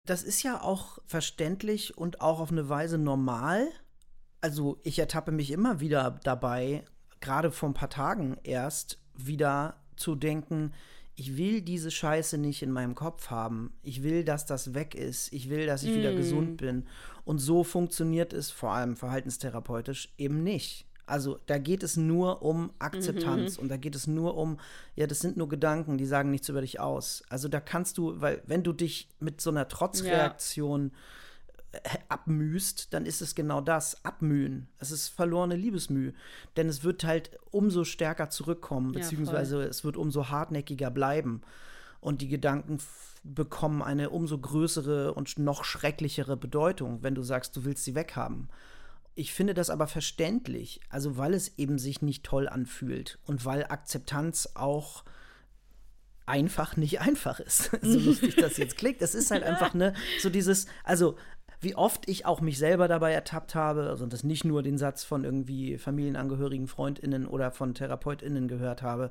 Das 0.07 0.23
ist 0.23 0.41
ja 0.43 0.61
auch 0.61 0.99
verständlich 1.05 1.97
und 1.97 2.21
auch 2.21 2.39
auf 2.39 2.51
eine 2.51 2.69
Weise 2.69 2.97
normal. 2.97 3.67
Also 4.41 4.79
ich 4.83 4.99
ertappe 4.99 5.31
mich 5.31 5.51
immer 5.51 5.79
wieder 5.79 6.19
dabei, 6.23 6.85
gerade 7.21 7.51
vor 7.51 7.69
ein 7.69 7.73
paar 7.73 7.89
Tagen 7.89 8.37
erst 8.43 8.99
wieder 9.15 9.75
zu 9.95 10.15
denken, 10.15 10.73
ich 11.15 11.35
will 11.35 11.61
diese 11.61 11.89
Scheiße 11.89 12.37
nicht 12.37 12.61
in 12.61 12.71
meinem 12.71 12.93
Kopf 12.93 13.31
haben. 13.31 13.73
Ich 13.81 14.03
will, 14.03 14.23
dass 14.23 14.45
das 14.45 14.75
weg 14.75 14.93
ist. 14.93 15.33
Ich 15.33 15.49
will, 15.49 15.65
dass 15.65 15.81
ich 15.81 15.89
mm. 15.89 15.97
wieder 15.97 16.13
gesund 16.13 16.57
bin. 16.57 16.85
Und 17.25 17.39
so 17.39 17.63
funktioniert 17.63 18.33
es 18.33 18.51
vor 18.51 18.71
allem 18.71 18.95
verhaltenstherapeutisch 18.95 20.13
eben 20.19 20.43
nicht. 20.43 20.85
Also 21.07 21.39
da 21.47 21.57
geht 21.57 21.81
es 21.81 21.97
nur 21.97 22.43
um 22.43 22.71
Akzeptanz 22.79 23.57
mhm. 23.57 23.63
und 23.63 23.69
da 23.69 23.77
geht 23.77 23.95
es 23.95 24.07
nur 24.07 24.35
um, 24.35 24.59
ja, 24.95 25.07
das 25.07 25.21
sind 25.21 25.37
nur 25.37 25.47
Gedanken, 25.47 25.97
die 25.97 26.05
sagen 26.05 26.31
nichts 26.31 26.49
über 26.49 26.59
dich 26.59 26.81
aus. 26.81 27.23
Also 27.29 27.47
da 27.47 27.61
kannst 27.61 27.97
du, 27.97 28.19
weil 28.19 28.43
wenn 28.45 28.61
du 28.61 28.73
dich 28.73 29.07
mit 29.19 29.39
so 29.39 29.49
einer 29.49 29.69
Trotzreaktion 29.69 30.91
ja 30.93 30.97
abmühst, 32.09 32.93
dann 32.93 33.05
ist 33.05 33.21
es 33.21 33.35
genau 33.35 33.61
das, 33.61 34.03
abmühen. 34.05 34.67
Es 34.79 34.91
ist 34.91 35.09
verlorene 35.09 35.55
Liebesmüh. 35.55 36.13
Denn 36.55 36.69
es 36.69 36.83
wird 36.83 37.03
halt 37.03 37.37
umso 37.51 37.83
stärker 37.83 38.29
zurückkommen, 38.29 38.91
beziehungsweise 38.91 39.61
ja, 39.61 39.65
es 39.67 39.83
wird 39.83 39.97
umso 39.97 40.29
hartnäckiger 40.29 40.91
bleiben. 40.91 41.41
Und 41.99 42.21
die 42.21 42.27
Gedanken 42.27 42.79
bekommen 43.23 43.81
eine 43.81 44.09
umso 44.09 44.37
größere 44.37 45.13
und 45.13 45.37
noch 45.39 45.63
schrecklichere 45.63 46.37
Bedeutung, 46.37 47.03
wenn 47.03 47.15
du 47.15 47.23
sagst, 47.23 47.55
du 47.55 47.65
willst 47.65 47.83
sie 47.83 47.95
weghaben. 47.95 48.49
Ich 49.15 49.33
finde 49.33 49.53
das 49.53 49.69
aber 49.69 49.87
verständlich, 49.87 50.79
also 50.89 51.17
weil 51.17 51.33
es 51.33 51.57
eben 51.57 51.79
sich 51.79 52.01
nicht 52.01 52.23
toll 52.23 52.47
anfühlt 52.47 53.17
und 53.25 53.45
weil 53.45 53.65
Akzeptanz 53.65 54.49
auch 54.53 55.03
einfach 56.27 56.77
nicht 56.77 57.01
einfach 57.01 57.39
ist. 57.39 57.71
so 57.81 57.97
lustig 57.97 58.35
das 58.35 58.57
jetzt 58.57 58.77
klingt. 58.77 59.01
Es 59.01 59.15
ist 59.15 59.31
halt 59.31 59.43
einfach, 59.43 59.73
ne, 59.73 59.93
so 60.19 60.29
dieses, 60.29 60.67
also 60.83 61.17
wie 61.59 61.75
oft 61.75 62.07
ich 62.07 62.25
auch 62.25 62.39
mich 62.39 62.57
selber 62.57 62.87
dabei 62.87 63.13
ertappt 63.13 63.55
habe, 63.55 63.89
also 63.89 64.05
das 64.05 64.23
nicht 64.23 64.45
nur 64.45 64.61
den 64.61 64.77
Satz 64.77 65.03
von 65.03 65.23
irgendwie 65.23 65.77
Familienangehörigen, 65.77 66.67
FreundInnen 66.67 67.25
oder 67.25 67.51
von 67.51 67.73
TherapeutInnen 67.73 68.47
gehört 68.47 68.83
habe, 68.83 69.09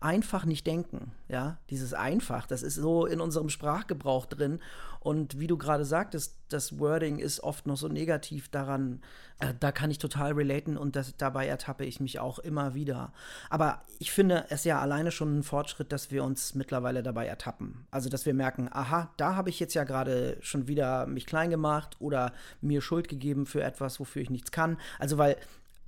einfach 0.00 0.44
nicht 0.44 0.66
denken, 0.66 1.12
ja, 1.28 1.58
dieses 1.70 1.94
einfach, 1.94 2.46
das 2.46 2.62
ist 2.62 2.76
so 2.76 3.06
in 3.06 3.20
unserem 3.20 3.48
Sprachgebrauch 3.48 4.26
drin 4.26 4.60
und 5.00 5.38
wie 5.38 5.46
du 5.46 5.56
gerade 5.56 5.84
sagtest, 5.84 6.36
das 6.48 6.78
Wording 6.78 7.18
ist 7.18 7.40
oft 7.40 7.66
noch 7.66 7.76
so 7.76 7.88
negativ 7.88 8.48
daran, 8.48 9.02
äh, 9.38 9.52
da 9.58 9.70
kann 9.70 9.90
ich 9.90 9.98
total 9.98 10.32
relaten 10.32 10.76
und 10.76 10.96
das, 10.96 11.16
dabei 11.16 11.46
ertappe 11.46 11.84
ich 11.84 12.00
mich 12.00 12.18
auch 12.18 12.38
immer 12.38 12.74
wieder. 12.74 13.12
Aber 13.50 13.82
ich 13.98 14.10
finde 14.10 14.46
es 14.48 14.64
ja 14.64 14.80
alleine 14.80 15.10
schon 15.10 15.38
ein 15.38 15.42
Fortschritt, 15.42 15.92
dass 15.92 16.10
wir 16.10 16.24
uns 16.24 16.54
mittlerweile 16.54 17.02
dabei 17.02 17.26
ertappen. 17.26 17.86
Also, 17.90 18.08
dass 18.08 18.26
wir 18.26 18.34
merken, 18.34 18.68
aha, 18.70 19.10
da 19.16 19.36
habe 19.36 19.50
ich 19.50 19.60
jetzt 19.60 19.74
ja 19.74 19.84
gerade 19.84 20.38
schon 20.40 20.68
wieder 20.68 21.06
mich 21.06 21.26
klein 21.26 21.50
gemacht 21.50 21.96
oder 22.00 22.32
mir 22.60 22.80
Schuld 22.80 23.08
gegeben 23.08 23.46
für 23.46 23.62
etwas, 23.62 24.00
wofür 24.00 24.22
ich 24.22 24.30
nichts 24.30 24.50
kann. 24.50 24.78
Also, 24.98 25.18
weil 25.18 25.36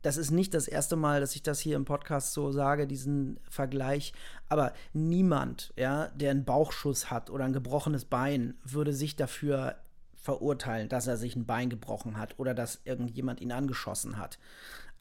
das 0.03 0.17
ist 0.17 0.31
nicht 0.31 0.55
das 0.55 0.69
erste 0.69 0.97
Mal, 0.97 1.21
dass 1.21 1.35
ich 1.35 1.43
das 1.43 1.61
hier 1.61 1.77
im 1.77 1.85
Podcast 1.85 2.33
so 2.33 2.53
sage, 2.53 2.87
diesen 2.87 3.39
Vergleich. 3.49 4.13
Aber 4.49 4.73
niemand, 4.93 5.73
ja, 5.77 6.09
der 6.09 6.31
einen 6.31 6.45
Bauchschuss 6.45 7.11
hat 7.11 7.31
oder 7.31 7.45
ein 7.45 7.53
gebrochenes 7.53 8.05
Bein, 8.05 8.55
würde 8.65 8.93
sich 8.93 9.17
dafür 9.17 9.77
verurteilen, 10.15 10.89
dass 10.89 11.07
er 11.07 11.17
sich 11.17 11.37
ein 11.37 11.47
Bein 11.47 11.71
gebrochen 11.71 12.19
hat 12.19 12.39
oder 12.39 12.55
dass 12.55 12.81
irgendjemand 12.85 13.41
ihn 13.41 13.53
angeschossen 13.53 14.19
hat. 14.19 14.39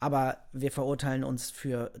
Aber 0.00 0.38
wir 0.52 0.72
verurteilen 0.72 1.24
uns 1.24 1.50
für 1.50 1.92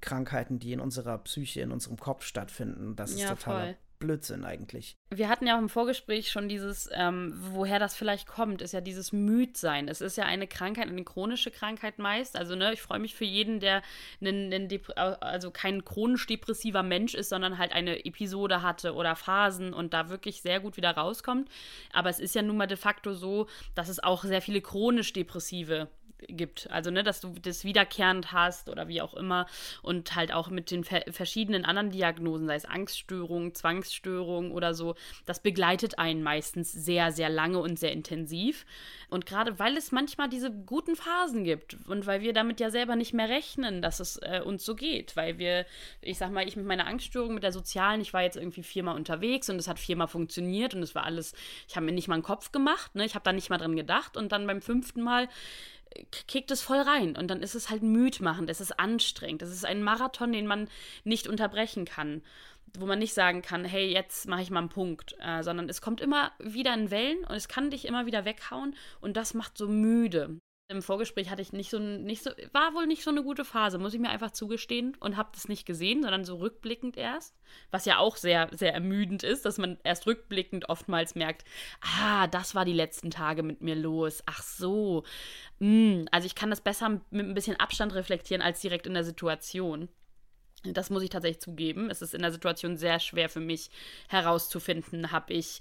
Krankheiten, 0.00 0.58
die 0.58 0.72
in 0.72 0.80
unserer 0.80 1.18
Psyche, 1.18 1.60
in 1.60 1.72
unserem 1.72 1.96
Kopf 1.96 2.24
stattfinden. 2.24 2.94
Das 2.94 3.10
ist 3.10 3.20
ja, 3.20 3.30
totaler 3.30 3.64
voll. 3.64 3.76
Blödsinn 3.98 4.44
eigentlich. 4.44 4.96
Wir 5.10 5.28
hatten 5.28 5.46
ja 5.46 5.56
auch 5.56 5.60
im 5.60 5.68
Vorgespräch 5.68 6.30
schon 6.30 6.48
dieses, 6.48 6.88
ähm, 6.92 7.34
woher 7.36 7.78
das 7.78 7.96
vielleicht 7.96 8.26
kommt, 8.26 8.62
ist 8.62 8.72
ja 8.72 8.80
dieses 8.80 9.12
Müdsein. 9.12 9.88
Es 9.88 10.00
ist 10.00 10.16
ja 10.16 10.24
eine 10.24 10.46
Krankheit, 10.46 10.88
eine 10.88 11.04
chronische 11.04 11.50
Krankheit 11.50 11.98
meist. 11.98 12.36
Also, 12.36 12.54
ne, 12.54 12.72
ich 12.72 12.82
freue 12.82 12.98
mich 12.98 13.14
für 13.14 13.24
jeden, 13.24 13.60
der 13.60 13.82
einen, 14.20 14.52
einen 14.52 14.68
also 14.96 15.50
kein 15.50 15.84
chronisch 15.84 16.26
depressiver 16.26 16.82
Mensch 16.82 17.14
ist, 17.14 17.28
sondern 17.30 17.58
halt 17.58 17.72
eine 17.72 18.04
Episode 18.04 18.62
hatte 18.62 18.94
oder 18.94 19.16
Phasen 19.16 19.72
und 19.72 19.94
da 19.94 20.08
wirklich 20.08 20.42
sehr 20.42 20.60
gut 20.60 20.76
wieder 20.76 20.92
rauskommt. 20.92 21.48
Aber 21.92 22.10
es 22.10 22.20
ist 22.20 22.34
ja 22.34 22.42
nun 22.42 22.56
mal 22.56 22.66
de 22.66 22.76
facto 22.76 23.14
so, 23.14 23.48
dass 23.74 23.88
es 23.88 24.02
auch 24.02 24.24
sehr 24.24 24.42
viele 24.42 24.60
chronisch 24.60 25.12
Depressive 25.12 25.88
gibt. 26.26 26.70
Also, 26.70 26.90
ne, 26.90 27.02
dass 27.02 27.20
du 27.20 27.34
das 27.40 27.64
wiederkehrend 27.64 28.32
hast 28.32 28.68
oder 28.68 28.88
wie 28.88 29.00
auch 29.00 29.14
immer. 29.14 29.46
Und 29.82 30.14
halt 30.14 30.32
auch 30.32 30.50
mit 30.50 30.70
den 30.70 30.84
ver 30.84 31.02
verschiedenen 31.10 31.64
anderen 31.64 31.90
Diagnosen, 31.90 32.46
sei 32.46 32.56
es 32.56 32.64
Angststörung, 32.64 33.54
Zwangsstörung 33.54 34.52
oder 34.52 34.74
so, 34.74 34.94
das 35.26 35.40
begleitet 35.40 35.98
einen 35.98 36.22
meistens 36.22 36.72
sehr, 36.72 37.12
sehr 37.12 37.28
lange 37.28 37.58
und 37.58 37.78
sehr 37.78 37.92
intensiv. 37.92 38.66
Und 39.10 39.24
gerade 39.24 39.58
weil 39.58 39.76
es 39.76 39.90
manchmal 39.90 40.28
diese 40.28 40.50
guten 40.50 40.94
Phasen 40.94 41.44
gibt 41.44 41.76
und 41.86 42.06
weil 42.06 42.20
wir 42.20 42.32
damit 42.32 42.60
ja 42.60 42.70
selber 42.70 42.94
nicht 42.94 43.14
mehr 43.14 43.28
rechnen, 43.28 43.80
dass 43.80 44.00
es 44.00 44.16
äh, 44.18 44.42
uns 44.44 44.64
so 44.64 44.74
geht, 44.74 45.16
weil 45.16 45.38
wir, 45.38 45.64
ich 46.02 46.18
sag 46.18 46.30
mal, 46.30 46.46
ich 46.46 46.56
mit 46.56 46.66
meiner 46.66 46.86
Angststörung, 46.86 47.34
mit 47.34 47.42
der 47.42 47.52
sozialen, 47.52 48.02
ich 48.02 48.12
war 48.12 48.22
jetzt 48.22 48.36
irgendwie 48.36 48.62
viermal 48.62 48.96
unterwegs 48.96 49.48
und 49.48 49.56
es 49.56 49.68
hat 49.68 49.78
viermal 49.78 50.08
funktioniert 50.08 50.74
und 50.74 50.82
es 50.82 50.94
war 50.94 51.04
alles, 51.04 51.34
ich 51.66 51.76
habe 51.76 51.86
mir 51.86 51.92
nicht 51.92 52.08
mal 52.08 52.14
einen 52.14 52.22
Kopf 52.22 52.52
gemacht, 52.52 52.94
ne? 52.94 53.04
ich 53.04 53.14
habe 53.14 53.24
da 53.24 53.32
nicht 53.32 53.48
mal 53.48 53.58
dran 53.58 53.76
gedacht 53.76 54.16
und 54.16 54.30
dann 54.32 54.46
beim 54.46 54.60
fünften 54.60 55.00
Mal 55.02 55.28
kickt 56.26 56.50
es 56.50 56.62
voll 56.62 56.80
rein 56.80 57.16
und 57.16 57.28
dann 57.28 57.42
ist 57.42 57.54
es 57.54 57.70
halt 57.70 57.82
müdmachend, 57.82 58.50
es 58.50 58.60
ist 58.60 58.78
anstrengend, 58.78 59.42
es 59.42 59.50
ist 59.50 59.64
ein 59.64 59.82
Marathon, 59.82 60.32
den 60.32 60.46
man 60.46 60.68
nicht 61.04 61.26
unterbrechen 61.26 61.84
kann, 61.84 62.22
wo 62.78 62.86
man 62.86 62.98
nicht 62.98 63.14
sagen 63.14 63.42
kann, 63.42 63.64
hey, 63.64 63.90
jetzt 63.92 64.28
mache 64.28 64.42
ich 64.42 64.50
mal 64.50 64.60
einen 64.60 64.68
Punkt, 64.68 65.16
äh, 65.20 65.42
sondern 65.42 65.68
es 65.68 65.80
kommt 65.80 66.00
immer 66.00 66.32
wieder 66.38 66.74
in 66.74 66.90
Wellen 66.90 67.24
und 67.24 67.34
es 67.34 67.48
kann 67.48 67.70
dich 67.70 67.86
immer 67.86 68.06
wieder 68.06 68.24
weghauen 68.24 68.76
und 69.00 69.16
das 69.16 69.34
macht 69.34 69.56
so 69.56 69.68
müde. 69.68 70.40
Im 70.70 70.82
Vorgespräch 70.82 71.30
hatte 71.30 71.40
ich 71.40 71.54
nicht 71.54 71.70
so, 71.70 71.78
nicht 71.78 72.22
so, 72.22 72.30
war 72.52 72.74
wohl 72.74 72.86
nicht 72.86 73.02
so 73.02 73.10
eine 73.10 73.22
gute 73.22 73.46
Phase, 73.46 73.78
muss 73.78 73.94
ich 73.94 74.00
mir 74.00 74.10
einfach 74.10 74.32
zugestehen 74.32 74.94
und 75.00 75.16
habe 75.16 75.30
das 75.32 75.48
nicht 75.48 75.64
gesehen, 75.64 76.02
sondern 76.02 76.26
so 76.26 76.36
rückblickend 76.36 76.98
erst. 76.98 77.34
Was 77.70 77.86
ja 77.86 77.96
auch 77.96 78.16
sehr, 78.16 78.50
sehr 78.52 78.74
ermüdend 78.74 79.22
ist, 79.22 79.46
dass 79.46 79.56
man 79.56 79.78
erst 79.82 80.06
rückblickend 80.06 80.68
oftmals 80.68 81.14
merkt, 81.14 81.46
ah, 81.80 82.26
das 82.26 82.54
war 82.54 82.66
die 82.66 82.74
letzten 82.74 83.10
Tage 83.10 83.42
mit 83.42 83.62
mir 83.62 83.76
los. 83.76 84.22
Ach 84.26 84.42
so. 84.42 85.04
Mm, 85.58 86.04
also 86.10 86.26
ich 86.26 86.34
kann 86.34 86.50
das 86.50 86.60
besser 86.60 87.00
mit 87.10 87.26
ein 87.26 87.34
bisschen 87.34 87.58
Abstand 87.58 87.94
reflektieren 87.94 88.42
als 88.42 88.60
direkt 88.60 88.86
in 88.86 88.92
der 88.92 89.04
Situation. 89.04 89.88
Das 90.64 90.90
muss 90.90 91.02
ich 91.02 91.08
tatsächlich 91.08 91.40
zugeben. 91.40 91.88
Es 91.88 92.02
ist 92.02 92.12
in 92.12 92.20
der 92.20 92.32
Situation 92.32 92.76
sehr 92.76 93.00
schwer 93.00 93.30
für 93.30 93.40
mich 93.40 93.70
herauszufinden, 94.08 95.12
habe 95.12 95.32
ich 95.32 95.60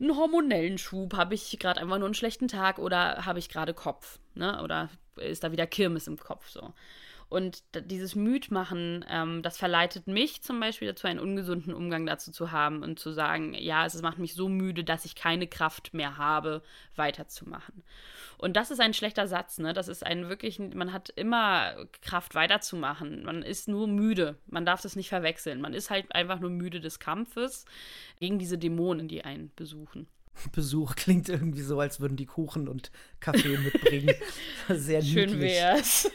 einen 0.00 0.16
hormonellen 0.16 0.78
Schub? 0.78 1.14
Habe 1.14 1.34
ich 1.34 1.58
gerade 1.58 1.80
einfach 1.80 1.98
nur 1.98 2.06
einen 2.06 2.14
schlechten 2.14 2.48
Tag 2.48 2.78
oder 2.78 3.24
habe 3.26 3.38
ich 3.38 3.48
gerade 3.48 3.74
Kopf? 3.74 4.18
Ne? 4.34 4.62
Oder 4.62 4.90
ist 5.16 5.44
da 5.44 5.52
wieder 5.52 5.66
Kirmes 5.66 6.06
im 6.06 6.16
Kopf 6.16 6.48
so? 6.48 6.72
Und 7.34 7.64
dieses 7.74 8.14
Müdmachen, 8.14 9.04
ähm, 9.10 9.42
das 9.42 9.58
verleitet 9.58 10.06
mich 10.06 10.42
zum 10.42 10.60
Beispiel 10.60 10.86
dazu, 10.86 11.08
einen 11.08 11.18
ungesunden 11.18 11.74
Umgang 11.74 12.06
dazu 12.06 12.30
zu 12.30 12.52
haben 12.52 12.84
und 12.84 13.00
zu 13.00 13.10
sagen, 13.10 13.54
ja, 13.54 13.84
es 13.84 14.00
macht 14.02 14.20
mich 14.20 14.34
so 14.34 14.48
müde, 14.48 14.84
dass 14.84 15.04
ich 15.04 15.16
keine 15.16 15.48
Kraft 15.48 15.94
mehr 15.94 16.16
habe, 16.16 16.62
weiterzumachen. 16.94 17.82
Und 18.38 18.54
das 18.54 18.70
ist 18.70 18.78
ein 18.78 18.94
schlechter 18.94 19.26
Satz, 19.26 19.58
ne? 19.58 19.72
Das 19.72 19.88
ist 19.88 20.06
ein 20.06 20.28
wirklich, 20.28 20.60
man 20.60 20.92
hat 20.92 21.08
immer 21.16 21.74
Kraft 22.02 22.36
weiterzumachen. 22.36 23.24
Man 23.24 23.42
ist 23.42 23.66
nur 23.66 23.88
müde. 23.88 24.38
Man 24.46 24.64
darf 24.64 24.82
das 24.82 24.94
nicht 24.94 25.08
verwechseln. 25.08 25.60
Man 25.60 25.74
ist 25.74 25.90
halt 25.90 26.14
einfach 26.14 26.38
nur 26.38 26.50
müde 26.50 26.80
des 26.80 27.00
Kampfes 27.00 27.64
gegen 28.20 28.38
diese 28.38 28.58
Dämonen, 28.58 29.08
die 29.08 29.24
einen 29.24 29.50
besuchen. 29.56 30.06
Besuch 30.52 30.94
klingt 30.96 31.28
irgendwie 31.28 31.62
so, 31.62 31.80
als 31.80 32.00
würden 32.00 32.16
die 32.16 32.26
Kuchen 32.26 32.68
und 32.68 32.90
Kaffee 33.20 33.56
mitbringen. 33.56 34.14
Sehr 34.68 35.02
niedlich. 35.02 35.30
Schön 35.30 35.40
wär's. 35.40 36.10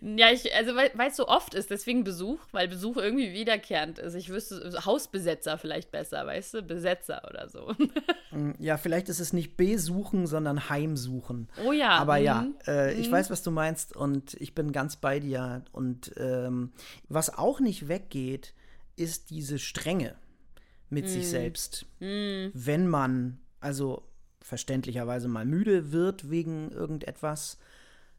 Ja, 0.00 0.30
ich, 0.30 0.54
also 0.54 0.74
weil 0.74 1.08
es 1.08 1.16
so 1.16 1.28
oft 1.28 1.54
ist, 1.54 1.70
deswegen 1.70 2.04
Besuch, 2.04 2.40
weil 2.52 2.68
Besuch 2.68 2.96
irgendwie 2.96 3.32
wiederkehrend 3.32 3.98
ist. 3.98 4.14
Ich 4.14 4.28
wüsste, 4.28 4.78
Hausbesetzer 4.84 5.58
vielleicht 5.58 5.90
besser, 5.90 6.26
weißt 6.26 6.54
du? 6.54 6.62
Besetzer 6.62 7.22
oder 7.28 7.48
so. 7.48 7.74
Mm, 8.32 8.52
ja, 8.58 8.76
vielleicht 8.76 9.08
ist 9.08 9.20
es 9.20 9.32
nicht 9.32 9.56
besuchen, 9.56 10.26
sondern 10.26 10.68
heimsuchen. 10.68 11.48
Oh 11.64 11.70
ja. 11.70 11.90
Aber 11.90 12.18
mhm. 12.18 12.24
ja, 12.24 12.46
äh, 12.66 12.92
ich 12.94 13.08
mhm. 13.08 13.12
weiß, 13.12 13.30
was 13.30 13.44
du 13.44 13.52
meinst 13.52 13.94
und 13.94 14.34
ich 14.40 14.52
bin 14.52 14.72
ganz 14.72 14.96
bei 14.96 15.20
dir. 15.20 15.64
Und 15.70 16.12
ähm, 16.16 16.72
was 17.08 17.38
auch 17.38 17.60
nicht 17.60 17.86
weggeht, 17.86 18.52
ist 18.96 19.30
diese 19.30 19.60
Strenge 19.60 20.16
mit 20.90 21.04
mhm. 21.04 21.08
sich 21.08 21.28
selbst. 21.28 21.86
Mhm. 22.00 22.50
Wenn 22.52 22.88
man 22.88 23.38
also 23.60 24.02
verständlicherweise 24.40 25.28
mal 25.28 25.44
müde 25.44 25.92
wird 25.92 26.30
wegen 26.30 26.70
irgendetwas, 26.70 27.58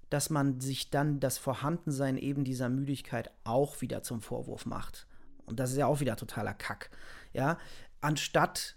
dass 0.10 0.30
man 0.30 0.60
sich 0.60 0.90
dann 0.90 1.20
das 1.20 1.38
Vorhandensein 1.38 2.18
eben 2.18 2.44
dieser 2.44 2.70
Müdigkeit 2.70 3.32
auch 3.44 3.82
wieder 3.82 4.04
zum 4.04 4.22
Vorwurf 4.22 4.66
macht. 4.66 5.08
Und 5.46 5.60
das 5.60 5.72
ist 5.72 5.78
ja 5.78 5.88
auch 5.88 6.00
wieder 6.00 6.16
totaler 6.16 6.54
Kack. 6.54 6.90
Ja, 7.34 7.58
anstatt 8.02 8.76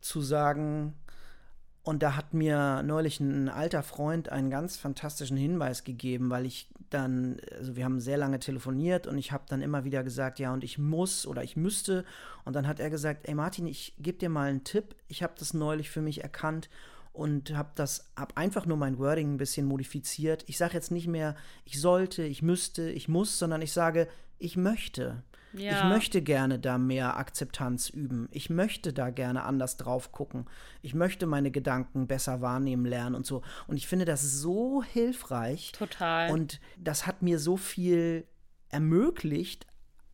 zu 0.00 0.20
sagen, 0.22 0.94
und 1.90 2.04
da 2.04 2.14
hat 2.14 2.34
mir 2.34 2.84
neulich 2.84 3.18
ein 3.18 3.48
alter 3.48 3.82
Freund 3.82 4.28
einen 4.28 4.48
ganz 4.48 4.76
fantastischen 4.76 5.36
Hinweis 5.36 5.82
gegeben, 5.82 6.30
weil 6.30 6.46
ich 6.46 6.68
dann, 6.88 7.40
also 7.58 7.74
wir 7.74 7.84
haben 7.84 7.98
sehr 7.98 8.16
lange 8.16 8.38
telefoniert 8.38 9.08
und 9.08 9.18
ich 9.18 9.32
habe 9.32 9.42
dann 9.48 9.60
immer 9.60 9.82
wieder 9.82 10.04
gesagt, 10.04 10.38
ja, 10.38 10.52
und 10.52 10.62
ich 10.62 10.78
muss 10.78 11.26
oder 11.26 11.42
ich 11.42 11.56
müsste. 11.56 12.04
Und 12.44 12.54
dann 12.54 12.68
hat 12.68 12.78
er 12.78 12.90
gesagt, 12.90 13.28
ey 13.28 13.34
Martin, 13.34 13.66
ich 13.66 13.96
gebe 13.98 14.18
dir 14.18 14.28
mal 14.28 14.50
einen 14.50 14.62
Tipp. 14.62 14.94
Ich 15.08 15.24
habe 15.24 15.32
das 15.36 15.52
neulich 15.52 15.90
für 15.90 16.00
mich 16.00 16.22
erkannt 16.22 16.70
und 17.12 17.56
habe 17.56 17.70
das, 17.74 18.08
habe 18.16 18.36
einfach 18.36 18.66
nur 18.66 18.76
mein 18.76 18.98
Wording 19.00 19.34
ein 19.34 19.38
bisschen 19.38 19.66
modifiziert. 19.66 20.44
Ich 20.46 20.58
sage 20.58 20.74
jetzt 20.74 20.92
nicht 20.92 21.08
mehr, 21.08 21.34
ich 21.64 21.80
sollte, 21.80 22.22
ich 22.22 22.40
müsste, 22.40 22.88
ich 22.88 23.08
muss, 23.08 23.36
sondern 23.36 23.62
ich 23.62 23.72
sage, 23.72 24.06
ich 24.38 24.56
möchte. 24.56 25.24
Ja. 25.52 25.78
Ich 25.78 25.84
möchte 25.84 26.22
gerne 26.22 26.58
da 26.58 26.78
mehr 26.78 27.16
Akzeptanz 27.16 27.88
üben. 27.88 28.28
Ich 28.30 28.50
möchte 28.50 28.92
da 28.92 29.10
gerne 29.10 29.44
anders 29.44 29.76
drauf 29.76 30.12
gucken. 30.12 30.46
Ich 30.82 30.94
möchte 30.94 31.26
meine 31.26 31.50
Gedanken 31.50 32.06
besser 32.06 32.40
wahrnehmen 32.40 32.84
lernen 32.84 33.14
und 33.14 33.26
so. 33.26 33.42
Und 33.66 33.76
ich 33.76 33.88
finde 33.88 34.04
das 34.04 34.22
so 34.22 34.82
hilfreich. 34.82 35.72
Total. 35.72 36.30
Und 36.30 36.60
das 36.76 37.06
hat 37.06 37.22
mir 37.22 37.38
so 37.38 37.56
viel 37.56 38.26
ermöglicht, 38.68 39.66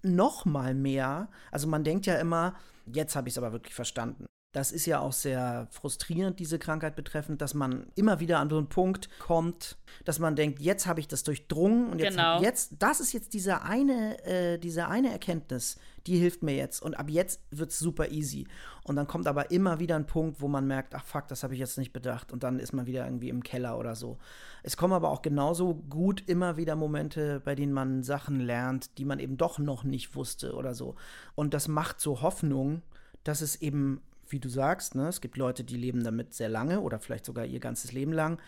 noch 0.02 0.44
mal 0.44 0.74
mehr. 0.74 1.28
Also 1.50 1.66
man 1.66 1.84
denkt 1.84 2.06
ja 2.06 2.16
immer, 2.16 2.54
jetzt 2.86 3.16
habe 3.16 3.28
ich 3.28 3.34
es 3.34 3.38
aber 3.38 3.52
wirklich 3.52 3.74
verstanden. 3.74 4.26
Das 4.56 4.72
ist 4.72 4.86
ja 4.86 5.00
auch 5.00 5.12
sehr 5.12 5.68
frustrierend, 5.70 6.40
diese 6.40 6.58
Krankheit 6.58 6.96
betreffend, 6.96 7.42
dass 7.42 7.52
man 7.52 7.88
immer 7.94 8.20
wieder 8.20 8.38
an 8.38 8.48
so 8.48 8.56
einen 8.56 8.70
Punkt 8.70 9.10
kommt, 9.18 9.76
dass 10.06 10.18
man 10.18 10.34
denkt, 10.34 10.62
jetzt 10.62 10.86
habe 10.86 10.98
ich 10.98 11.06
das 11.06 11.24
durchdrungen 11.24 11.90
und 11.90 11.98
jetzt, 11.98 12.16
genau. 12.16 12.40
jetzt 12.40 12.72
das 12.78 13.00
ist 13.00 13.12
jetzt 13.12 13.34
diese 13.34 13.60
eine, 13.60 14.18
äh, 14.24 14.56
diese 14.56 14.88
eine 14.88 15.12
Erkenntnis, 15.12 15.78
die 16.06 16.16
hilft 16.16 16.42
mir 16.42 16.56
jetzt. 16.56 16.80
Und 16.80 16.98
ab 16.98 17.10
jetzt 17.10 17.42
wird 17.50 17.70
es 17.70 17.78
super 17.78 18.08
easy. 18.08 18.46
Und 18.84 18.96
dann 18.96 19.06
kommt 19.06 19.26
aber 19.26 19.50
immer 19.50 19.78
wieder 19.78 19.94
ein 19.94 20.06
Punkt, 20.06 20.40
wo 20.40 20.48
man 20.48 20.66
merkt, 20.66 20.94
ach 20.94 21.04
fuck, 21.04 21.28
das 21.28 21.42
habe 21.42 21.52
ich 21.52 21.60
jetzt 21.60 21.76
nicht 21.76 21.92
bedacht. 21.92 22.32
Und 22.32 22.42
dann 22.42 22.58
ist 22.58 22.72
man 22.72 22.86
wieder 22.86 23.04
irgendwie 23.04 23.28
im 23.28 23.42
Keller 23.42 23.78
oder 23.78 23.94
so. 23.94 24.16
Es 24.62 24.78
kommen 24.78 24.94
aber 24.94 25.10
auch 25.10 25.20
genauso 25.20 25.74
gut 25.74 26.22
immer 26.26 26.56
wieder 26.56 26.76
Momente, 26.76 27.42
bei 27.44 27.54
denen 27.54 27.74
man 27.74 28.02
Sachen 28.02 28.40
lernt, 28.40 28.96
die 28.96 29.04
man 29.04 29.18
eben 29.18 29.36
doch 29.36 29.58
noch 29.58 29.84
nicht 29.84 30.14
wusste 30.14 30.54
oder 30.54 30.72
so. 30.72 30.94
Und 31.34 31.52
das 31.52 31.68
macht 31.68 32.00
so 32.00 32.22
Hoffnung, 32.22 32.80
dass 33.22 33.42
es 33.42 33.56
eben 33.56 34.00
wie 34.28 34.40
du 34.40 34.48
sagst, 34.48 34.94
ne, 34.94 35.08
es 35.08 35.20
gibt 35.20 35.36
Leute, 35.36 35.64
die 35.64 35.76
leben 35.76 36.04
damit 36.04 36.34
sehr 36.34 36.48
lange 36.48 36.80
oder 36.80 36.98
vielleicht 36.98 37.26
sogar 37.26 37.44
ihr 37.44 37.60
ganzes 37.60 37.92
Leben 37.92 38.12
lang. 38.12 38.40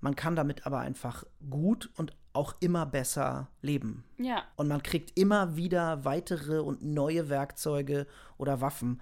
Man 0.00 0.14
kann 0.14 0.36
damit 0.36 0.66
aber 0.66 0.78
einfach 0.78 1.24
gut 1.50 1.90
und 1.96 2.16
auch 2.32 2.54
immer 2.60 2.86
besser 2.86 3.48
leben. 3.62 4.04
Ja. 4.16 4.44
Und 4.56 4.68
man 4.68 4.82
kriegt 4.82 5.18
immer 5.18 5.56
wieder 5.56 6.04
weitere 6.04 6.60
und 6.60 6.82
neue 6.82 7.28
Werkzeuge 7.28 8.06
oder 8.36 8.60
Waffen. 8.60 9.00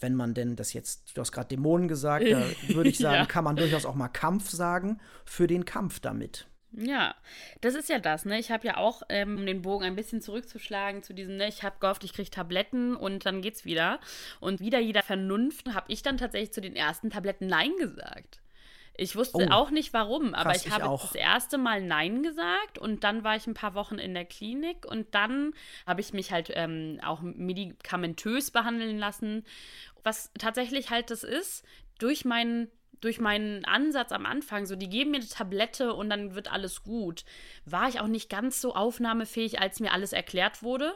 Wenn 0.00 0.14
man 0.14 0.34
denn 0.34 0.56
das 0.56 0.72
jetzt, 0.72 1.16
du 1.16 1.20
hast 1.20 1.32
gerade 1.32 1.48
Dämonen 1.48 1.88
gesagt, 1.88 2.24
da 2.26 2.42
würde 2.74 2.88
ich 2.88 2.98
sagen, 2.98 3.16
ja. 3.18 3.26
kann 3.26 3.44
man 3.44 3.56
durchaus 3.56 3.84
auch 3.84 3.94
mal 3.94 4.08
Kampf 4.08 4.50
sagen, 4.50 4.98
für 5.26 5.46
den 5.46 5.66
Kampf 5.66 6.00
damit. 6.00 6.46
Ja, 6.76 7.14
das 7.60 7.74
ist 7.74 7.88
ja 7.88 7.98
das, 7.98 8.24
ne? 8.24 8.38
Ich 8.38 8.50
habe 8.50 8.66
ja 8.66 8.76
auch, 8.78 9.02
ähm, 9.08 9.38
um 9.38 9.46
den 9.46 9.62
Bogen 9.62 9.84
ein 9.84 9.96
bisschen 9.96 10.20
zurückzuschlagen 10.20 11.02
zu 11.02 11.14
diesem, 11.14 11.36
ne, 11.36 11.48
ich 11.48 11.62
habe 11.62 11.76
gehofft, 11.78 12.04
ich 12.04 12.12
kriege 12.12 12.30
Tabletten 12.30 12.96
und 12.96 13.26
dann 13.26 13.42
geht's 13.42 13.64
wieder. 13.64 14.00
Und 14.40 14.60
wieder 14.60 14.80
jeder 14.80 15.02
Vernunft 15.02 15.72
habe 15.72 15.92
ich 15.92 16.02
dann 16.02 16.18
tatsächlich 16.18 16.52
zu 16.52 16.60
den 16.60 16.74
ersten 16.74 17.10
Tabletten 17.10 17.46
Nein 17.46 17.72
gesagt. 17.78 18.40
Ich 18.96 19.16
wusste 19.16 19.48
oh, 19.48 19.50
auch 19.50 19.70
nicht 19.70 19.92
warum, 19.92 20.34
aber 20.34 20.50
krass, 20.50 20.66
ich 20.66 20.72
habe 20.72 20.94
ich 20.94 21.00
das 21.00 21.14
erste 21.16 21.58
Mal 21.58 21.82
Nein 21.82 22.22
gesagt 22.22 22.78
und 22.78 23.02
dann 23.02 23.24
war 23.24 23.34
ich 23.34 23.46
ein 23.48 23.54
paar 23.54 23.74
Wochen 23.74 23.98
in 23.98 24.14
der 24.14 24.24
Klinik 24.24 24.86
und 24.86 25.14
dann 25.16 25.52
habe 25.84 26.00
ich 26.00 26.12
mich 26.12 26.30
halt 26.30 26.52
ähm, 26.54 27.00
auch 27.04 27.20
medikamentös 27.20 28.52
behandeln 28.52 28.98
lassen. 28.98 29.44
Was 30.04 30.30
tatsächlich 30.38 30.90
halt 30.90 31.10
das 31.10 31.24
ist, 31.24 31.64
durch 31.98 32.24
meinen 32.24 32.70
durch 33.04 33.20
meinen 33.20 33.64
Ansatz 33.64 34.12
am 34.12 34.26
Anfang, 34.26 34.66
so 34.66 34.76
die 34.76 34.88
geben 34.88 35.10
mir 35.10 35.18
eine 35.18 35.28
Tablette 35.28 35.94
und 35.94 36.10
dann 36.10 36.34
wird 36.34 36.50
alles 36.50 36.82
gut, 36.82 37.24
war 37.66 37.88
ich 37.88 38.00
auch 38.00 38.06
nicht 38.06 38.30
ganz 38.30 38.60
so 38.60 38.74
aufnahmefähig, 38.74 39.60
als 39.60 39.80
mir 39.80 39.92
alles 39.92 40.12
erklärt 40.12 40.62
wurde. 40.62 40.94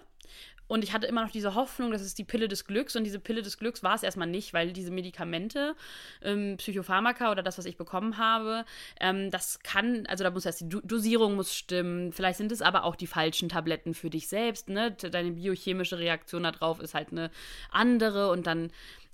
Und 0.69 0.85
ich 0.85 0.93
hatte 0.93 1.07
immer 1.07 1.23
noch 1.23 1.31
diese 1.31 1.55
Hoffnung, 1.55 1.91
das 1.91 2.03
ist 2.03 2.19
die 2.19 2.25
Pille 2.25 2.47
des 2.47 2.67
Glücks. 2.67 2.95
Und 2.95 3.05
diese 3.05 3.19
Pille 3.19 3.41
des 3.41 3.59
Glücks 3.59 3.83
war 3.83 3.95
es 3.95 4.03
erstmal 4.03 4.29
nicht, 4.29 4.53
weil 4.53 4.73
diese 4.73 4.91
Medikamente, 4.91 5.75
ähm, 6.23 6.59
Psychopharmaka 6.59 7.33
oder 7.33 7.43
das, 7.43 7.57
was 7.57 7.65
ich 7.65 7.79
bekommen 7.79 8.19
habe, 8.19 8.67
ähm, 9.01 9.31
das 9.31 9.61
kann, 9.61 10.07
also 10.07 10.25
da 10.25 10.31
muss 10.31 10.45
erst 10.45 10.61
die 10.61 10.69
Dosierung 10.69 11.37
muss 11.37 11.55
stimmen. 11.55 12.13
Vielleicht 12.13 12.37
sind 12.37 12.53
es 12.53 12.61
aber 12.61 12.85
auch 12.85 12.97
die 12.97 13.07
falschen 13.07 13.49
Tabletten 13.49 13.95
für 13.95 14.11
dich 14.11 14.29
selbst. 14.29 14.69
Ne? 14.69 14.93
Deine 14.93 15.31
biochemische 15.33 15.99
Reaktion 15.99 16.43
darauf 16.43 16.81
ist 16.81 16.93
halt 16.93 17.13
eine 17.13 17.31
andere 17.71 18.31
und 18.31 18.47
dann 18.47 18.71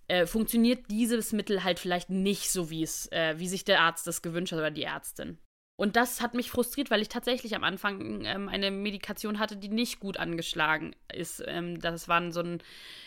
äh, 0.09 0.27
funktioniert 0.27 0.91
dieses 0.91 1.33
Mittel 1.33 1.65
halt 1.65 1.79
vielleicht 1.79 2.11
nicht 2.11 2.51
so, 2.51 2.71
wie 2.71 2.83
es, 2.83 3.11
äh, 3.13 3.35
wie 3.39 3.49
sich 3.49 3.65
der 3.65 3.81
Arzt 3.81 4.07
das 4.07 4.23
gewünscht 4.23 4.53
hat 4.53 4.59
oder 4.59 4.71
die 4.71 4.85
Ärztin. 4.85 5.39
Und 5.77 5.97
das 5.97 6.21
hat 6.21 6.35
mich 6.35 6.51
frustriert, 6.51 6.91
weil 6.91 7.03
ich 7.03 7.09
tatsächlich 7.09 7.57
am 7.57 7.65
Anfang 7.65 8.25
ähm, 8.25 8.49
eine 8.49 8.71
Medikation 8.71 9.41
hatte, 9.41 9.57
die 9.57 9.69
nicht 9.69 9.99
gut 9.99 10.19
angeschlagen 10.19 10.95
ist. 11.13 11.43
Ähm, 11.47 11.81
das 11.81 12.07
war 12.07 12.31
so 12.31 12.41
ein 12.41 12.63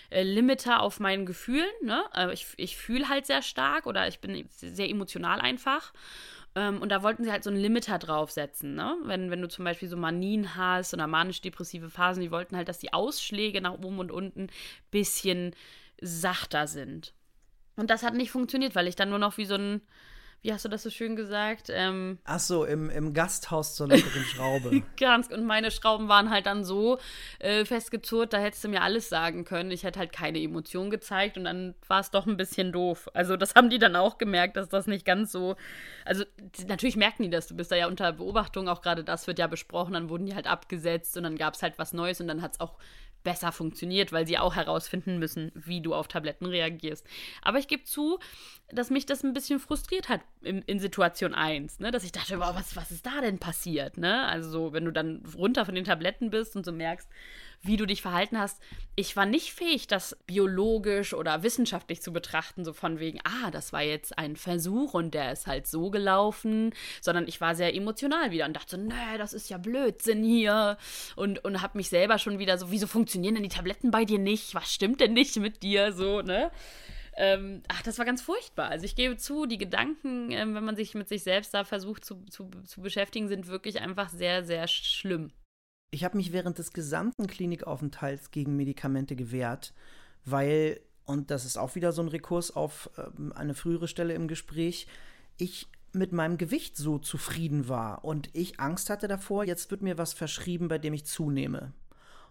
äh, 0.10 0.24
Limiter 0.24 0.82
auf 0.82 1.00
meinen 1.00 1.26
Gefühlen. 1.26 1.70
Ne? 1.82 2.04
Äh, 2.14 2.34
ich 2.34 2.46
ich 2.58 2.76
fühle 2.76 3.08
halt 3.08 3.26
sehr 3.26 3.42
stark 3.42 3.86
oder 3.86 4.08
ich 4.08 4.20
bin 4.20 4.50
sehr 4.50 4.90
emotional 4.90 5.40
einfach. 5.40 5.94
Ähm, 6.56 6.82
und 6.82 6.90
da 6.90 7.04
wollten 7.04 7.24
sie 7.24 7.32
halt 7.32 7.46
so 7.46 7.50
einen 7.50 7.60
Limiter 7.60 8.00
draufsetzen. 8.00 8.76
Ne? 8.76 8.98
Wenn, 9.04 9.32
wenn 9.32 9.42
du 9.42 9.48
zum 9.48 9.64
Beispiel 9.64 9.88
so 9.88 9.96
Manien 9.96 10.58
hast 10.58 10.94
oder 10.94 11.08
manisch-depressive 11.08 11.90
Phasen, 11.90 12.22
die 12.22 12.32
wollten 12.32 12.58
halt, 12.58 12.68
dass 12.68 12.80
die 12.80 12.92
Ausschläge 12.92 13.62
nach 13.62 13.74
oben 13.74 14.00
und 14.00 14.12
unten 14.12 14.42
ein 14.42 14.52
bisschen 14.92 15.56
sachter 16.02 16.68
sind. 16.68 17.14
Und 17.76 17.90
das 17.90 18.04
hat 18.04 18.16
nicht 18.16 18.32
funktioniert, 18.32 18.76
weil 18.76 18.88
ich 18.88 18.96
dann 18.96 19.10
nur 19.10 19.20
noch 19.20 19.38
wie 19.38 19.46
so 19.46 19.56
ein 19.56 19.82
wie 20.44 20.54
hast 20.54 20.66
du 20.66 20.70
das 20.70 20.84
so 20.84 20.90
schön 20.90 21.16
gesagt? 21.16 21.70
Ähm, 21.70 22.20
Ach 22.24 22.40
so, 22.40 22.64
im, 22.64 22.90
im 22.90 23.14
Gasthaus 23.14 23.76
zur 23.76 23.88
lockeren 23.88 24.24
Schraube. 24.24 24.84
Ganz, 25.00 25.28
und 25.28 25.46
meine 25.46 25.72
Schrauben 25.72 26.08
waren 26.10 26.30
halt 26.30 26.46
dann 26.46 26.64
so 26.64 27.00
äh, 27.40 27.66
festgezurrt, 27.66 28.34
da 28.34 28.38
hättest 28.38 28.64
du 28.64 28.70
mir 28.70 28.84
alles 28.84 29.10
sagen 29.10 29.46
können. 29.46 29.72
Ich 29.72 29.84
hätte 29.84 30.00
halt 30.00 30.14
keine 30.14 30.40
Emotion 30.40 30.92
gezeigt 30.92 31.38
und 31.38 31.46
dann 31.46 31.74
war 31.88 32.00
es 32.02 32.12
doch 32.12 32.28
ein 32.28 32.38
bisschen 32.38 32.72
doof. 32.72 33.10
Also 33.14 33.36
das 33.36 33.56
haben 33.56 33.70
die 33.70 33.80
dann 33.80 33.96
auch 33.96 34.20
gemerkt, 34.20 34.58
dass 34.58 34.70
das 34.70 34.86
nicht 34.86 35.06
ganz 35.06 35.32
so, 35.32 35.56
also 36.06 36.24
natürlich 36.68 36.98
merken 36.98 37.24
die 37.24 37.30
das, 37.32 37.48
du 37.48 37.56
bist 37.56 37.72
da 37.72 37.76
ja 37.76 37.88
unter 37.88 38.14
Beobachtung, 38.14 38.70
auch 38.70 38.82
gerade 38.82 39.04
das 39.04 39.26
wird 39.26 39.40
ja 39.40 39.48
besprochen, 39.48 39.94
dann 39.94 40.10
wurden 40.10 40.28
die 40.28 40.36
halt 40.36 40.48
abgesetzt 40.48 41.18
und 41.18 41.24
dann 41.24 41.36
gab 41.36 41.56
es 41.56 41.64
halt 41.64 41.80
was 41.80 41.94
Neues 41.94 42.22
und 42.22 42.28
dann 42.28 42.44
hat 42.44 42.54
es 42.54 42.60
auch 42.60 42.78
besser 43.24 43.52
funktioniert, 43.52 44.12
weil 44.12 44.26
sie 44.28 44.38
auch 44.38 44.56
herausfinden 44.56 45.20
müssen, 45.20 45.52
wie 45.54 45.82
du 45.82 45.94
auf 45.94 46.08
Tabletten 46.08 46.46
reagierst. 46.46 47.06
Aber 47.42 47.60
ich 47.60 47.68
gebe 47.68 47.84
zu, 47.84 48.20
dass 48.70 48.90
mich 48.90 49.06
das 49.06 49.24
ein 49.24 49.34
bisschen 49.34 49.60
frustriert 49.60 50.10
hat 50.10 50.22
in, 50.42 50.62
in 50.64 50.80
Situation 50.80 51.34
1, 51.34 51.80
ne? 51.80 51.92
dass 51.92 52.04
ich 52.04 52.12
dachte, 52.12 52.40
wow, 52.40 52.54
was, 52.54 52.76
was 52.76 52.92
ist 52.92 53.06
da 53.06 53.22
denn 53.22 53.40
passiert? 53.40 53.98
Ne? 53.98 54.26
Also 54.26 54.50
so, 54.50 54.74
wenn 54.74 54.84
du 54.84 54.92
dann 54.92 55.24
runter 55.38 55.66
von 55.66 55.74
den 55.74 55.86
Tabletten 55.86 56.30
bist 56.30 56.56
und 56.56 56.66
so 56.66 56.74
merkst, 56.74 57.08
wie 57.62 57.78
du 57.78 57.86
dich 57.86 58.02
verhalten 58.02 58.38
hast. 58.38 58.62
Ich 58.96 59.16
war 59.16 59.26
nicht 59.26 59.54
fähig, 59.54 59.88
das 59.88 60.18
biologisch 60.28 61.14
oder 61.14 61.44
wissenschaftlich 61.44 62.02
zu 62.02 62.12
betrachten, 62.12 62.66
so 62.66 62.74
von 62.74 63.00
wegen, 63.00 63.20
ah, 63.24 63.52
das 63.52 63.74
war 63.74 63.82
jetzt 63.82 64.18
ein 64.18 64.36
Versuch 64.36 64.94
und 64.94 65.14
der 65.14 65.32
ist 65.32 65.48
halt 65.48 65.66
so 65.66 65.90
gelaufen, 65.90 66.74
sondern 67.02 67.28
ich 67.28 67.42
war 67.42 67.56
sehr 67.56 67.74
emotional 67.74 68.32
wieder 68.32 68.46
und 68.46 68.54
dachte 68.54 68.78
so, 68.78 68.82
nee, 68.82 69.18
das 69.18 69.34
ist 69.34 69.50
ja 69.50 69.58
Blödsinn 69.58 70.24
hier 70.24 70.78
und, 71.16 71.44
und 71.44 71.62
habe 71.62 71.78
mich 71.78 71.90
selber 71.90 72.18
schon 72.18 72.38
wieder 72.38 72.58
so, 72.58 72.70
wieso 72.72 72.88
funktionieren 72.88 73.36
denn 73.36 73.44
die 73.44 73.50
Tabletten 73.50 73.92
bei 73.92 74.06
dir 74.06 74.20
nicht? 74.20 74.54
Was 74.54 74.74
stimmt 74.74 75.02
denn 75.02 75.14
nicht 75.14 75.38
mit 75.38 75.64
dir? 75.64 75.94
So, 75.94 76.22
ne? 76.22 76.52
Ähm, 77.20 77.64
ach, 77.68 77.82
das 77.82 77.98
war 77.98 78.06
ganz 78.06 78.22
furchtbar. 78.22 78.70
Also 78.70 78.86
ich 78.86 78.96
gebe 78.96 79.18
zu, 79.18 79.48
die 79.48 79.58
Gedanken, 79.58 80.30
ähm, 80.30 80.54
wenn 80.54 80.64
man 80.64 80.76
sich 80.76 80.94
mit 80.94 81.10
sich 81.10 81.24
selbst 81.24 81.52
da 81.52 81.64
versucht 81.64 82.06
zu, 82.06 82.24
zu, 82.30 82.52
zu 82.64 82.82
beschäftigen, 82.82 83.28
sind 83.28 83.48
wirklich 83.48 83.82
einfach 83.82 84.10
sehr, 84.10 84.46
sehr 84.46 84.68
schlimm. 84.68 85.32
Ich 85.90 86.04
habe 86.04 86.16
mich 86.16 86.32
während 86.32 86.60
des 86.60 86.74
gesamten 86.74 87.26
Klinikaufenthalts 87.26 88.30
gegen 88.30 88.56
Medikamente 88.56 89.16
gewehrt, 89.16 89.74
weil, 90.26 90.80
und 91.06 91.32
das 91.32 91.46
ist 91.46 91.58
auch 91.58 91.74
wieder 91.74 91.92
so 91.92 92.04
ein 92.04 92.08
Rekurs 92.08 92.56
auf 92.56 92.92
äh, 92.98 93.34
eine 93.34 93.56
frühere 93.56 93.88
Stelle 93.88 94.14
im 94.14 94.28
Gespräch, 94.28 94.86
ich 95.38 95.68
mit 95.94 96.12
meinem 96.12 96.38
Gewicht 96.38 96.78
so 96.78 97.00
zufrieden 97.00 97.68
war 97.68 98.06
und 98.06 98.30
ich 98.34 98.60
Angst 98.60 98.92
hatte 98.92 99.08
davor, 99.08 99.44
jetzt 99.44 99.72
wird 99.72 99.82
mir 99.82 99.98
was 99.98 100.14
verschrieben, 100.14 100.68
bei 100.68 100.78
dem 100.78 100.94
ich 100.94 101.06
zunehme. 101.06 101.74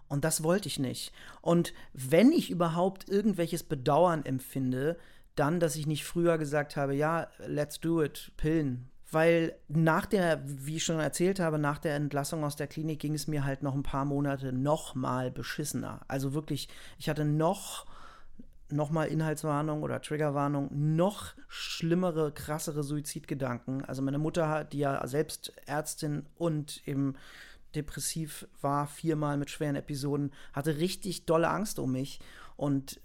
Und 0.08 0.24
das 0.24 0.42
wollte 0.42 0.68
ich 0.68 0.78
nicht. 0.78 1.12
Und 1.40 1.72
wenn 1.92 2.32
ich 2.32 2.50
überhaupt 2.50 3.08
irgendwelches 3.08 3.62
Bedauern 3.62 4.24
empfinde, 4.24 4.96
dann, 5.34 5.60
dass 5.60 5.76
ich 5.76 5.86
nicht 5.86 6.04
früher 6.04 6.38
gesagt 6.38 6.76
habe, 6.76 6.94
ja, 6.94 7.28
let's 7.46 7.80
do 7.80 8.02
it, 8.02 8.32
Pillen, 8.36 8.88
weil 9.10 9.54
nach 9.68 10.06
der, 10.06 10.42
wie 10.44 10.76
ich 10.76 10.84
schon 10.84 10.98
erzählt 10.98 11.40
habe, 11.40 11.58
nach 11.58 11.78
der 11.78 11.94
Entlassung 11.94 12.42
aus 12.44 12.56
der 12.56 12.66
Klinik 12.66 13.00
ging 13.00 13.14
es 13.14 13.28
mir 13.28 13.44
halt 13.44 13.62
noch 13.62 13.74
ein 13.74 13.82
paar 13.82 14.04
Monate 14.04 14.52
noch 14.52 14.94
mal 14.94 15.30
beschissener. 15.30 16.00
Also 16.08 16.34
wirklich, 16.34 16.68
ich 16.98 17.08
hatte 17.08 17.24
noch 17.24 17.86
noch 18.68 18.90
mal 18.90 19.04
Inhaltswarnung 19.04 19.84
oder 19.84 20.02
Triggerwarnung, 20.02 20.68
noch 20.72 21.34
schlimmere, 21.46 22.32
krassere 22.32 22.82
Suizidgedanken. 22.82 23.84
Also 23.84 24.02
meine 24.02 24.18
Mutter, 24.18 24.64
die 24.64 24.78
ja 24.78 25.06
selbst 25.06 25.52
Ärztin 25.66 26.26
und 26.36 26.82
eben 26.86 27.14
depressiv 27.76 28.48
war, 28.60 28.86
viermal 28.86 29.36
mit 29.36 29.50
schweren 29.50 29.76
Episoden, 29.76 30.32
hatte 30.52 30.78
richtig 30.78 31.26
dolle 31.26 31.48
Angst 31.48 31.78
um 31.78 31.92
mich 31.92 32.20
und 32.56 33.00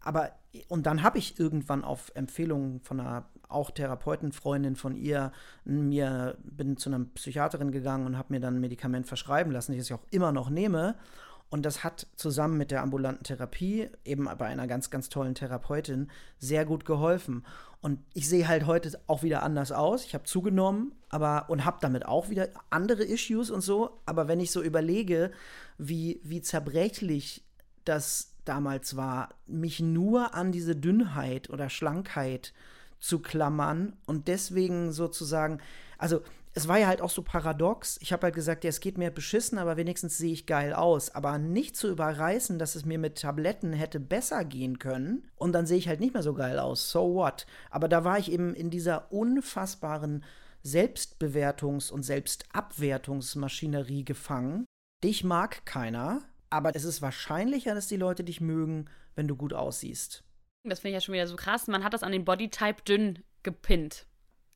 aber 0.00 0.32
und 0.68 0.86
dann 0.86 1.02
habe 1.02 1.18
ich 1.18 1.38
irgendwann 1.38 1.84
auf 1.84 2.12
Empfehlungen 2.14 2.80
von 2.80 3.00
einer 3.00 3.26
auch 3.48 3.70
Therapeutenfreundin 3.70 4.76
von 4.76 4.96
ihr 4.96 5.32
mir 5.64 6.36
bin 6.42 6.76
zu 6.76 6.90
einer 6.90 7.04
Psychiaterin 7.14 7.70
gegangen 7.70 8.06
und 8.06 8.18
habe 8.18 8.32
mir 8.32 8.40
dann 8.40 8.56
ein 8.56 8.60
Medikament 8.60 9.06
verschreiben 9.06 9.52
lassen, 9.52 9.76
das 9.76 9.86
ich 9.86 9.94
auch 9.94 10.06
immer 10.10 10.32
noch 10.32 10.50
nehme. 10.50 10.96
Und 11.48 11.64
das 11.64 11.84
hat 11.84 12.08
zusammen 12.16 12.56
mit 12.56 12.72
der 12.72 12.82
ambulanten 12.82 13.22
Therapie, 13.22 13.88
eben 14.04 14.24
bei 14.24 14.46
einer 14.46 14.66
ganz, 14.66 14.90
ganz 14.90 15.08
tollen 15.08 15.36
Therapeutin, 15.36 16.10
sehr 16.38 16.64
gut 16.64 16.84
geholfen. 16.84 17.44
Und 17.80 18.00
ich 18.14 18.28
sehe 18.28 18.48
halt 18.48 18.66
heute 18.66 18.98
auch 19.06 19.22
wieder 19.22 19.42
anders 19.42 19.70
aus. 19.70 20.04
Ich 20.04 20.14
habe 20.14 20.24
zugenommen, 20.24 20.92
aber 21.08 21.48
und 21.48 21.64
habe 21.64 21.78
damit 21.80 22.06
auch 22.06 22.30
wieder 22.30 22.48
andere 22.70 23.04
Issues 23.04 23.50
und 23.50 23.60
so. 23.60 24.00
Aber 24.06 24.28
wenn 24.28 24.40
ich 24.40 24.50
so 24.50 24.62
überlege, 24.62 25.30
wie, 25.78 26.20
wie 26.24 26.42
zerbrechlich 26.42 27.44
das 27.84 28.34
damals 28.44 28.96
war, 28.96 29.30
mich 29.46 29.80
nur 29.80 30.34
an 30.34 30.52
diese 30.52 30.74
Dünnheit 30.74 31.50
oder 31.50 31.68
Schlankheit 31.68 32.52
zu 32.98 33.20
klammern 33.20 33.94
und 34.06 34.28
deswegen 34.28 34.92
sozusagen, 34.92 35.60
also 35.98 36.22
es 36.56 36.66
war 36.68 36.78
ja 36.78 36.86
halt 36.86 37.02
auch 37.02 37.10
so 37.10 37.20
paradox. 37.20 37.98
Ich 38.00 38.14
habe 38.14 38.22
halt 38.22 38.34
gesagt, 38.34 38.64
ja, 38.64 38.70
es 38.70 38.80
geht 38.80 38.96
mir 38.96 39.10
beschissen, 39.10 39.58
aber 39.58 39.76
wenigstens 39.76 40.16
sehe 40.16 40.32
ich 40.32 40.46
geil 40.46 40.72
aus. 40.72 41.14
Aber 41.14 41.36
nicht 41.36 41.76
zu 41.76 41.90
überreißen, 41.90 42.58
dass 42.58 42.76
es 42.76 42.86
mir 42.86 42.98
mit 42.98 43.20
Tabletten 43.20 43.74
hätte 43.74 44.00
besser 44.00 44.42
gehen 44.42 44.78
können. 44.78 45.28
Und 45.36 45.52
dann 45.52 45.66
sehe 45.66 45.76
ich 45.76 45.86
halt 45.86 46.00
nicht 46.00 46.14
mehr 46.14 46.22
so 46.22 46.32
geil 46.32 46.58
aus. 46.58 46.90
So 46.90 47.14
what? 47.14 47.44
Aber 47.70 47.88
da 47.88 48.04
war 48.04 48.18
ich 48.18 48.32
eben 48.32 48.54
in 48.54 48.70
dieser 48.70 49.12
unfassbaren 49.12 50.24
Selbstbewertungs- 50.64 51.92
und 51.92 52.04
Selbstabwertungsmaschinerie 52.04 54.06
gefangen. 54.06 54.64
Dich 55.04 55.24
mag 55.24 55.66
keiner, 55.66 56.22
aber 56.48 56.74
es 56.74 56.84
ist 56.84 57.02
wahrscheinlicher, 57.02 57.74
dass 57.74 57.86
die 57.86 57.98
Leute 57.98 58.24
dich 58.24 58.40
mögen, 58.40 58.86
wenn 59.14 59.28
du 59.28 59.36
gut 59.36 59.52
aussiehst. 59.52 60.24
Das 60.64 60.80
finde 60.80 60.96
ich 60.96 61.02
ja 61.02 61.04
schon 61.04 61.12
wieder 61.12 61.26
so 61.26 61.36
krass. 61.36 61.66
Man 61.66 61.84
hat 61.84 61.92
das 61.92 62.02
an 62.02 62.12
den 62.12 62.24
Bodytype 62.24 62.82
dünn 62.82 63.18
gepinnt. 63.42 64.06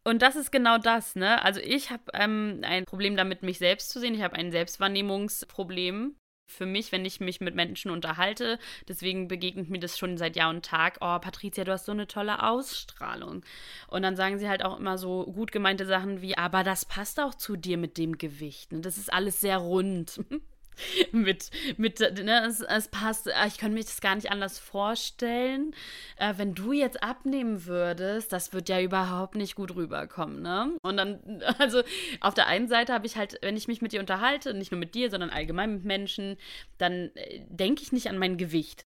Und 0.03 0.23
das 0.23 0.37
ist 0.37 0.51
genau 0.51 0.79
das, 0.79 1.15
ne? 1.15 1.43
Also 1.45 1.61
ich 1.61 1.91
habe 1.91 2.03
ähm, 2.15 2.61
ein 2.63 2.85
Problem 2.85 3.17
damit, 3.17 3.43
mich 3.43 3.59
selbst 3.59 3.91
zu 3.91 4.01
sehen. 4.01 4.15
Ich 4.15 4.23
habe 4.23 4.37
ein 4.37 4.51
Selbstwahrnehmungsproblem 4.51 6.17
für 6.51 6.67
mich, 6.67 6.93
wenn 6.93 7.05
ich 7.05 7.21
mich 7.21 7.41
mit 7.41 7.55
Menschen 7.55 7.91
unterhalte. 7.91 8.59
Deswegen 8.89 9.29
begegnet 9.29 9.71
mir 9.71 9.79
das 9.79 9.99
schon 9.99 10.17
seit 10.19 10.37
Jahr 10.37 10.51
und 10.51 10.65
Tag. 10.65 10.99
Oh, 11.01 11.19
Patricia, 11.19 11.65
du 11.65 11.73
hast 11.73 11.87
so 11.87 11.93
eine 11.93 12.07
tolle 12.07 12.43
Ausstrahlung. 12.43 13.45
Und 13.89 14.03
dann 14.03 14.17
sagen 14.17 14.39
sie 14.39 14.49
halt 14.49 14.65
auch 14.65 14.79
immer 14.79 14.99
so 14.99 15.25
gut 15.27 15.53
gemeinte 15.53 15.87
Sachen 15.87 16.23
wie, 16.23 16.37
aber 16.37 16.65
das 16.65 16.85
passt 16.85 17.21
auch 17.21 17.35
zu 17.35 17.57
dir 17.57 17.79
mit 17.79 17.97
dem 17.99 18.19
Gewicht. 18.19 18.73
Ne? 18.73 18.81
Das 18.81 18.99
ist 18.99 19.13
alles 19.13 19.41
sehr 19.41 19.59
rund. 19.59 20.21
mit, 21.13 21.51
mit 21.77 22.01
ne, 22.01 22.47
es, 22.47 22.61
es, 22.61 22.89
passt, 22.89 23.27
äh, 23.27 23.47
ich 23.47 23.59
könnte 23.59 23.75
mich 23.75 23.87
das 23.87 24.01
gar 24.01 24.15
nicht 24.15 24.31
anders 24.31 24.59
vorstellen. 24.59 25.75
Äh, 26.17 26.35
wenn 26.37 26.55
du 26.55 26.73
jetzt 26.73 27.03
abnehmen 27.03 27.67
würdest, 27.67 28.33
das 28.33 28.53
wird 28.53 28.69
ja 28.69 28.81
überhaupt 28.81 29.35
nicht 29.35 29.55
gut 29.55 29.75
rüberkommen, 29.75 30.43
ne? 30.43 30.77
Und 30.83 30.97
dann, 30.97 31.43
also 31.59 31.83
auf 32.21 32.35
der 32.35 32.47
einen 32.47 32.69
Seite 32.69 32.93
habe 32.93 33.07
ich 33.07 33.17
halt, 33.17 33.39
wenn 33.43 33.57
ich 33.57 33.69
mich 33.69 33.83
mit 33.83 33.93
dir 33.93 34.01
unterhalte, 34.01 34.55
nicht 34.55 34.71
nur 34.71 34.79
mit 34.79 34.95
dir, 34.95 35.11
sondern 35.11 35.31
allgemein 35.31 35.75
mit 35.75 35.85
Menschen, 35.85 36.37
dann 36.79 37.11
äh, 37.15 37.41
denke 37.49 37.83
ich 37.83 37.93
nicht 37.93 38.09
an 38.09 38.19
mein 38.19 38.37
Gewicht. 38.37 38.87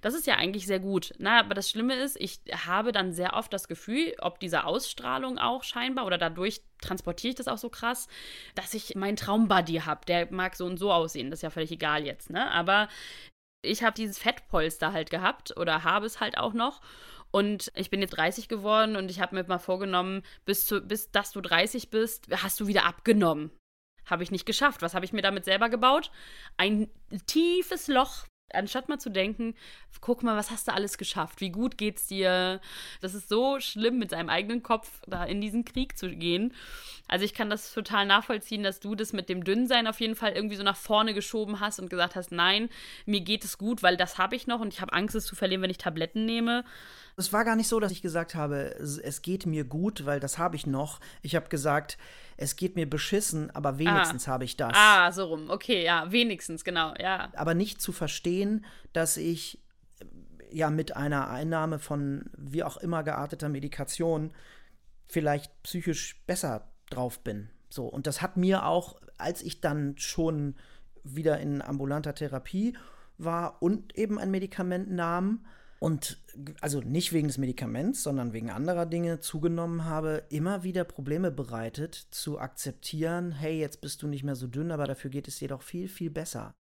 Das 0.00 0.14
ist 0.14 0.26
ja 0.26 0.36
eigentlich 0.36 0.66
sehr 0.66 0.80
gut. 0.80 1.12
Na, 1.18 1.40
aber 1.40 1.54
das 1.54 1.70
Schlimme 1.70 1.94
ist, 1.94 2.16
ich 2.20 2.40
habe 2.66 2.92
dann 2.92 3.12
sehr 3.12 3.34
oft 3.34 3.52
das 3.52 3.68
Gefühl, 3.68 4.14
ob 4.18 4.40
dieser 4.40 4.66
Ausstrahlung 4.66 5.38
auch 5.38 5.62
scheinbar 5.62 6.06
oder 6.06 6.18
dadurch 6.18 6.62
transportiere 6.82 7.30
ich 7.30 7.36
das 7.36 7.48
auch 7.48 7.58
so 7.58 7.70
krass, 7.70 8.08
dass 8.54 8.74
ich 8.74 8.94
meinen 8.94 9.16
Traumbuddy 9.16 9.82
habe. 9.84 10.04
Der 10.06 10.30
mag 10.32 10.56
so 10.56 10.66
und 10.66 10.76
so 10.76 10.92
aussehen, 10.92 11.30
das 11.30 11.38
ist 11.38 11.42
ja 11.42 11.50
völlig 11.50 11.72
egal 11.72 12.04
jetzt, 12.04 12.30
ne? 12.30 12.50
Aber 12.50 12.88
ich 13.62 13.82
habe 13.82 13.94
dieses 13.94 14.18
Fettpolster 14.18 14.92
halt 14.92 15.10
gehabt 15.10 15.56
oder 15.56 15.84
habe 15.84 16.06
es 16.06 16.20
halt 16.20 16.36
auch 16.36 16.52
noch. 16.52 16.80
Und 17.30 17.72
ich 17.74 17.88
bin 17.88 18.02
jetzt 18.02 18.16
30 18.16 18.48
geworden 18.48 18.96
und 18.96 19.10
ich 19.10 19.20
habe 19.20 19.34
mir 19.34 19.44
mal 19.44 19.58
vorgenommen, 19.58 20.22
bis, 20.44 20.66
zu, 20.66 20.82
bis 20.82 21.10
dass 21.10 21.32
du 21.32 21.40
30 21.40 21.88
bist, 21.88 22.26
hast 22.30 22.60
du 22.60 22.66
wieder 22.66 22.84
abgenommen. 22.84 23.50
Habe 24.04 24.22
ich 24.22 24.30
nicht 24.30 24.44
geschafft. 24.44 24.82
Was 24.82 24.94
habe 24.94 25.04
ich 25.04 25.12
mir 25.12 25.22
damit 25.22 25.44
selber 25.44 25.68
gebaut? 25.68 26.10
Ein 26.58 26.88
tiefes 27.26 27.88
Loch 27.88 28.26
anstatt 28.54 28.88
mal 28.88 28.98
zu 28.98 29.10
denken, 29.10 29.54
guck 30.00 30.22
mal, 30.22 30.36
was 30.36 30.50
hast 30.50 30.68
du 30.68 30.72
alles 30.72 30.98
geschafft? 30.98 31.40
Wie 31.40 31.50
gut 31.50 31.78
geht's 31.78 32.06
dir? 32.06 32.60
Das 33.00 33.14
ist 33.14 33.28
so 33.28 33.60
schlimm, 33.60 33.98
mit 33.98 34.10
seinem 34.10 34.28
eigenen 34.28 34.62
Kopf 34.62 35.00
da 35.06 35.24
in 35.24 35.40
diesen 35.40 35.64
Krieg 35.64 35.96
zu 35.96 36.10
gehen. 36.10 36.54
Also 37.08 37.24
ich 37.24 37.34
kann 37.34 37.50
das 37.50 37.72
total 37.72 38.06
nachvollziehen, 38.06 38.62
dass 38.62 38.80
du 38.80 38.94
das 38.94 39.12
mit 39.12 39.28
dem 39.28 39.44
Dünnsein 39.44 39.86
auf 39.86 40.00
jeden 40.00 40.16
Fall 40.16 40.32
irgendwie 40.32 40.56
so 40.56 40.62
nach 40.62 40.76
vorne 40.76 41.14
geschoben 41.14 41.60
hast 41.60 41.78
und 41.78 41.90
gesagt 41.90 42.16
hast, 42.16 42.32
nein, 42.32 42.68
mir 43.06 43.20
geht 43.20 43.44
es 43.44 43.58
gut, 43.58 43.82
weil 43.82 43.96
das 43.96 44.18
habe 44.18 44.36
ich 44.36 44.46
noch 44.46 44.60
und 44.60 44.72
ich 44.72 44.80
habe 44.80 44.92
Angst, 44.92 45.14
es 45.14 45.26
zu 45.26 45.36
verlieren, 45.36 45.62
wenn 45.62 45.70
ich 45.70 45.78
Tabletten 45.78 46.24
nehme. 46.24 46.64
Es 47.16 47.32
war 47.32 47.44
gar 47.44 47.56
nicht 47.56 47.68
so, 47.68 47.78
dass 47.80 47.92
ich 47.92 48.02
gesagt 48.02 48.34
habe, 48.34 48.74
es 48.78 49.22
geht 49.22 49.46
mir 49.46 49.64
gut, 49.64 50.06
weil 50.06 50.20
das 50.20 50.38
habe 50.38 50.56
ich 50.56 50.66
noch. 50.66 51.00
Ich 51.20 51.36
habe 51.36 51.48
gesagt, 51.48 51.98
es 52.36 52.56
geht 52.56 52.76
mir 52.76 52.88
beschissen, 52.88 53.50
aber 53.50 53.78
wenigstens 53.78 54.28
ah. 54.28 54.32
habe 54.32 54.44
ich 54.44 54.56
das. 54.56 54.72
Ah, 54.74 55.12
so 55.12 55.26
rum. 55.26 55.50
Okay, 55.50 55.84
ja, 55.84 56.10
wenigstens, 56.10 56.64
genau, 56.64 56.94
ja. 56.98 57.30
Aber 57.36 57.54
nicht 57.54 57.80
zu 57.80 57.92
verstehen, 57.92 58.64
dass 58.92 59.16
ich 59.16 59.60
äh, 60.00 60.56
ja 60.56 60.70
mit 60.70 60.96
einer 60.96 61.30
Einnahme 61.30 61.78
von 61.78 62.30
wie 62.36 62.64
auch 62.64 62.76
immer 62.78 63.02
gearteter 63.02 63.48
Medikation 63.48 64.32
vielleicht 65.06 65.62
psychisch 65.62 66.22
besser 66.26 66.68
drauf 66.90 67.20
bin. 67.20 67.50
So, 67.68 67.86
und 67.86 68.06
das 68.06 68.22
hat 68.22 68.36
mir 68.36 68.66
auch, 68.66 69.00
als 69.18 69.42
ich 69.42 69.60
dann 69.60 69.94
schon 69.98 70.56
wieder 71.04 71.38
in 71.38 71.62
ambulanter 71.62 72.14
Therapie 72.14 72.76
war 73.18 73.62
und 73.62 73.96
eben 73.96 74.18
ein 74.18 74.30
Medikament 74.30 74.90
nahm, 74.90 75.44
und 75.82 76.18
also 76.60 76.80
nicht 76.80 77.12
wegen 77.12 77.26
des 77.26 77.38
Medikaments, 77.38 78.04
sondern 78.04 78.32
wegen 78.32 78.50
anderer 78.50 78.86
Dinge 78.86 79.18
zugenommen 79.18 79.84
habe, 79.84 80.22
immer 80.28 80.62
wieder 80.62 80.84
Probleme 80.84 81.32
bereitet, 81.32 82.06
zu 82.12 82.38
akzeptieren, 82.38 83.32
hey, 83.32 83.58
jetzt 83.58 83.80
bist 83.80 84.00
du 84.00 84.06
nicht 84.06 84.22
mehr 84.22 84.36
so 84.36 84.46
dünn, 84.46 84.70
aber 84.70 84.86
dafür 84.86 85.10
geht 85.10 85.26
es 85.26 85.40
dir 85.40 85.48
doch 85.48 85.62
viel, 85.62 85.88
viel 85.88 86.08
besser. 86.08 86.54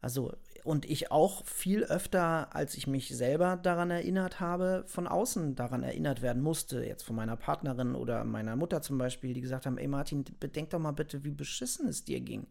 Also, 0.00 0.32
und 0.64 0.86
ich 0.86 1.10
auch 1.12 1.44
viel 1.44 1.84
öfter, 1.84 2.56
als 2.56 2.74
ich 2.74 2.86
mich 2.86 3.14
selber 3.14 3.56
daran 3.62 3.90
erinnert 3.90 4.40
habe, 4.40 4.84
von 4.86 5.06
außen 5.06 5.56
daran 5.56 5.82
erinnert 5.82 6.22
werden 6.22 6.42
musste, 6.42 6.82
jetzt 6.86 7.02
von 7.02 7.16
meiner 7.16 7.36
Partnerin 7.36 7.94
oder 7.94 8.24
meiner 8.24 8.56
Mutter 8.56 8.80
zum 8.80 8.96
Beispiel, 8.96 9.34
die 9.34 9.42
gesagt 9.42 9.66
haben, 9.66 9.76
ey 9.76 9.88
Martin, 9.88 10.24
bedenk 10.40 10.70
doch 10.70 10.78
mal 10.78 10.92
bitte, 10.92 11.22
wie 11.22 11.32
beschissen 11.32 11.86
es 11.86 12.06
dir 12.06 12.20
ging 12.20 12.46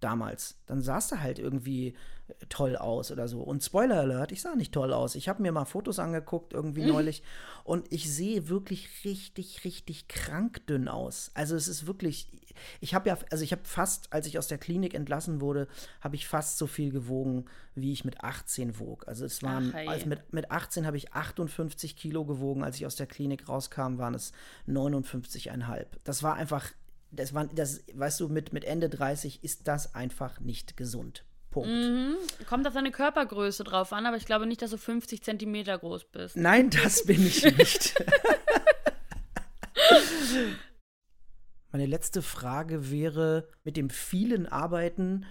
damals. 0.00 0.56
Dann 0.66 0.82
sahst 0.82 1.12
du 1.12 1.20
halt 1.20 1.38
irgendwie 1.38 1.88
äh, 2.28 2.46
toll 2.48 2.76
aus 2.76 3.10
oder 3.10 3.28
so. 3.28 3.40
Und 3.40 3.62
Spoiler 3.62 4.00
Alert, 4.00 4.32
ich 4.32 4.42
sah 4.42 4.54
nicht 4.54 4.72
toll 4.72 4.92
aus. 4.92 5.14
Ich 5.14 5.28
habe 5.28 5.42
mir 5.42 5.52
mal 5.52 5.64
Fotos 5.64 5.98
angeguckt, 5.98 6.52
irgendwie 6.52 6.82
mhm. 6.82 6.88
neulich, 6.88 7.22
und 7.64 7.92
ich 7.92 8.12
sehe 8.12 8.48
wirklich 8.48 9.04
richtig, 9.04 9.64
richtig 9.64 10.08
krank 10.08 10.66
dünn 10.66 10.88
aus. 10.88 11.30
Also 11.34 11.56
es 11.56 11.68
ist 11.68 11.86
wirklich, 11.86 12.28
ich 12.80 12.94
habe 12.94 13.08
ja, 13.08 13.18
also 13.30 13.44
ich 13.44 13.52
habe 13.52 13.62
fast, 13.64 14.12
als 14.12 14.26
ich 14.26 14.38
aus 14.38 14.48
der 14.48 14.58
Klinik 14.58 14.94
entlassen 14.94 15.40
wurde, 15.40 15.68
habe 16.00 16.16
ich 16.16 16.26
fast 16.26 16.58
so 16.58 16.66
viel 16.66 16.90
gewogen, 16.90 17.44
wie 17.74 17.92
ich 17.92 18.04
mit 18.04 18.22
18 18.22 18.78
wog. 18.78 19.06
Also 19.06 19.24
es 19.24 19.42
waren, 19.42 19.72
Ach, 19.74 19.88
also 19.88 20.06
mit, 20.06 20.32
mit 20.32 20.50
18 20.50 20.86
habe 20.86 20.96
ich 20.96 21.12
58 21.12 21.96
Kilo 21.96 22.24
gewogen, 22.24 22.64
als 22.64 22.76
ich 22.76 22.86
aus 22.86 22.96
der 22.96 23.06
Klinik 23.06 23.48
rauskam, 23.48 23.98
waren 23.98 24.14
es 24.14 24.32
59,5. 24.66 25.86
Das 26.04 26.22
war 26.22 26.34
einfach 26.34 26.72
das 27.10 27.34
war, 27.34 27.46
das, 27.46 27.82
weißt 27.92 28.20
du, 28.20 28.28
mit, 28.28 28.52
mit 28.52 28.64
Ende 28.64 28.88
30 28.88 29.42
ist 29.42 29.66
das 29.68 29.94
einfach 29.94 30.40
nicht 30.40 30.76
gesund. 30.76 31.24
Punkt. 31.50 31.68
Mhm. 31.68 32.16
Kommt 32.48 32.66
auf 32.68 32.74
deine 32.74 32.92
Körpergröße 32.92 33.64
drauf 33.64 33.92
an, 33.92 34.06
aber 34.06 34.16
ich 34.16 34.24
glaube 34.24 34.46
nicht, 34.46 34.62
dass 34.62 34.70
du 34.70 34.78
50 34.78 35.22
Zentimeter 35.22 35.76
groß 35.78 36.04
bist. 36.04 36.36
Nein, 36.36 36.70
das 36.70 37.04
bin 37.04 37.26
ich 37.26 37.42
nicht. 37.44 37.94
Meine 41.72 41.86
letzte 41.86 42.22
Frage 42.22 42.90
wäre: 42.90 43.48
Mit 43.64 43.76
dem 43.76 43.90
vielen 43.90 44.46
Arbeiten 44.46 45.26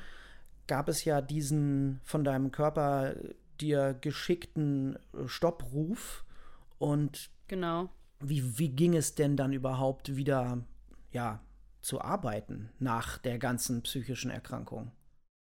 gab 0.67 0.89
es 0.89 1.05
ja 1.05 1.21
diesen 1.21 2.01
von 2.03 2.25
deinem 2.25 2.51
Körper 2.51 3.15
dir 3.61 3.93
geschickten 3.93 4.99
Stoppruf. 5.25 6.25
Und 6.77 7.29
genau. 7.47 7.89
Wie, 8.19 8.59
wie 8.59 8.69
ging 8.69 8.95
es 8.95 9.15
denn 9.15 9.37
dann 9.37 9.53
überhaupt 9.53 10.17
wieder, 10.17 10.65
ja, 11.11 11.41
zu 11.81 12.01
arbeiten 12.01 12.69
nach 12.79 13.17
der 13.17 13.39
ganzen 13.39 13.81
psychischen 13.83 14.31
Erkrankung? 14.31 14.91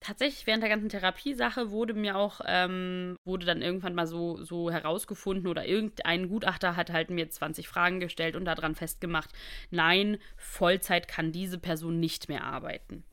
Tatsächlich 0.02 0.48
während 0.48 0.64
der 0.64 0.70
ganzen 0.70 0.88
Therapiesache 0.88 1.72
wurde 1.72 1.94
mir 1.94 2.16
auch, 2.16 2.40
ähm, 2.46 3.18
wurde 3.26 3.46
dann 3.46 3.62
irgendwann 3.62 3.96
mal 3.96 4.08
so, 4.08 4.42
so 4.42 4.72
herausgefunden 4.72 5.48
oder 5.48 5.66
irgendein 5.66 6.30
Gutachter 6.30 6.78
hat 6.78 6.90
halt 6.90 7.10
mir 7.10 7.30
20 7.30 7.68
Fragen 7.68 8.00
gestellt 8.00 8.38
und 8.38 8.46
daran 8.46 8.76
festgemacht, 8.76 9.30
nein, 9.72 10.18
Vollzeit 10.38 11.10
kann 11.10 11.34
diese 11.34 11.60
Person 11.60 12.00
nicht 12.00 12.30
mehr 12.30 12.46
arbeiten. 12.46 13.04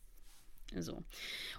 So. 0.74 1.04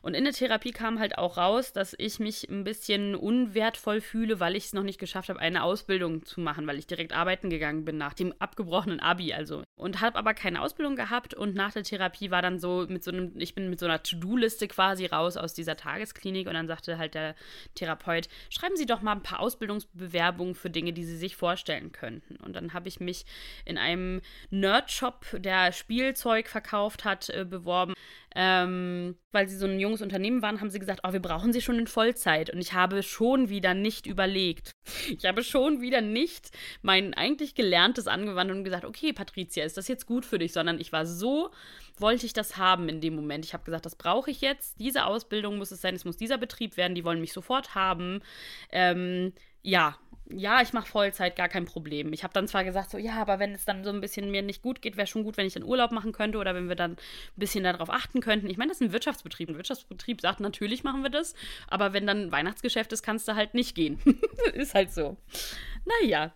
Und 0.01 0.13
in 0.13 0.25
der 0.25 0.33
Therapie 0.33 0.71
kam 0.71 0.99
halt 0.99 1.17
auch 1.17 1.37
raus, 1.37 1.71
dass 1.71 1.95
ich 1.97 2.19
mich 2.19 2.49
ein 2.49 2.63
bisschen 2.63 3.15
unwertvoll 3.15 4.01
fühle, 4.01 4.39
weil 4.39 4.55
ich 4.55 4.65
es 4.65 4.73
noch 4.73 4.83
nicht 4.83 4.99
geschafft 4.99 5.29
habe, 5.29 5.39
eine 5.39 5.63
Ausbildung 5.63 6.25
zu 6.25 6.41
machen, 6.41 6.67
weil 6.67 6.77
ich 6.77 6.87
direkt 6.87 7.13
arbeiten 7.13 7.49
gegangen 7.49 7.85
bin 7.85 7.97
nach 7.97 8.13
dem 8.13 8.33
abgebrochenen 8.39 8.99
Abi, 8.99 9.33
also. 9.33 9.63
Und 9.77 10.01
habe 10.01 10.17
aber 10.17 10.33
keine 10.33 10.61
Ausbildung 10.61 10.95
gehabt 10.95 11.33
und 11.33 11.55
nach 11.55 11.71
der 11.71 11.83
Therapie 11.83 12.31
war 12.31 12.41
dann 12.41 12.59
so 12.59 12.85
mit 12.89 13.03
so 13.03 13.11
einem, 13.11 13.31
ich 13.37 13.55
bin 13.55 13.69
mit 13.69 13.79
so 13.79 13.85
einer 13.85 14.03
To-Do-Liste 14.03 14.67
quasi 14.67 15.05
raus 15.05 15.37
aus 15.37 15.53
dieser 15.53 15.77
Tagesklinik 15.77 16.47
und 16.47 16.53
dann 16.53 16.67
sagte 16.67 16.97
halt 16.97 17.13
der 17.13 17.35
Therapeut, 17.75 18.27
schreiben 18.49 18.75
Sie 18.75 18.85
doch 18.85 19.01
mal 19.01 19.13
ein 19.13 19.23
paar 19.23 19.39
Ausbildungsbewerbungen 19.39 20.55
für 20.55 20.69
Dinge, 20.69 20.93
die 20.93 21.05
Sie 21.05 21.17
sich 21.17 21.35
vorstellen 21.35 21.91
könnten. 21.91 22.35
Und 22.37 22.55
dann 22.55 22.73
habe 22.73 22.89
ich 22.89 22.99
mich 22.99 23.25
in 23.65 23.77
einem 23.77 24.21
Nerd-Shop, 24.49 25.25
der 25.33 25.71
Spielzeug 25.71 26.49
verkauft 26.49 27.05
hat, 27.05 27.29
äh, 27.29 27.45
beworben 27.45 27.93
ähm, 28.35 29.15
weil 29.31 29.47
sie 29.47 29.57
so 29.57 29.65
ein 29.65 29.79
junges 29.79 30.01
Unternehmen 30.01 30.41
waren, 30.41 30.59
haben 30.59 30.69
sie 30.69 30.79
gesagt, 30.79 31.01
oh, 31.03 31.13
wir 31.13 31.21
brauchen 31.21 31.53
sie 31.53 31.61
schon 31.61 31.79
in 31.79 31.87
Vollzeit. 31.87 32.49
Und 32.49 32.59
ich 32.59 32.73
habe 32.73 33.01
schon 33.03 33.49
wieder 33.49 33.73
nicht 33.73 34.05
überlegt. 34.05 34.75
Ich 35.17 35.25
habe 35.25 35.43
schon 35.43 35.81
wieder 35.81 36.01
nicht 36.01 36.51
mein 36.81 37.13
eigentlich 37.13 37.55
Gelerntes 37.55 38.07
angewandt 38.07 38.51
und 38.51 38.63
gesagt, 38.63 38.85
okay, 38.85 39.13
Patricia, 39.13 39.63
ist 39.63 39.77
das 39.77 39.87
jetzt 39.87 40.05
gut 40.05 40.25
für 40.25 40.37
dich? 40.37 40.53
Sondern 40.53 40.79
ich 40.79 40.91
war 40.91 41.05
so, 41.05 41.51
wollte 41.97 42.25
ich 42.25 42.33
das 42.33 42.57
haben 42.57 42.89
in 42.89 43.01
dem 43.01 43.15
Moment. 43.15 43.45
Ich 43.45 43.53
habe 43.53 43.63
gesagt, 43.63 43.85
das 43.85 43.95
brauche 43.95 44.31
ich 44.31 44.41
jetzt. 44.41 44.79
Diese 44.79 45.05
Ausbildung 45.05 45.57
muss 45.57 45.71
es 45.71 45.81
sein, 45.81 45.95
es 45.95 46.05
muss 46.05 46.17
dieser 46.17 46.37
Betrieb 46.37 46.77
werden, 46.77 46.95
die 46.95 47.05
wollen 47.05 47.21
mich 47.21 47.33
sofort 47.33 47.75
haben. 47.75 48.21
Ähm, 48.71 49.33
ja, 49.61 49.97
ja, 50.29 50.61
ich 50.61 50.73
mache 50.73 50.87
Vollzeit, 50.87 51.35
gar 51.35 51.47
kein 51.47 51.65
Problem. 51.65 52.11
Ich 52.11 52.23
habe 52.23 52.33
dann 52.33 52.47
zwar 52.47 52.63
gesagt, 52.63 52.89
so, 52.89 52.97
ja, 52.97 53.15
aber 53.15 53.39
wenn 53.39 53.53
es 53.53 53.65
dann 53.65 53.83
so 53.83 53.89
ein 53.89 54.01
bisschen 54.01 54.29
mir 54.29 54.41
nicht 54.41 54.61
gut 54.61 54.81
geht, 54.81 54.97
wäre 54.97 55.07
schon 55.07 55.23
gut, 55.23 55.37
wenn 55.37 55.47
ich 55.47 55.53
dann 55.53 55.63
Urlaub 55.63 55.91
machen 55.91 56.11
könnte 56.11 56.37
oder 56.37 56.53
wenn 56.53 56.67
wir 56.67 56.75
dann 56.75 56.91
ein 56.91 56.97
bisschen 57.35 57.63
darauf 57.63 57.89
achten 57.89 58.19
könnten. 58.19 58.49
Ich 58.49 58.57
meine, 58.57 58.69
das 58.69 58.81
ist 58.81 58.87
ein 58.87 58.91
Wirtschaftsbetrieb. 58.91 59.49
Ein 59.49 59.55
Wirtschaftsbetrieb 59.55 60.21
sagt, 60.21 60.39
natürlich 60.39 60.83
machen 60.83 61.03
wir 61.03 61.09
das, 61.09 61.33
aber 61.67 61.93
wenn 61.93 62.05
dann 62.05 62.31
Weihnachtsgeschäft 62.31 62.91
ist, 62.93 63.03
kannst 63.03 63.27
du 63.27 63.35
halt 63.35 63.53
nicht 63.53 63.75
gehen. 63.75 63.99
ist 64.53 64.73
halt 64.73 64.91
so. 64.91 65.17
Naja. 66.01 66.33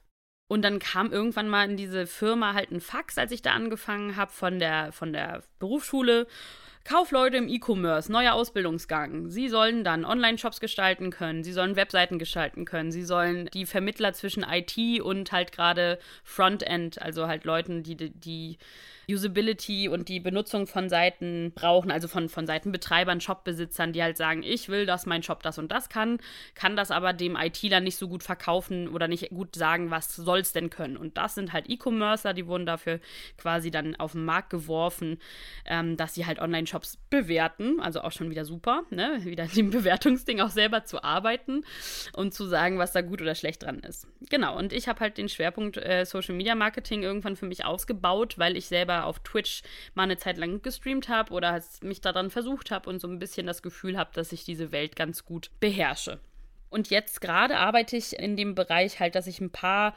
Und 0.48 0.64
dann 0.64 0.80
kam 0.80 1.14
irgendwann 1.14 1.48
mal 1.48 1.70
in 1.70 1.78
diese 1.78 2.06
Firma 2.08 2.54
halt 2.54 2.72
ein 2.72 2.82
Fax, 2.82 3.18
als 3.18 3.32
ich 3.32 3.42
da 3.42 3.52
angefangen 3.52 4.18
habe 4.18 4.32
von 4.32 4.60
der, 4.60 4.92
von 4.92 5.14
der 5.14 5.44
Berufsschule. 5.60 6.28
Kaufleute 6.84 7.38
im 7.38 7.47
E-Commerce, 7.47 8.11
neuer 8.11 8.34
Ausbildungsgang. 8.34 9.29
Sie 9.29 9.49
sollen 9.49 9.84
dann 9.84 10.03
Online-Shops 10.03 10.59
gestalten 10.59 11.11
können, 11.11 11.43
sie 11.43 11.53
sollen 11.53 11.75
Webseiten 11.75 12.17
gestalten 12.19 12.65
können, 12.65 12.91
sie 12.91 13.03
sollen 13.03 13.49
die 13.53 13.65
Vermittler 13.65 14.13
zwischen 14.13 14.43
IT 14.43 15.01
und 15.01 15.32
halt 15.32 15.51
gerade 15.51 15.99
Frontend, 16.23 17.01
also 17.01 17.27
halt 17.27 17.45
Leuten, 17.45 17.84
die 17.84 17.95
die 17.95 18.57
Usability 19.14 19.88
und 19.88 20.09
die 20.09 20.20
Benutzung 20.20 20.68
von 20.68 20.89
Seiten 20.89 21.51
brauchen, 21.55 21.91
also 21.91 22.07
von, 22.07 22.30
von 22.30 22.47
Seitenbetreibern, 22.47 23.22
Shopbesitzern, 23.22 23.93
die 23.93 24.03
halt 24.03 24.18
sagen, 24.18 24.43
ich 24.43 24.70
will, 24.70 24.86
dass 24.86 25.05
mein 25.05 25.24
Shop 25.24 25.43
das 25.43 25.57
und 25.57 25.72
das 25.72 25.89
kann, 25.89 26.20
kann 26.55 26.76
das 26.76 26.91
aber 26.91 27.14
dem 27.14 27.36
ITler 27.36 27.80
nicht 27.80 27.97
so 27.97 28.07
gut 28.07 28.24
verkaufen 28.24 28.88
oder 28.88 29.07
nicht 29.07 29.30
gut 29.30 29.55
sagen, 29.55 29.91
was 29.91 30.16
soll 30.16 30.39
es 30.39 30.53
denn 30.53 30.70
können. 30.70 30.97
Und 30.97 31.18
das 31.18 31.36
sind 31.36 31.53
halt 31.53 31.70
E-Commercer, 31.70 32.34
die 32.34 32.47
wurden 32.47 32.66
dafür 32.66 32.99
quasi 33.38 33.72
dann 33.72 33.95
auf 33.95 34.14
den 34.14 34.26
Markt 34.26 34.49
geworfen, 34.49 35.20
ähm, 35.66 35.97
dass 35.97 36.14
sie 36.14 36.26
halt 36.26 36.39
Online-Shops 36.39 36.97
bewerten, 37.09 37.80
also 37.80 38.01
auch 38.01 38.12
schon 38.12 38.30
wieder 38.30 38.45
super, 38.45 38.84
ne? 38.89 39.20
wieder 39.24 39.45
dem 39.55 39.70
Bewertungsding 39.70 40.41
auch 40.41 40.49
selber 40.49 40.86
zu 40.86 41.03
arbeiten 41.03 41.64
und 42.14 42.34
zu 42.34 42.45
sagen, 42.45 42.78
was 42.78 42.91
da 42.91 43.01
gut 43.01 43.22
oder 43.22 43.36
schlecht 43.36 43.64
dran 43.64 43.80
ist. 43.80 44.07
Genau, 44.30 44.57
und 44.57 44.74
ich 44.74 44.88
habe 44.88 44.99
halt 44.99 45.18
den 45.18 45.30
Schwerpunkt 45.30 45.78
äh, 45.78 46.05
Social 46.05 46.36
Media 46.36 46.55
Marketing 46.55 47.03
irgendwann 47.03 47.36
für 47.36 47.45
mich 47.45 47.66
ausgebaut, 47.66 48.38
weil 48.38 48.57
ich 48.57 48.68
selber 48.68 49.01
auf 49.06 49.20
Twitch 49.20 49.64
mal 49.93 50.04
eine 50.04 50.18
Zeit 50.18 50.38
lang 50.38 50.62
gestreamt 50.62 51.10
habe 51.10 51.34
oder 51.34 51.62
mich 51.82 52.02
daran 52.02 52.30
versucht 52.30 52.72
habe 52.72 52.89
und 52.89 52.99
so 52.99 53.08
ein 53.08 53.20
bisschen 53.20 53.47
das 53.47 53.62
Gefühl 53.62 53.97
habe, 53.97 54.12
dass 54.14 54.32
ich 54.32 54.43
diese 54.43 54.72
Welt 54.72 54.95
ganz 54.95 55.26
gut 55.26 55.52
beherrsche. 55.60 56.20
Und 56.72 56.89
jetzt 56.89 57.22
gerade 57.22 57.57
arbeite 57.57 57.97
ich 57.97 58.17
in 58.17 58.36
dem 58.36 58.55
Bereich 58.55 58.99
halt, 58.99 59.13
dass 59.15 59.28
ich 59.28 59.39
ein 59.39 59.51
paar 59.51 59.93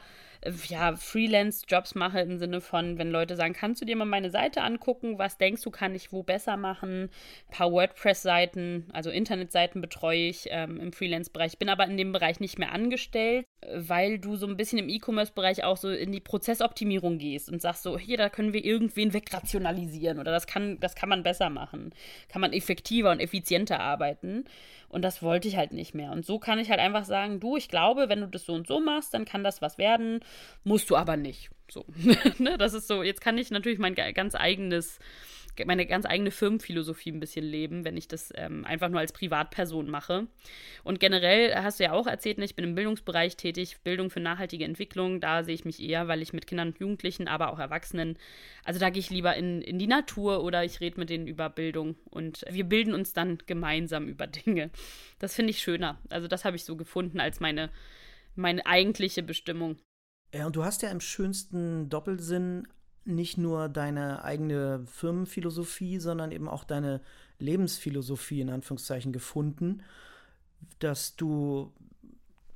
ja, 0.67 0.95
Freelance-Jobs 0.95 1.95
mache 1.95 2.19
im 2.19 2.37
Sinne 2.37 2.61
von, 2.61 2.97
wenn 2.97 3.09
Leute 3.09 3.35
sagen, 3.35 3.53
kannst 3.53 3.81
du 3.81 3.85
dir 3.85 3.95
mal 3.95 4.05
meine 4.05 4.29
Seite 4.29 4.61
angucken, 4.61 5.17
was 5.17 5.37
denkst 5.37 5.63
du, 5.63 5.71
kann 5.71 5.95
ich 5.95 6.11
wo 6.11 6.23
besser 6.23 6.57
machen? 6.57 7.03
Ein 7.03 7.51
paar 7.51 7.71
WordPress-Seiten, 7.71 8.85
also 8.93 9.09
Internetseiten 9.09 9.81
betreue 9.81 10.27
ich 10.27 10.47
ähm, 10.51 10.79
im 10.79 10.93
Freelance-Bereich, 10.93 11.57
bin 11.57 11.69
aber 11.69 11.85
in 11.85 11.97
dem 11.97 12.11
Bereich 12.11 12.39
nicht 12.39 12.59
mehr 12.59 12.71
angestellt, 12.71 13.45
weil 13.73 14.19
du 14.19 14.35
so 14.35 14.45
ein 14.47 14.57
bisschen 14.57 14.77
im 14.77 14.89
E-Commerce-Bereich 14.89 15.63
auch 15.63 15.77
so 15.77 15.89
in 15.89 16.11
die 16.11 16.19
Prozessoptimierung 16.19 17.17
gehst 17.17 17.49
und 17.49 17.61
sagst 17.61 17.83
so, 17.83 17.97
hier, 17.97 18.17
da 18.17 18.29
können 18.29 18.53
wir 18.53 18.63
irgendwen 18.63 19.13
wegrationalisieren 19.13 20.19
oder 20.19 20.31
das 20.31 20.45
kann, 20.47 20.79
das 20.79 20.95
kann 20.95 21.09
man 21.09 21.23
besser 21.23 21.49
machen, 21.49 21.91
kann 22.29 22.41
man 22.41 22.53
effektiver 22.53 23.11
und 23.11 23.19
effizienter 23.19 23.79
arbeiten. 23.79 24.45
Und 24.95 25.01
das 25.01 25.21
wollte 25.21 25.49
ich 25.49 25.57
halt 25.57 25.73
nicht 25.73 25.93
mehr. 25.93 26.13
Und 26.13 26.25
so 26.25 26.39
kann 26.39 26.57
ich 26.57 26.69
halt 26.69 26.79
einfach 26.79 27.03
sagen, 27.03 27.41
du, 27.41 27.57
ich 27.57 27.67
glaube, 27.67 28.07
wenn 28.07 28.21
du 28.21 28.27
das 28.27 28.45
so 28.45 28.53
und 28.53 28.65
so 28.65 28.79
machst, 28.79 29.13
dann 29.13 29.25
kann 29.25 29.43
das 29.43 29.61
was 29.61 29.77
werden, 29.77 30.21
musst 30.63 30.89
du 30.89 30.95
aber 30.95 31.17
nicht. 31.17 31.49
So. 31.69 31.83
Ne, 32.39 32.57
das 32.57 32.73
ist 32.73 32.87
so, 32.87 33.03
jetzt 33.03 33.19
kann 33.19 33.37
ich 33.37 33.51
natürlich 33.51 33.77
mein 33.77 33.93
ganz 33.93 34.35
eigenes 34.35 34.99
meine 35.65 35.85
ganz 35.85 36.05
eigene 36.05 36.31
Firmenphilosophie 36.31 37.11
ein 37.11 37.19
bisschen 37.19 37.45
leben, 37.45 37.85
wenn 37.85 37.95
ich 37.95 38.07
das 38.07 38.31
ähm, 38.35 38.65
einfach 38.65 38.89
nur 38.89 38.99
als 38.99 39.13
Privatperson 39.13 39.89
mache. 39.89 40.27
Und 40.83 40.99
generell 40.99 41.55
hast 41.55 41.79
du 41.79 41.85
ja 41.85 41.93
auch 41.93 42.07
erzählt, 42.07 42.37
ne, 42.37 42.45
ich 42.45 42.55
bin 42.55 42.65
im 42.65 42.75
Bildungsbereich 42.75 43.37
tätig, 43.37 43.77
Bildung 43.83 44.09
für 44.09 44.19
nachhaltige 44.19 44.65
Entwicklung. 44.65 45.21
Da 45.21 45.43
sehe 45.43 45.55
ich 45.55 45.65
mich 45.65 45.81
eher, 45.81 46.07
weil 46.07 46.21
ich 46.21 46.33
mit 46.33 46.47
Kindern 46.47 46.69
und 46.69 46.79
Jugendlichen, 46.79 47.27
aber 47.27 47.51
auch 47.51 47.59
Erwachsenen, 47.59 48.17
also 48.63 48.79
da 48.79 48.89
gehe 48.89 48.99
ich 48.99 49.09
lieber 49.09 49.35
in, 49.35 49.61
in 49.61 49.79
die 49.79 49.87
Natur 49.87 50.43
oder 50.43 50.63
ich 50.63 50.81
rede 50.81 50.99
mit 50.99 51.09
denen 51.09 51.27
über 51.27 51.49
Bildung 51.49 51.95
und 52.09 52.43
wir 52.49 52.65
bilden 52.65 52.93
uns 52.93 53.13
dann 53.13 53.37
gemeinsam 53.45 54.07
über 54.07 54.27
Dinge. 54.27 54.71
Das 55.19 55.35
finde 55.35 55.51
ich 55.51 55.59
schöner. 55.59 55.99
Also 56.09 56.27
das 56.27 56.45
habe 56.45 56.55
ich 56.55 56.65
so 56.65 56.75
gefunden 56.75 57.19
als 57.19 57.39
meine, 57.39 57.69
meine 58.35 58.65
eigentliche 58.65 59.23
Bestimmung. 59.23 59.77
Ja, 60.33 60.45
und 60.47 60.55
du 60.55 60.65
hast 60.65 60.81
ja 60.81 60.89
im 60.89 60.99
schönsten 60.99 61.89
Doppelsinn 61.89 62.67
nicht 63.05 63.37
nur 63.37 63.69
deine 63.69 64.23
eigene 64.23 64.85
Firmenphilosophie, 64.87 65.99
sondern 65.99 66.31
eben 66.31 66.47
auch 66.47 66.63
deine 66.63 67.01
Lebensphilosophie 67.39 68.41
in 68.41 68.49
Anführungszeichen 68.49 69.13
gefunden, 69.13 69.83
dass 70.79 71.15
du 71.15 71.73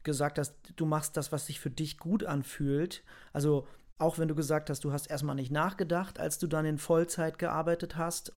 gesagt 0.03 0.39
hast, 0.39 0.55
du 0.75 0.85
machst 0.85 1.17
das, 1.17 1.31
was 1.31 1.45
sich 1.45 1.59
für 1.59 1.69
dich 1.69 1.97
gut 1.97 2.23
anfühlt. 2.23 3.03
Also 3.33 3.67
auch 3.97 4.17
wenn 4.17 4.27
du 4.27 4.35
gesagt 4.35 4.69
hast, 4.69 4.83
du 4.83 4.91
hast 4.91 5.07
erstmal 5.07 5.35
nicht 5.35 5.51
nachgedacht, 5.51 6.19
als 6.19 6.39
du 6.39 6.47
dann 6.47 6.65
in 6.65 6.77
Vollzeit 6.77 7.37
gearbeitet 7.37 7.97
hast. 7.97 8.31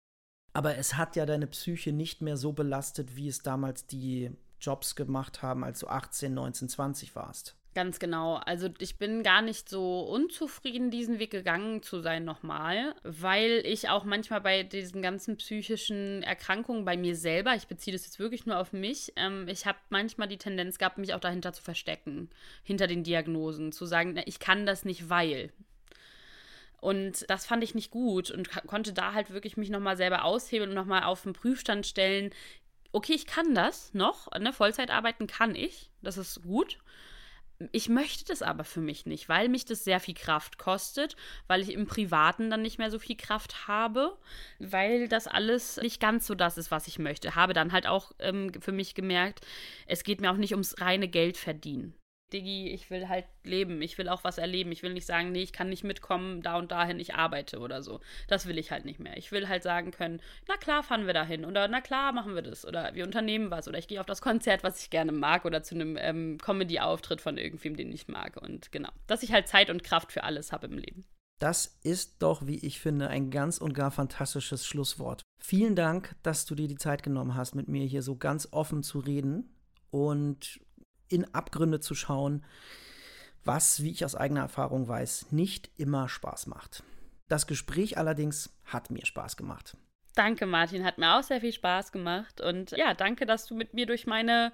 Aber 0.53 0.77
es 0.77 0.97
hat 0.97 1.17
ja 1.17 1.25
deine 1.25 1.47
Psyche 1.47 1.93
nicht 1.93 2.21
mehr 2.21 2.37
so 2.37 2.53
belastet, 2.53 3.17
wie 3.17 3.29
es 3.29 3.43
damals 3.43 3.87
die 3.87 4.33
Jobs 4.61 4.97
gemacht 4.97 5.43
haben, 5.43 5.65
als 5.65 5.81
du 5.81 5.89
18, 5.89 6.35
19, 6.35 6.69
20 6.69 7.17
warst. 7.17 7.57
Ganz 7.75 7.99
genau. 7.99 8.35
Also 8.35 8.69
ich 8.81 8.99
bin 8.99 9.23
gar 9.23 9.41
nicht 9.41 9.67
so 9.67 10.01
unzufrieden, 10.01 10.91
diesen 10.91 11.19
Weg 11.19 11.31
gegangen 11.31 11.83
zu 11.83 12.01
sein 12.01 12.23
nochmal, 12.23 12.95
weil 13.03 13.63
ich 13.65 13.89
auch 13.89 14.05
manchmal 14.05 14.43
bei 14.43 14.63
diesen 14.63 15.01
ganzen 15.01 15.39
psychischen 15.39 16.23
Erkrankungen 16.23 16.85
bei 16.85 16.99
mir 16.99 17.17
selber, 17.17 17.55
ich 17.55 17.69
beziehe 17.69 17.97
das 17.97 18.05
jetzt 18.05 18.19
wirklich 18.19 18.45
nur 18.45 18.59
auf 18.59 18.75
mich, 18.75 19.15
ähm, 19.17 19.49
ich 19.49 19.65
habe 19.65 19.79
manchmal 19.89 20.29
die 20.29 20.37
Tendenz 20.37 20.77
gehabt, 20.77 20.99
mich 20.99 21.15
auch 21.15 21.21
dahinter 21.21 21.55
zu 21.55 21.63
verstecken, 21.63 22.29
hinter 22.63 22.87
den 22.87 23.05
Diagnosen, 23.05 23.73
zu 23.73 23.87
sagen, 23.87 24.21
ich 24.27 24.39
kann 24.39 24.67
das 24.67 24.85
nicht, 24.85 25.09
weil. 25.09 25.51
Und 26.79 27.25
das 27.31 27.47
fand 27.47 27.65
ich 27.65 27.75
nicht 27.75 27.91
gut 27.91 28.31
und 28.31 28.51
konnte 28.67 28.93
da 28.93 29.15
halt 29.15 29.31
wirklich 29.31 29.57
mich 29.57 29.71
nochmal 29.71 29.97
selber 29.97 30.25
aushebeln 30.25 30.71
und 30.71 30.77
nochmal 30.77 31.05
auf 31.05 31.23
den 31.23 31.33
Prüfstand 31.33 31.87
stellen. 31.87 32.33
Okay, 32.91 33.15
ich 33.15 33.25
kann 33.25 33.55
das 33.55 33.95
noch, 33.95 34.31
ne? 34.39 34.53
Vollzeit 34.53 34.91
arbeiten 34.91 35.27
kann 35.27 35.55
ich, 35.55 35.89
das 36.03 36.19
ist 36.19 36.43
gut 36.43 36.79
ich 37.73 37.89
möchte 37.89 38.25
das 38.25 38.43
aber 38.43 38.65
für 38.65 38.81
mich 38.81 39.07
nicht, 39.07 39.29
weil 39.29 39.49
mich 39.49 39.65
das 39.65 39.85
sehr 39.85 40.01
viel 40.01 40.15
Kraft 40.15 40.59
kostet, 40.59 41.17
weil 41.47 41.61
ich 41.63 41.73
im 41.73 41.87
Privaten 41.87 42.51
dann 42.51 42.63
nicht 42.63 42.79
mehr 42.79 42.91
so 42.91 42.99
viel 42.99 43.17
Kraft 43.17 43.69
habe, 43.69 44.19
weil 44.59 45.09
das 45.09 45.27
alles 45.27 45.77
nicht 45.77 46.01
ganz 46.01 46.27
so 46.27 46.35
das 46.35 46.59
ist, 46.59 46.71
was 46.71 46.89
ich 46.89 46.99
möchte. 46.99 47.35
Habe 47.35 47.53
dann 47.53 47.73
halt 47.73 47.87
auch 47.87 48.13
ähm, 48.19 48.53
für 48.61 48.73
mich 48.73 48.95
gemerkt, 48.95 49.47
es 49.87 50.05
geht 50.05 50.21
mir 50.21 50.31
auch 50.31 50.37
nicht 50.37 50.53
ums 50.53 50.81
reine 50.81 51.09
Geld 51.09 51.37
verdienen. 51.37 51.95
Diggi, 52.33 52.71
ich 52.71 52.91
will 52.91 53.09
halt 53.09 53.27
leben, 53.45 53.83
ich 53.83 53.99
will 53.99 54.09
auch 54.09 54.25
was 54.25 54.39
erleben. 54.39 54.73
Ich 54.73 54.83
will 54.83 54.93
nicht 54.93 55.07
sagen, 55.07 55.33
nee, 55.33 55.43
ich 55.43 55.53
kann 55.53 55.69
nicht 55.69 55.85
mitkommen, 55.85 56.43
da 56.43 56.57
und 56.57 56.73
dahin, 56.73 56.99
ich 57.01 57.15
arbeite 57.15 57.59
oder 57.59 57.83
so. 57.83 58.01
Das 58.29 58.47
will 58.47 58.59
ich 58.59 58.71
halt 58.71 58.85
nicht 58.85 59.01
mehr. 59.01 59.17
Ich 59.17 59.33
will 59.33 59.49
halt 59.49 59.63
sagen 59.63 59.91
können, 59.91 60.21
na 60.49 60.57
klar 60.57 60.83
fahren 60.83 61.07
wir 61.07 61.15
dahin 61.15 61.45
oder 61.45 61.69
na 61.69 61.81
klar 61.81 62.13
machen 62.13 62.35
wir 62.35 62.43
das 62.43 62.67
oder 62.67 62.95
wir 62.95 63.05
unternehmen 63.05 63.51
was 63.51 63.69
oder 63.69 63.79
ich 63.79 63.89
gehe 63.89 64.01
auf 64.01 64.07
das 64.07 64.23
Konzert, 64.23 64.63
was 64.63 64.83
ich 64.83 64.91
gerne 64.91 65.13
mag 65.13 65.45
oder 65.45 65.63
zu 65.63 65.75
einem 65.75 65.97
ähm, 65.99 66.39
Comedy-Auftritt 66.39 67.21
von 67.21 67.39
irgendwem, 67.39 67.77
den 67.77 67.93
ich 67.93 68.09
mag. 68.09 68.37
Und 68.37 68.73
genau, 68.73 68.91
dass 69.07 69.23
ich 69.23 69.33
halt 69.33 69.49
Zeit 69.49 69.71
und 69.71 69.85
Kraft 69.85 70.13
für 70.13 70.25
alles 70.25 70.53
habe 70.53 70.67
im 70.67 70.79
Leben. 70.79 71.05
Das 71.43 71.77
ist 71.83 72.23
doch, 72.23 72.47
wie 72.47 72.65
ich 72.65 72.79
finde, 72.79 73.09
ein 73.09 73.31
ganz 73.31 73.59
und 73.59 73.73
gar 73.73 73.91
fantastisches 73.91 74.65
Schlusswort. 74.65 75.23
Vielen 75.41 75.75
Dank, 75.75 76.15
dass 76.23 76.47
du 76.47 76.55
dir 76.55 76.69
die 76.69 76.77
Zeit 76.77 77.03
genommen 77.03 77.35
hast, 77.35 77.57
mit 77.57 77.67
mir 77.67 77.85
hier 77.85 78.03
so 78.03 78.15
ganz 78.15 78.47
offen 78.53 78.85
zu 78.85 79.01
reden. 79.01 79.53
Und 79.91 80.61
in 81.09 81.35
Abgründe 81.35 81.81
zu 81.81 81.95
schauen, 81.95 82.45
was, 83.45 83.83
wie 83.83 83.91
ich 83.91 84.05
aus 84.05 84.15
eigener 84.15 84.41
Erfahrung 84.41 84.87
weiß, 84.87 85.33
nicht 85.33 85.71
immer 85.77 86.09
Spaß 86.09 86.47
macht. 86.47 86.83
Das 87.29 87.47
Gespräch 87.47 87.99
allerdings 87.99 88.55
hat 88.65 88.91
mir 88.91 89.05
Spaß 89.05 89.37
gemacht. 89.37 89.77
Danke, 90.15 90.47
Martin. 90.47 90.85
Hat 90.85 90.99
mir 90.99 91.17
auch 91.17 91.23
sehr 91.23 91.41
viel 91.41 91.53
Spaß 91.53 91.93
gemacht. 91.93 92.41
Und 92.41 92.73
ja, 92.73 92.95
danke, 92.95 93.25
dass 93.25 93.47
du 93.47 93.55
mit 93.55 93.73
mir 93.73 93.87
durch 93.87 94.07
meine 94.07 94.53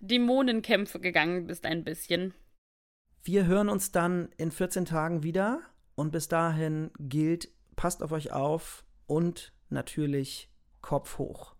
Dämonenkämpfe 0.00 1.00
gegangen 1.00 1.46
bist, 1.46 1.66
ein 1.66 1.84
bisschen. 1.84 2.32
Wir 3.22 3.46
hören 3.46 3.68
uns 3.68 3.90
dann 3.90 4.30
in 4.36 4.52
14 4.52 4.84
Tagen 4.84 5.22
wieder. 5.22 5.62
Und 5.96 6.12
bis 6.12 6.28
dahin 6.28 6.90
gilt, 6.98 7.48
passt 7.76 8.02
auf 8.02 8.12
euch 8.12 8.32
auf 8.32 8.84
und 9.06 9.52
natürlich 9.68 10.48
Kopf 10.80 11.18
hoch. 11.18 11.54